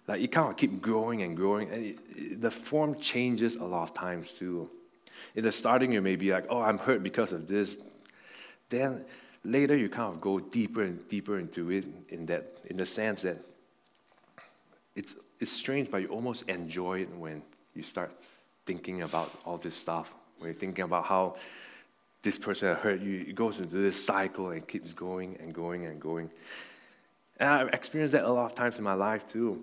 like 0.06 0.20
it 0.20 0.28
kind 0.28 0.48
of 0.48 0.56
keep 0.56 0.80
growing 0.80 1.22
and 1.22 1.36
growing. 1.36 1.68
And 1.70 1.84
it, 1.84 1.98
it, 2.10 2.40
the 2.40 2.50
form 2.50 2.98
changes 3.00 3.56
a 3.56 3.64
lot 3.64 3.82
of 3.82 3.94
times 3.94 4.32
too. 4.32 4.70
In 5.34 5.42
the 5.42 5.52
starting, 5.52 5.92
you 5.92 6.00
may 6.00 6.16
be 6.16 6.30
like, 6.30 6.46
oh, 6.48 6.60
I'm 6.60 6.78
hurt 6.78 7.02
because 7.02 7.32
of 7.32 7.48
this. 7.48 7.78
Then 8.68 9.04
later 9.44 9.76
you 9.76 9.88
kind 9.88 10.14
of 10.14 10.20
go 10.20 10.38
deeper 10.38 10.82
and 10.82 11.06
deeper 11.08 11.38
into 11.38 11.70
it 11.70 11.84
in 12.08 12.26
that 12.26 12.48
in 12.66 12.76
the 12.76 12.86
sense 12.86 13.22
that 13.22 13.38
it's 14.94 15.16
it's 15.40 15.50
strange 15.50 15.90
but 15.90 16.02
you 16.02 16.08
almost 16.08 16.48
enjoy 16.48 17.00
it 17.00 17.10
when 17.16 17.42
you 17.74 17.82
start 17.82 18.12
thinking 18.66 19.02
about 19.02 19.30
all 19.44 19.56
this 19.56 19.74
stuff 19.74 20.12
when 20.38 20.48
you're 20.48 20.54
thinking 20.54 20.84
about 20.84 21.04
how 21.04 21.36
this 22.22 22.38
person 22.38 22.74
hurt 22.76 23.00
you 23.00 23.24
it 23.28 23.34
goes 23.34 23.58
into 23.58 23.76
this 23.76 24.02
cycle 24.04 24.50
and 24.50 24.66
keeps 24.66 24.92
going 24.92 25.36
and 25.40 25.52
going 25.54 25.86
and 25.86 26.00
going 26.00 26.30
and 27.38 27.48
i've 27.48 27.68
experienced 27.68 28.12
that 28.12 28.24
a 28.24 28.32
lot 28.32 28.46
of 28.46 28.54
times 28.54 28.78
in 28.78 28.84
my 28.84 28.94
life 28.94 29.30
too 29.32 29.60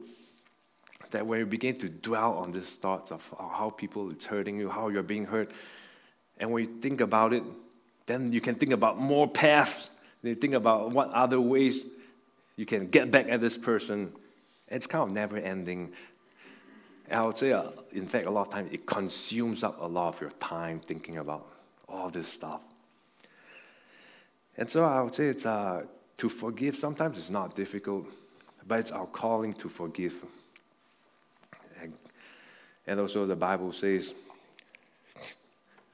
that 1.12 1.26
when 1.26 1.39
you 1.39 1.45
begin 1.45 1.78
to 1.78 1.89
dwell 1.89 2.34
on 2.34 2.51
these 2.51 2.76
thoughts 2.76 3.12
of 3.12 3.28
how 3.39 3.70
people 3.70 4.12
is 4.12 4.26
hurting 4.26 4.60
you 4.60 4.70
how 4.70 4.89
you're 4.89 5.03
being 5.03 5.26
hurt 5.26 5.53
and 6.39 6.51
when 6.51 6.64
you 6.64 6.70
think 6.70 7.01
about 7.01 7.34
it 7.34 7.43
then 8.10 8.34
you 8.34 8.41
can 8.41 8.55
think 8.55 8.74
about 8.74 8.99
more 8.99 9.28
paths. 9.28 9.91
You 10.24 10.36
think 10.36 10.53
about 10.53 10.93
what 10.93 11.12
other 11.12 11.39
ways 11.39 11.86
you 12.57 12.66
can 12.66 12.88
get 12.88 13.10
back 13.10 13.30
at 13.30 13.39
this 13.39 13.55
person. 13.55 14.12
It's 14.68 14.88
kind 14.88 15.03
of 15.10 15.16
never 15.16 15.38
ending. 15.38 15.93
I 17.12 17.26
would 17.26 17.38
say, 17.38 17.53
uh, 17.53 17.70
in 17.91 18.05
fact, 18.05 18.28
a 18.28 18.32
lot 18.32 18.47
of 18.47 18.53
times 18.53 18.72
it 18.72 18.86
consumes 18.86 19.64
up 19.64 19.82
a 19.82 19.86
lot 19.86 20.16
of 20.16 20.22
your 20.22 20.32
time 20.32 20.80
thinking 20.80 21.18
about 21.18 21.47
all 21.88 22.10
this 22.10 22.28
stuff. 22.28 22.62
And 24.57 24.70
so 24.70 24.86
I 24.86 25.01
would 25.01 25.16
say 25.16 25.28
it's 25.28 25.45
uh, 25.45 25.84
to 26.18 26.30
forgive. 26.30 26.78
Sometimes 26.78 27.18
it's 27.18 27.30
not 27.30 27.55
difficult, 27.55 28.05
but 28.68 28.80
it's 28.80 28.91
our 28.91 29.07
calling 29.07 29.53
to 29.55 29.70
forgive. 29.70 30.14
And, 31.82 31.93
and 32.86 32.99
also, 32.99 33.26
the 33.26 33.36
Bible 33.36 33.72
says 33.72 34.14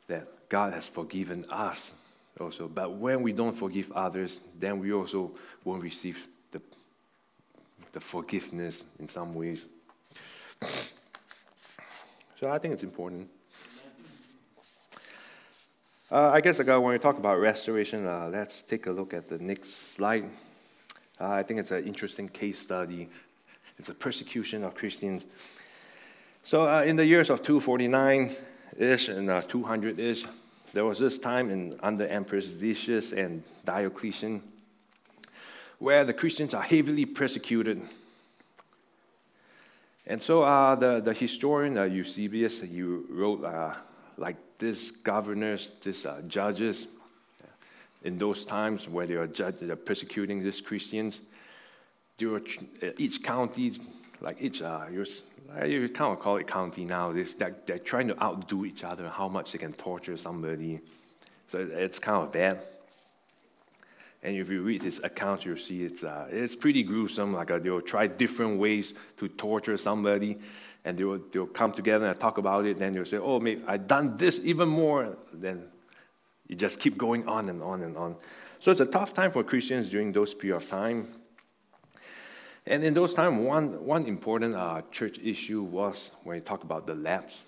that 0.08 0.28
God 0.50 0.74
has 0.74 0.88
forgiven 0.88 1.46
us 1.50 1.94
also. 2.40 2.68
But 2.68 2.94
when 2.94 3.22
we 3.22 3.32
don't 3.32 3.56
forgive 3.56 3.92
others, 3.92 4.42
then 4.60 4.80
we 4.80 4.92
also 4.92 5.32
won't 5.64 5.84
receive 5.84 6.28
the, 6.52 6.62
the 7.94 8.00
forgiveness 8.00 8.84
in 9.00 9.08
some 9.08 9.34
ways. 9.34 9.66
So 12.40 12.50
I 12.50 12.58
think 12.58 12.74
it's 12.74 12.84
important. 12.84 13.30
Uh, 16.12 16.30
I 16.30 16.42
guess 16.42 16.60
when 16.60 16.84
we 16.84 17.00
talk 17.00 17.18
about 17.18 17.40
restoration, 17.40 18.06
uh, 18.06 18.30
let's 18.32 18.62
take 18.62 18.88
a 18.88 18.92
look 18.92 19.14
at 19.14 19.30
the 19.30 19.38
next 19.38 19.94
slide. 19.96 20.26
Uh, 21.20 21.30
I 21.30 21.44
think 21.44 21.62
it's 21.62 21.72
an 21.72 21.86
interesting 21.86 22.28
case 22.28 22.60
study. 22.60 23.10
It's 23.78 23.90
a 23.90 23.94
persecution 23.94 24.64
of 24.64 24.76
Christians. 24.76 25.24
So 26.44 26.68
uh, 26.68 26.84
in 26.84 26.98
the 26.98 27.06
years 27.06 27.30
of 27.30 27.42
249 27.42 28.36
ish 28.78 29.08
and 29.08 29.30
uh, 29.30 29.42
200 29.42 30.00
ish, 30.00 30.26
there 30.74 30.86
was 30.86 31.00
this 31.00 31.18
time 31.18 31.50
in, 31.50 31.74
under 31.82 32.06
Emperors 32.06 32.52
Decius 32.54 33.14
and 33.14 33.44
Diocletian 33.64 34.42
where 35.80 36.04
the 36.04 36.14
Christians 36.14 36.54
are 36.54 36.64
heavily 36.64 37.06
persecuted. 37.06 37.82
And 40.08 40.22
so 40.22 40.44
uh, 40.44 40.76
the, 40.76 41.02
the 41.02 41.14
historian 41.14 41.78
uh, 41.78 41.84
Eusebius, 41.84 42.62
he 42.62 42.82
wrote 42.82 43.44
uh, 43.44 43.74
like 44.18 44.38
these 44.60 44.92
governors, 44.92 45.70
these 45.84 46.06
uh, 46.06 46.22
judges, 46.28 46.88
in 48.04 48.20
those 48.20 48.46
times 48.46 48.88
where 48.88 49.08
they 49.08 49.16
were 49.16 49.26
judge, 49.26 49.56
they're 49.60 49.76
persecuting 49.76 50.44
these 50.44 50.62
Christians, 50.62 51.22
they 52.18 52.28
were, 52.28 52.42
each 52.98 53.24
county, 53.24 53.74
like 54.22 54.38
each, 54.40 54.62
uh, 54.62 54.86
you 54.92 55.90
kind 55.90 56.14
of 56.14 56.20
call 56.20 56.38
it 56.38 56.48
county 56.48 56.86
now, 56.86 57.12
they're 57.12 57.80
trying 57.80 58.08
to 58.08 58.24
outdo 58.24 58.64
each 58.66 58.84
other 58.84 59.10
how 59.10 59.28
much 59.28 59.52
they 59.52 59.58
can 59.58 59.74
torture 59.74 60.16
somebody. 60.18 60.80
So 61.48 61.68
it's 61.72 61.98
kind 61.98 62.24
of 62.24 62.32
bad. 62.32 62.62
And 64.26 64.36
if 64.38 64.50
you 64.50 64.64
read 64.64 64.82
his 64.82 65.04
account, 65.04 65.46
you'll 65.46 65.56
see 65.56 65.84
it's, 65.84 66.04
uh, 66.04 66.28
it's 66.32 66.56
pretty 66.56 66.82
gruesome. 66.82 67.32
Like 67.32 67.52
uh, 67.52 67.60
they'll 67.60 67.80
try 67.80 68.08
different 68.08 68.58
ways 68.58 68.96
to 69.18 69.28
torture 69.28 69.78
somebody, 69.78 70.40
and 70.84 70.98
they'll, 70.98 71.20
they'll 71.32 71.46
come 71.46 71.72
together 71.72 72.08
and 72.08 72.20
talk 72.20 72.40
about 72.40 72.66
it. 72.66 72.80
Then 72.80 72.94
they'll 72.94 73.06
say, 73.06 73.18
oh, 73.18 73.40
maybe 73.40 73.62
I've 73.68 73.86
done 73.86 74.18
this 74.18 74.42
even 74.44 74.68
more. 74.68 75.16
Then 75.32 75.66
you 76.48 76.56
just 76.56 76.80
keep 76.80 76.98
going 76.98 77.28
on 77.28 77.50
and 77.50 77.62
on 77.62 77.84
and 77.84 77.96
on. 77.96 78.16
So 78.60 78.72
it's 78.72 78.82
a 78.82 78.88
tough 78.88 79.14
time 79.14 79.32
for 79.32 79.44
Christians 79.44 79.90
during 79.90 80.12
those 80.12 80.34
period 80.34 80.56
of 80.56 80.68
time. 80.68 81.08
And 82.66 82.84
in 82.84 82.96
those 82.96 83.14
times, 83.14 83.46
one, 83.46 83.86
one 83.86 84.08
important 84.08 84.56
uh, 84.56 84.82
church 84.92 85.20
issue 85.20 85.62
was 85.62 86.12
when 86.24 86.38
you 86.38 86.42
talk 86.42 86.64
about 86.64 86.88
the 86.88 86.96
lapse. 86.96 87.44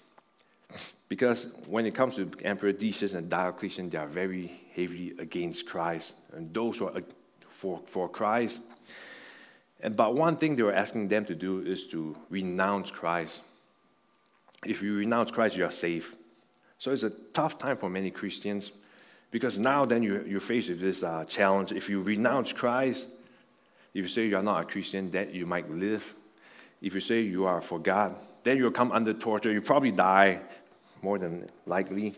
Because 1.10 1.56
when 1.66 1.88
it 1.88 1.96
comes 1.96 2.18
to 2.18 2.30
Emperor 2.44 2.72
Decius 2.72 3.16
and 3.16 3.28
Diocletian, 3.28 3.90
they 3.90 3.98
are 3.98 4.06
very 4.06 4.62
heavy 4.78 5.16
against 5.18 5.68
Christ. 5.68 6.14
And 6.34 6.54
those 6.54 6.78
who 6.78 6.88
are 6.88 7.02
for, 7.50 7.82
for 7.88 8.08
Christ. 8.08 8.62
And, 9.82 9.98
but 9.98 10.16
one 10.16 10.38
thing 10.38 10.56
they 10.56 10.64
were 10.64 10.74
asking 10.74 11.08
them 11.08 11.26
to 11.26 11.36
do 11.36 11.62
is 11.62 11.88
to 11.88 12.16
renounce 12.30 12.92
Christ. 12.92 13.42
If 14.66 14.82
you 14.82 14.96
renounce 14.96 15.32
Christ, 15.32 15.58
you 15.58 15.66
are 15.66 15.72
safe. 15.72 16.16
So 16.78 16.92
it's 16.92 17.04
a 17.04 17.10
tough 17.10 17.58
time 17.58 17.78
for 17.78 17.90
many 17.90 18.12
Christians 18.12 18.72
because 19.32 19.58
now 19.58 19.86
then 19.86 20.04
you, 20.04 20.24
you're 20.28 20.40
faced 20.40 20.70
with 20.70 20.80
this 20.80 21.04
uh, 21.04 21.26
challenge. 21.26 21.72
If 21.72 21.90
you 21.90 22.02
renounce 22.02 22.54
Christ, 22.54 23.08
if 23.94 24.04
you 24.04 24.08
say 24.08 24.28
you 24.28 24.38
are 24.38 24.44
not 24.44 24.62
a 24.62 24.66
Christian, 24.66 25.10
then 25.10 25.34
you 25.34 25.46
might 25.48 25.70
live. 25.70 26.16
If 26.82 26.94
you 26.94 27.00
say 27.00 27.22
you 27.22 27.46
are 27.46 27.62
for 27.62 27.80
God, 27.80 28.16
then 28.44 28.58
you'll 28.58 28.72
come 28.72 28.92
under 28.92 29.14
torture. 29.14 29.52
You 29.52 29.62
probably 29.62 29.92
die, 29.92 30.42
more 31.02 31.18
than 31.18 31.50
likely. 31.66 32.14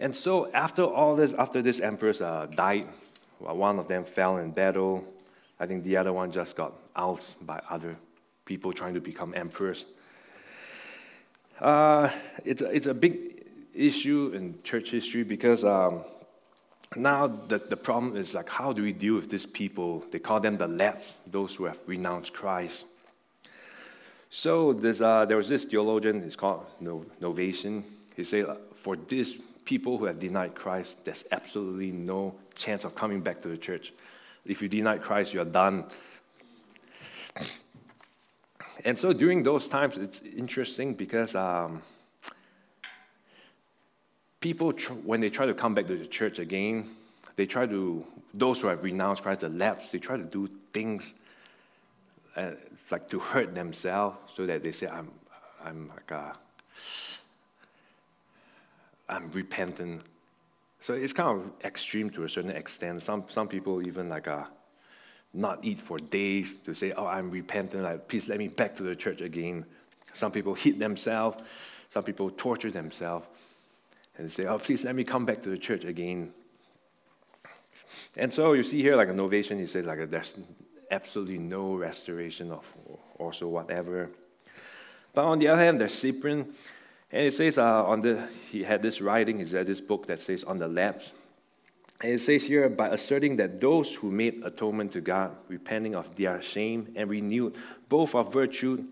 And 0.00 0.14
so, 0.14 0.50
after 0.52 0.82
all 0.82 1.14
this, 1.14 1.32
after 1.34 1.62
this 1.62 1.80
emperors 1.80 2.20
uh, 2.20 2.46
died, 2.54 2.88
one 3.38 3.78
of 3.78 3.88
them 3.88 4.04
fell 4.04 4.38
in 4.38 4.50
battle. 4.50 5.04
I 5.60 5.66
think 5.66 5.84
the 5.84 5.96
other 5.96 6.12
one 6.12 6.32
just 6.32 6.56
got 6.56 6.74
out 6.96 7.34
by 7.42 7.60
other 7.70 7.96
people 8.44 8.72
trying 8.72 8.94
to 8.94 9.00
become 9.00 9.34
emperors. 9.34 9.86
Uh, 11.60 12.10
it's, 12.44 12.62
it's 12.62 12.86
a 12.86 12.94
big 12.94 13.44
issue 13.74 14.32
in 14.34 14.60
church 14.62 14.90
history 14.90 15.22
because 15.22 15.64
um, 15.64 16.04
now 16.96 17.26
the, 17.26 17.58
the 17.58 17.76
problem 17.76 18.16
is 18.16 18.34
like 18.34 18.48
how 18.48 18.72
do 18.72 18.82
we 18.82 18.92
deal 18.92 19.14
with 19.14 19.28
these 19.28 19.46
people 19.46 20.04
they 20.12 20.18
call 20.18 20.38
them 20.38 20.56
the 20.56 20.68
lapsed 20.68 21.14
those 21.26 21.54
who 21.56 21.64
have 21.64 21.78
renounced 21.86 22.32
christ 22.32 22.86
so 24.30 24.70
uh, 24.70 25.24
there 25.24 25.36
was 25.36 25.48
this 25.48 25.64
theologian 25.64 26.22
he's 26.22 26.36
called 26.36 26.66
Novatian. 26.80 27.82
he 28.16 28.22
said 28.22 28.46
for 28.76 28.96
these 28.96 29.42
people 29.64 29.98
who 29.98 30.04
have 30.04 30.18
denied 30.18 30.54
Christ, 30.54 31.04
there's 31.04 31.24
absolutely 31.32 31.92
no 31.92 32.34
chance 32.54 32.84
of 32.84 32.94
coming 32.94 33.20
back 33.20 33.42
to 33.42 33.48
the 33.48 33.56
church. 33.56 33.92
If 34.44 34.60
you 34.60 34.68
deny 34.68 34.98
Christ, 34.98 35.32
you're 35.32 35.44
done. 35.44 35.84
And 38.84 38.98
so 38.98 39.12
during 39.12 39.42
those 39.42 39.68
times, 39.68 39.96
it's 39.96 40.22
interesting 40.22 40.94
because 40.94 41.34
um, 41.34 41.80
people, 44.40 44.74
tr- 44.74 44.92
when 44.92 45.20
they 45.20 45.30
try 45.30 45.46
to 45.46 45.54
come 45.54 45.74
back 45.74 45.86
to 45.86 45.96
the 45.96 46.06
church 46.06 46.38
again, 46.38 46.86
they 47.36 47.46
try 47.46 47.66
to, 47.66 48.04
those 48.34 48.60
who 48.60 48.68
have 48.68 48.84
renounced 48.84 49.22
Christ, 49.22 49.40
the 49.40 49.48
lapsed, 49.48 49.92
they 49.92 49.98
try 49.98 50.18
to 50.18 50.22
do 50.22 50.48
things 50.72 51.20
uh, 52.36 52.50
like 52.90 53.08
to 53.08 53.18
hurt 53.18 53.54
themselves 53.54 54.18
so 54.34 54.44
that 54.46 54.62
they 54.62 54.72
say, 54.72 54.86
I'm, 54.86 55.10
I'm 55.64 55.88
like 55.88 56.10
a, 56.10 56.36
I'm 59.08 59.30
repentant. 59.32 60.02
So 60.80 60.94
it's 60.94 61.12
kind 61.12 61.40
of 61.40 61.52
extreme 61.64 62.10
to 62.10 62.24
a 62.24 62.28
certain 62.28 62.52
extent. 62.52 63.02
Some, 63.02 63.24
some 63.28 63.48
people 63.48 63.86
even 63.86 64.08
like 64.08 64.28
uh, 64.28 64.44
not 65.32 65.64
eat 65.64 65.78
for 65.78 65.98
days 65.98 66.56
to 66.56 66.74
say, 66.74 66.92
oh, 66.92 67.06
I'm 67.06 67.30
repentant, 67.30 67.82
like, 67.82 68.08
please 68.08 68.28
let 68.28 68.38
me 68.38 68.48
back 68.48 68.74
to 68.76 68.82
the 68.82 68.94
church 68.94 69.20
again. 69.20 69.66
Some 70.12 70.30
people 70.30 70.54
hit 70.54 70.78
themselves. 70.78 71.42
Some 71.88 72.04
people 72.04 72.30
torture 72.30 72.70
themselves 72.70 73.26
and 74.16 74.30
say, 74.30 74.46
oh, 74.46 74.58
please 74.58 74.84
let 74.84 74.94
me 74.94 75.04
come 75.04 75.24
back 75.24 75.42
to 75.42 75.48
the 75.48 75.58
church 75.58 75.84
again. 75.84 76.32
And 78.16 78.32
so 78.32 78.52
you 78.52 78.62
see 78.62 78.80
here, 78.80 78.96
like 78.96 79.08
a 79.08 79.12
Novatian, 79.12 79.58
he 79.58 79.66
says, 79.66 79.86
like, 79.86 80.08
there's 80.08 80.38
absolutely 80.90 81.38
no 81.38 81.74
restoration 81.74 82.52
of 82.52 82.70
also 83.18 83.48
whatever. 83.48 84.10
But 85.12 85.24
on 85.24 85.38
the 85.38 85.48
other 85.48 85.62
hand, 85.62 85.80
there's 85.80 85.94
Cyprian, 85.94 86.52
and 87.12 87.22
it 87.22 87.34
says 87.34 87.58
uh, 87.58 87.84
on 87.84 88.00
the, 88.00 88.28
he 88.50 88.62
had 88.62 88.82
this 88.82 89.00
writing, 89.00 89.38
he 89.38 89.56
had 89.56 89.66
this 89.66 89.80
book 89.80 90.06
that 90.06 90.20
says 90.20 90.44
on 90.44 90.58
the 90.58 90.68
Lapsed. 90.68 91.12
And 92.00 92.12
it 92.12 92.20
says 92.20 92.44
here, 92.44 92.68
by 92.68 92.88
asserting 92.88 93.36
that 93.36 93.60
those 93.60 93.94
who 93.94 94.10
made 94.10 94.42
atonement 94.44 94.92
to 94.92 95.00
God, 95.00 95.36
repenting 95.48 95.94
of 95.94 96.16
their 96.16 96.42
shame 96.42 96.92
and 96.96 97.08
renewed 97.08 97.56
both 97.88 98.14
of 98.14 98.32
virtue 98.32 98.84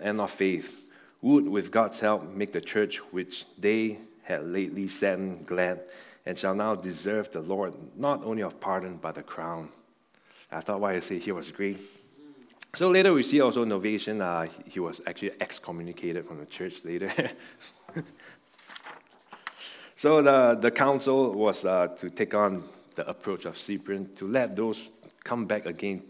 and 0.00 0.20
of 0.20 0.30
faith, 0.30 0.84
would, 1.22 1.48
with 1.48 1.70
God's 1.70 2.00
help, 2.00 2.32
make 2.34 2.52
the 2.52 2.60
church 2.60 2.98
which 3.12 3.46
they 3.56 3.98
had 4.22 4.46
lately 4.46 4.86
saddened 4.86 5.46
glad, 5.46 5.80
and 6.24 6.38
shall 6.38 6.54
now 6.54 6.74
deserve 6.74 7.30
the 7.32 7.40
Lord 7.40 7.74
not 7.96 8.22
only 8.24 8.42
of 8.42 8.60
pardon, 8.60 8.98
but 9.00 9.18
a 9.18 9.22
crown. 9.22 9.68
I 10.52 10.60
thought 10.60 10.80
what 10.80 10.94
I 10.94 11.00
say 11.00 11.18
here 11.18 11.34
was 11.34 11.50
great. 11.50 11.78
So 12.74 12.88
later 12.88 13.12
we 13.12 13.22
see 13.22 13.40
also 13.40 13.64
Novatian, 13.64 14.20
uh, 14.20 14.48
he 14.66 14.78
was 14.78 15.00
actually 15.06 15.32
excommunicated 15.40 16.24
from 16.24 16.38
the 16.38 16.46
church 16.46 16.84
later. 16.84 17.10
so 19.96 20.22
the, 20.22 20.56
the 20.60 20.70
council 20.70 21.32
was 21.32 21.64
uh, 21.64 21.88
to 21.98 22.10
take 22.10 22.32
on 22.34 22.62
the 22.94 23.08
approach 23.08 23.44
of 23.44 23.58
Cyprian 23.58 24.14
to 24.16 24.28
let 24.28 24.54
those 24.54 24.90
come 25.24 25.46
back 25.46 25.66
again 25.66 26.02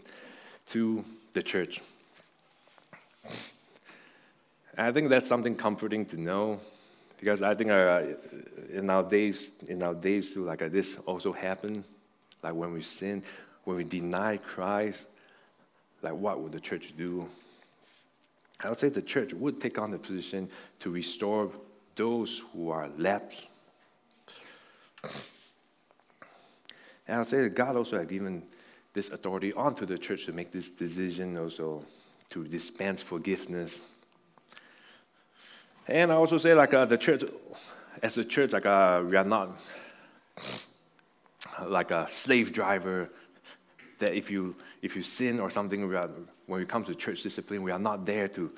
to 0.67 1.03
the 1.33 1.41
church. 1.41 1.81
I 4.77 4.91
think 4.91 5.09
that's 5.09 5.27
something 5.27 5.55
comforting 5.55 6.05
to 6.07 6.19
know 6.19 6.59
because 7.19 7.41
I 7.41 7.55
think 7.55 7.71
uh, 7.71 8.03
in 8.71 8.89
our 8.89 9.03
days, 9.03 9.51
in 9.67 9.83
our 9.83 9.93
days 9.93 10.33
too, 10.33 10.45
like 10.45 10.61
uh, 10.61 10.69
this 10.69 10.99
also 10.99 11.31
happened. 11.31 11.83
Like 12.43 12.53
when 12.53 12.73
we 12.73 12.81
sin, 12.81 13.23
when 13.63 13.77
we 13.77 13.83
deny 13.83 14.37
Christ, 14.37 15.07
like 16.01 16.13
what 16.13 16.39
would 16.39 16.51
the 16.51 16.59
church 16.59 16.93
do? 16.97 17.27
I 18.63 18.69
would 18.69 18.79
say 18.79 18.89
the 18.89 19.01
church 19.01 19.33
would 19.33 19.59
take 19.59 19.79
on 19.79 19.91
the 19.91 19.97
position 19.97 20.49
to 20.79 20.91
restore 20.91 21.51
those 21.95 22.43
who 22.53 22.69
are 22.69 22.89
left. 22.97 23.47
And 27.07 27.15
I 27.15 27.17
would 27.17 27.27
say 27.27 27.41
that 27.41 27.55
God 27.55 27.75
also 27.75 27.97
had 27.97 28.07
given 28.07 28.43
this 28.93 29.09
authority 29.09 29.53
onto 29.53 29.85
the 29.85 29.97
church 29.97 30.25
to 30.25 30.33
make 30.33 30.51
this 30.51 30.69
decision 30.69 31.37
also 31.37 31.83
to 32.29 32.43
dispense 32.45 33.01
forgiveness. 33.01 33.87
And 35.87 36.11
I 36.11 36.15
also 36.15 36.37
say 36.37 36.53
like 36.53 36.73
uh, 36.73 36.85
the 36.85 36.97
church, 36.97 37.23
as 38.01 38.17
a 38.17 38.23
church, 38.23 38.53
like 38.53 38.65
uh, 38.65 39.03
we 39.05 39.15
are 39.17 39.25
not 39.25 39.57
like 41.65 41.91
a 41.91 42.07
slave 42.07 42.53
driver 42.53 43.09
that 43.99 44.13
if 44.13 44.31
you 44.31 44.55
if 44.81 44.95
you 44.95 45.01
sin 45.01 45.39
or 45.39 45.49
something, 45.49 45.87
we 45.87 45.95
are, 45.95 46.09
when 46.47 46.61
it 46.61 46.67
comes 46.67 46.87
to 46.87 46.95
church 46.95 47.21
discipline, 47.23 47.61
we 47.61 47.71
are 47.71 47.79
not 47.79 48.05
there 48.05 48.27
to 48.29 48.51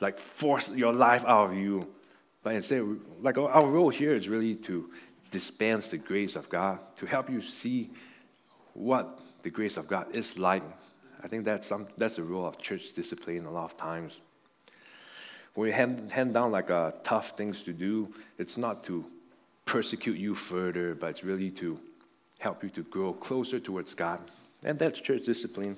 like 0.00 0.18
force 0.18 0.76
your 0.76 0.92
life 0.92 1.24
out 1.24 1.50
of 1.50 1.56
you. 1.56 1.82
But 2.42 2.54
instead, 2.54 2.84
like 3.20 3.38
our 3.38 3.66
role 3.66 3.88
here 3.88 4.14
is 4.14 4.28
really 4.28 4.54
to 4.56 4.90
dispense 5.30 5.90
the 5.90 5.98
grace 5.98 6.36
of 6.36 6.48
God, 6.48 6.78
to 6.96 7.06
help 7.06 7.30
you 7.30 7.40
see 7.40 7.90
what 8.74 9.20
the 9.42 9.50
grace 9.50 9.76
of 9.76 9.88
God 9.88 10.06
is 10.14 10.38
like. 10.38 10.62
I 11.22 11.26
think 11.26 11.44
that's, 11.44 11.66
some, 11.66 11.88
that's 11.96 12.16
the 12.16 12.22
role 12.22 12.46
of 12.46 12.58
church 12.58 12.92
discipline 12.94 13.44
a 13.44 13.50
lot 13.50 13.64
of 13.64 13.76
times. 13.76 14.20
When 15.54 15.66
we 15.66 15.72
hand, 15.72 16.12
hand 16.12 16.34
down 16.34 16.52
like 16.52 16.70
uh, 16.70 16.92
tough 17.02 17.36
things 17.36 17.62
to 17.64 17.72
do, 17.72 18.14
it's 18.38 18.56
not 18.56 18.84
to 18.84 19.04
persecute 19.64 20.16
you 20.16 20.34
further, 20.34 20.94
but 20.94 21.10
it's 21.10 21.24
really 21.24 21.50
to 21.50 21.80
help 22.38 22.62
you 22.62 22.70
to 22.70 22.82
grow 22.82 23.12
closer 23.12 23.60
towards 23.60 23.94
God. 23.94 24.20
And 24.62 24.78
that's 24.78 25.00
church 25.00 25.24
discipline. 25.24 25.76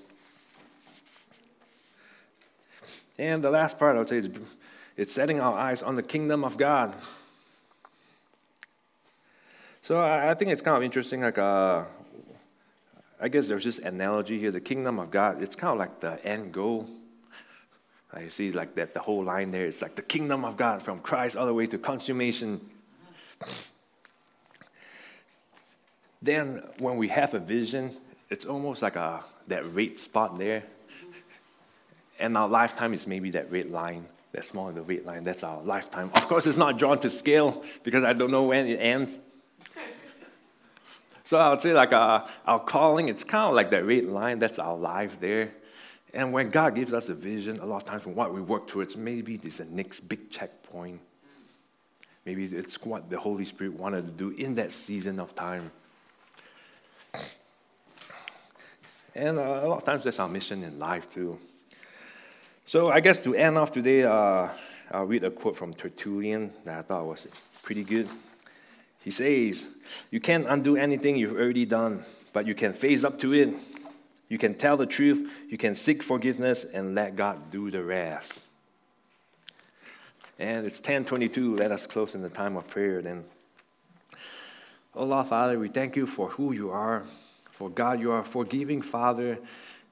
And 3.18 3.44
the 3.44 3.50
last 3.50 3.78
part 3.78 3.96
I 3.96 3.98
would 3.98 4.08
say 4.08 4.16
is 4.16 4.30
it's 4.96 5.12
setting 5.12 5.40
our 5.40 5.56
eyes 5.56 5.82
on 5.82 5.96
the 5.96 6.02
kingdom 6.02 6.44
of 6.44 6.56
God. 6.56 6.96
So 9.82 10.00
I, 10.00 10.34
think 10.34 10.50
it's 10.50 10.62
kind 10.62 10.76
of 10.76 10.82
interesting. 10.82 11.22
Like, 11.22 11.38
uh, 11.38 11.82
I 13.20 13.28
guess 13.28 13.48
there's 13.48 13.64
this 13.64 13.78
analogy 13.78 14.38
here: 14.38 14.50
the 14.50 14.60
kingdom 14.60 14.98
of 14.98 15.10
God. 15.10 15.42
It's 15.42 15.56
kind 15.56 15.72
of 15.72 15.78
like 15.78 16.00
the 16.00 16.24
end 16.24 16.52
goal. 16.52 16.88
I 18.12 18.20
you 18.20 18.30
see, 18.30 18.52
like 18.52 18.74
that 18.76 18.94
the 18.94 19.00
whole 19.00 19.24
line 19.24 19.50
there. 19.50 19.66
It's 19.66 19.82
like 19.82 19.96
the 19.96 20.02
kingdom 20.02 20.44
of 20.44 20.56
God 20.56 20.82
from 20.82 21.00
Christ 21.00 21.36
all 21.36 21.46
the 21.46 21.54
way 21.54 21.66
to 21.66 21.78
consummation. 21.78 22.60
Then, 26.22 26.62
when 26.78 26.96
we 26.96 27.08
have 27.08 27.34
a 27.34 27.38
vision, 27.38 27.96
it's 28.28 28.44
almost 28.44 28.82
like 28.82 28.96
a, 28.96 29.24
that 29.48 29.64
red 29.66 29.98
spot 29.98 30.36
there. 30.36 30.62
And 32.18 32.36
our 32.36 32.48
lifetime 32.48 32.92
is 32.92 33.06
maybe 33.06 33.30
that 33.30 33.50
red 33.50 33.70
line, 33.70 34.04
that 34.32 34.44
small 34.44 34.70
the 34.70 34.82
red 34.82 35.06
line. 35.06 35.22
That's 35.22 35.42
our 35.42 35.62
lifetime. 35.62 36.10
Of 36.14 36.28
course, 36.28 36.46
it's 36.46 36.58
not 36.58 36.78
drawn 36.78 36.98
to 37.00 37.10
scale 37.10 37.64
because 37.82 38.04
I 38.04 38.12
don't 38.12 38.30
know 38.30 38.44
when 38.44 38.66
it 38.66 38.76
ends. 38.76 39.18
So 41.24 41.38
I 41.38 41.48
would 41.48 41.60
say, 41.60 41.72
like 41.72 41.92
our, 41.92 42.22
uh, 42.22 42.28
our 42.44 42.58
calling, 42.58 43.08
it's 43.08 43.24
kind 43.24 43.48
of 43.48 43.54
like 43.54 43.70
that 43.70 43.84
red 43.84 44.04
line. 44.04 44.38
That's 44.40 44.58
our 44.58 44.76
life 44.76 45.18
there. 45.20 45.52
And 46.12 46.32
when 46.32 46.50
God 46.50 46.74
gives 46.74 46.92
us 46.92 47.08
a 47.08 47.14
vision, 47.14 47.58
a 47.60 47.64
lot 47.64 47.76
of 47.76 47.84
times 47.84 48.02
from 48.02 48.14
what 48.14 48.34
we 48.34 48.40
work 48.40 48.66
towards, 48.66 48.96
maybe 48.96 49.36
this 49.36 49.60
is 49.60 49.68
the 49.68 49.74
next 49.74 50.00
big 50.00 50.30
checkpoint. 50.30 51.00
Maybe 52.26 52.44
it's 52.44 52.84
what 52.84 53.08
the 53.08 53.18
Holy 53.18 53.44
Spirit 53.44 53.74
wanted 53.74 54.06
to 54.06 54.12
do 54.12 54.30
in 54.30 54.56
that 54.56 54.72
season 54.72 55.20
of 55.20 55.34
time. 55.34 55.70
And 59.20 59.38
uh, 59.38 59.42
a 59.42 59.68
lot 59.68 59.76
of 59.76 59.84
times 59.84 60.04
that's 60.04 60.18
our 60.18 60.30
mission 60.30 60.64
in 60.64 60.78
life 60.78 61.10
too. 61.10 61.38
So 62.64 62.90
I 62.90 63.00
guess 63.00 63.18
to 63.24 63.34
end 63.34 63.58
off 63.58 63.70
today, 63.70 64.04
uh, 64.04 64.48
I'll 64.90 65.04
read 65.04 65.24
a 65.24 65.30
quote 65.30 65.58
from 65.58 65.74
Tertullian 65.74 66.50
that 66.64 66.78
I 66.78 66.80
thought 66.80 67.04
was 67.04 67.28
pretty 67.62 67.84
good. 67.84 68.08
He 69.04 69.10
says, 69.10 69.76
You 70.10 70.20
can't 70.20 70.46
undo 70.48 70.78
anything 70.78 71.16
you've 71.18 71.36
already 71.36 71.66
done, 71.66 72.02
but 72.32 72.46
you 72.46 72.54
can 72.54 72.72
face 72.72 73.04
up 73.04 73.18
to 73.18 73.34
it. 73.34 73.54
You 74.30 74.38
can 74.38 74.54
tell 74.54 74.78
the 74.78 74.86
truth, 74.86 75.30
you 75.50 75.58
can 75.58 75.74
seek 75.74 76.02
forgiveness, 76.02 76.64
and 76.64 76.94
let 76.94 77.14
God 77.14 77.50
do 77.50 77.70
the 77.70 77.84
rest. 77.84 78.42
And 80.38 80.64
it's 80.64 80.78
1022. 80.78 81.56
Let 81.56 81.72
us 81.72 81.86
close 81.86 82.14
in 82.14 82.22
the 82.22 82.30
time 82.30 82.56
of 82.56 82.70
prayer 82.70 83.02
then. 83.02 83.24
Oh, 84.94 85.04
Lord 85.04 85.26
Father, 85.26 85.58
we 85.58 85.68
thank 85.68 85.94
you 85.94 86.06
for 86.06 86.30
who 86.30 86.54
you 86.54 86.70
are. 86.70 87.02
For 87.60 87.68
God, 87.68 88.00
you 88.00 88.10
are 88.12 88.20
a 88.20 88.24
forgiving 88.24 88.80
Father, 88.80 89.38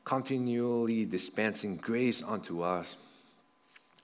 continually 0.02 1.04
dispensing 1.04 1.76
grace 1.76 2.22
unto 2.22 2.62
us. 2.62 2.96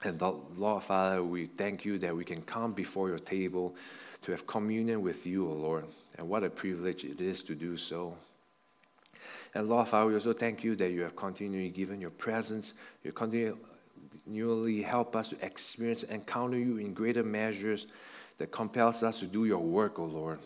And 0.03 0.21
Lord 0.21 0.83
Father, 0.83 1.25
we 1.25 1.47
thank 1.47 1.83
you 1.83 1.97
that 2.01 2.15
we 2.15 2.27
can 2.27 2.43
come 2.43 2.75
before 2.75 3.09
your 3.09 3.19
table 3.19 3.75
to 4.21 4.33
have 4.33 4.47
communion 4.47 5.01
with 5.01 5.27
you, 5.27 5.49
O 5.49 5.53
Lord. 5.55 5.87
And 6.19 6.29
what 6.29 6.45
a 6.45 6.51
privilege 6.51 7.07
it 7.07 7.23
is 7.23 7.43
to 7.45 7.55
do 7.55 7.79
so. 7.79 8.15
And 9.55 9.67
Lord 9.67 9.89
Father, 9.89 10.09
we 10.09 10.15
also 10.15 10.35
thank 10.35 10.63
you 10.63 10.77
that 10.77 10.91
you 10.91 11.01
have 11.01 11.17
continually 11.17 11.71
given 11.71 12.03
your 12.03 12.11
presence. 12.11 12.75
You 13.03 13.13
continually 13.13 14.83
help 14.83 15.17
us 15.17 15.31
to 15.31 15.43
experience 15.43 16.03
and 16.03 16.13
encounter 16.13 16.59
you 16.59 16.77
in 16.77 16.93
greater 16.93 17.25
measures 17.25 17.87
that 18.37 18.53
compels 18.53 19.03
us 19.03 19.21
to 19.21 19.25
do 19.25 19.47
your 19.47 19.61
work, 19.61 19.99
O 19.99 20.05
Lord. 20.05 20.41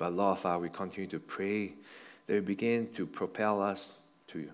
But 0.00 0.14
Lord 0.14 0.38
Father, 0.38 0.60
we 0.60 0.70
continue 0.70 1.10
to 1.10 1.18
pray 1.18 1.74
that 2.26 2.34
you 2.34 2.40
begin 2.40 2.88
to 2.94 3.04
propel 3.04 3.60
us 3.60 3.92
to 4.28 4.48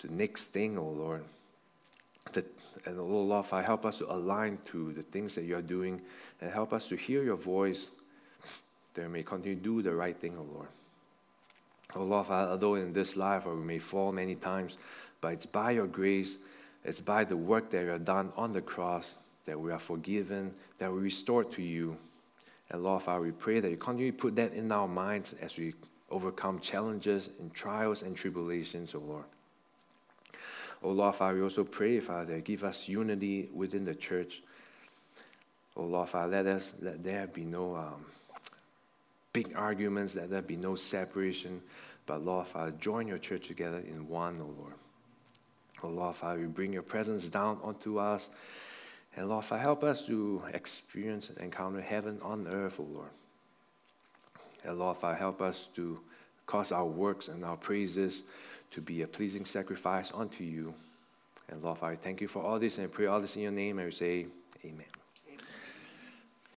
the 0.00 0.12
next 0.12 0.52
thing, 0.52 0.78
O 0.78 0.82
oh 0.82 0.90
Lord. 0.90 1.24
that, 2.32 2.44
and 2.84 3.00
oh 3.00 3.04
Lord, 3.04 3.46
Father, 3.46 3.66
help 3.66 3.84
us 3.84 3.98
to 3.98 4.12
align 4.12 4.58
to 4.66 4.92
the 4.92 5.02
things 5.02 5.34
that 5.34 5.42
you 5.42 5.56
are 5.56 5.62
doing 5.62 6.00
and 6.40 6.52
help 6.52 6.72
us 6.72 6.86
to 6.86 6.94
hear 6.94 7.24
your 7.24 7.34
voice 7.34 7.88
that 8.94 9.02
we 9.02 9.08
may 9.08 9.22
continue 9.24 9.56
to 9.56 9.60
do 9.60 9.82
the 9.82 9.92
right 9.92 10.16
thing, 10.16 10.36
oh 10.38 10.54
Lord. 10.54 10.68
Oh 11.96 12.04
Lord, 12.04 12.28
Father, 12.28 12.52
although 12.52 12.76
in 12.76 12.92
this 12.92 13.16
life 13.16 13.44
we 13.44 13.56
may 13.56 13.80
fall 13.80 14.12
many 14.12 14.36
times, 14.36 14.78
but 15.20 15.32
it's 15.32 15.46
by 15.46 15.72
your 15.72 15.88
grace, 15.88 16.36
it's 16.84 17.00
by 17.00 17.24
the 17.24 17.36
work 17.36 17.70
that 17.70 17.82
you 17.82 17.88
have 17.88 18.04
done 18.04 18.32
on 18.36 18.52
the 18.52 18.62
cross 18.62 19.16
that 19.46 19.58
we 19.58 19.72
are 19.72 19.80
forgiven, 19.80 20.54
that 20.78 20.92
we 20.92 21.00
restored 21.00 21.50
to 21.52 21.62
you. 21.62 21.96
And 22.70 22.82
Lord, 22.82 23.02
Father, 23.02 23.20
we 23.20 23.30
pray 23.30 23.60
that 23.60 23.70
you 23.70 23.76
continue 23.76 24.12
to 24.12 24.18
put 24.18 24.34
that 24.36 24.52
in 24.52 24.70
our 24.72 24.88
minds 24.88 25.34
as 25.40 25.56
we 25.56 25.74
overcome 26.10 26.60
challenges 26.60 27.30
and 27.38 27.52
trials 27.54 28.02
and 28.02 28.16
tribulations, 28.16 28.94
oh 28.94 29.00
Lord. 29.00 29.24
Oh 30.82 30.90
Lord, 30.90 31.14
Father, 31.14 31.36
we 31.36 31.42
also 31.42 31.64
pray, 31.64 32.00
Father, 32.00 32.40
give 32.40 32.64
us 32.64 32.88
unity 32.88 33.48
within 33.54 33.84
the 33.84 33.94
church. 33.94 34.42
Oh 35.76 35.84
Lord, 35.84 36.08
Father, 36.08 36.28
let 36.28 36.46
us 36.46 36.72
let 36.80 37.02
there 37.02 37.26
be 37.26 37.44
no 37.44 37.76
um, 37.76 38.06
big 39.32 39.54
arguments, 39.56 40.14
let 40.14 40.30
there 40.30 40.42
be 40.42 40.56
no 40.56 40.74
separation, 40.74 41.62
but 42.06 42.24
Lord, 42.24 42.46
Father, 42.46 42.72
join 42.72 43.06
your 43.06 43.18
church 43.18 43.46
together 43.46 43.78
in 43.78 44.08
one, 44.08 44.40
oh 44.40 44.54
Lord. 44.60 44.74
Oh 45.82 45.88
Lord, 45.88 46.16
Father, 46.16 46.40
we 46.40 46.46
bring 46.46 46.72
your 46.72 46.82
presence 46.82 47.28
down 47.28 47.58
onto 47.62 47.98
us. 47.98 48.30
And 49.16 49.28
Lord, 49.30 49.44
Father, 49.44 49.62
help 49.62 49.82
us 49.82 50.02
to 50.06 50.42
experience 50.52 51.30
and 51.30 51.38
encounter 51.38 51.80
heaven 51.80 52.18
on 52.22 52.46
earth, 52.48 52.76
oh 52.78 52.86
Lord. 52.92 53.08
And 54.64 54.78
Lord, 54.78 54.98
Father, 54.98 55.16
help 55.16 55.40
us 55.40 55.68
to 55.74 55.98
cause 56.46 56.70
our 56.70 56.84
works 56.84 57.28
and 57.28 57.44
our 57.44 57.56
praises 57.56 58.24
to 58.72 58.80
be 58.80 59.02
a 59.02 59.06
pleasing 59.06 59.44
sacrifice 59.44 60.12
unto 60.14 60.44
you. 60.44 60.74
And 61.48 61.62
Lord, 61.62 61.78
Father, 61.78 61.96
thank 61.96 62.20
you 62.20 62.28
for 62.28 62.42
all 62.42 62.58
this 62.58 62.78
and 62.78 62.86
I 62.86 62.88
pray 62.88 63.06
all 63.06 63.20
this 63.20 63.36
in 63.36 63.42
your 63.42 63.52
name 63.52 63.78
and 63.78 63.86
we 63.86 63.92
say, 63.92 64.26
Amen. 64.64 64.86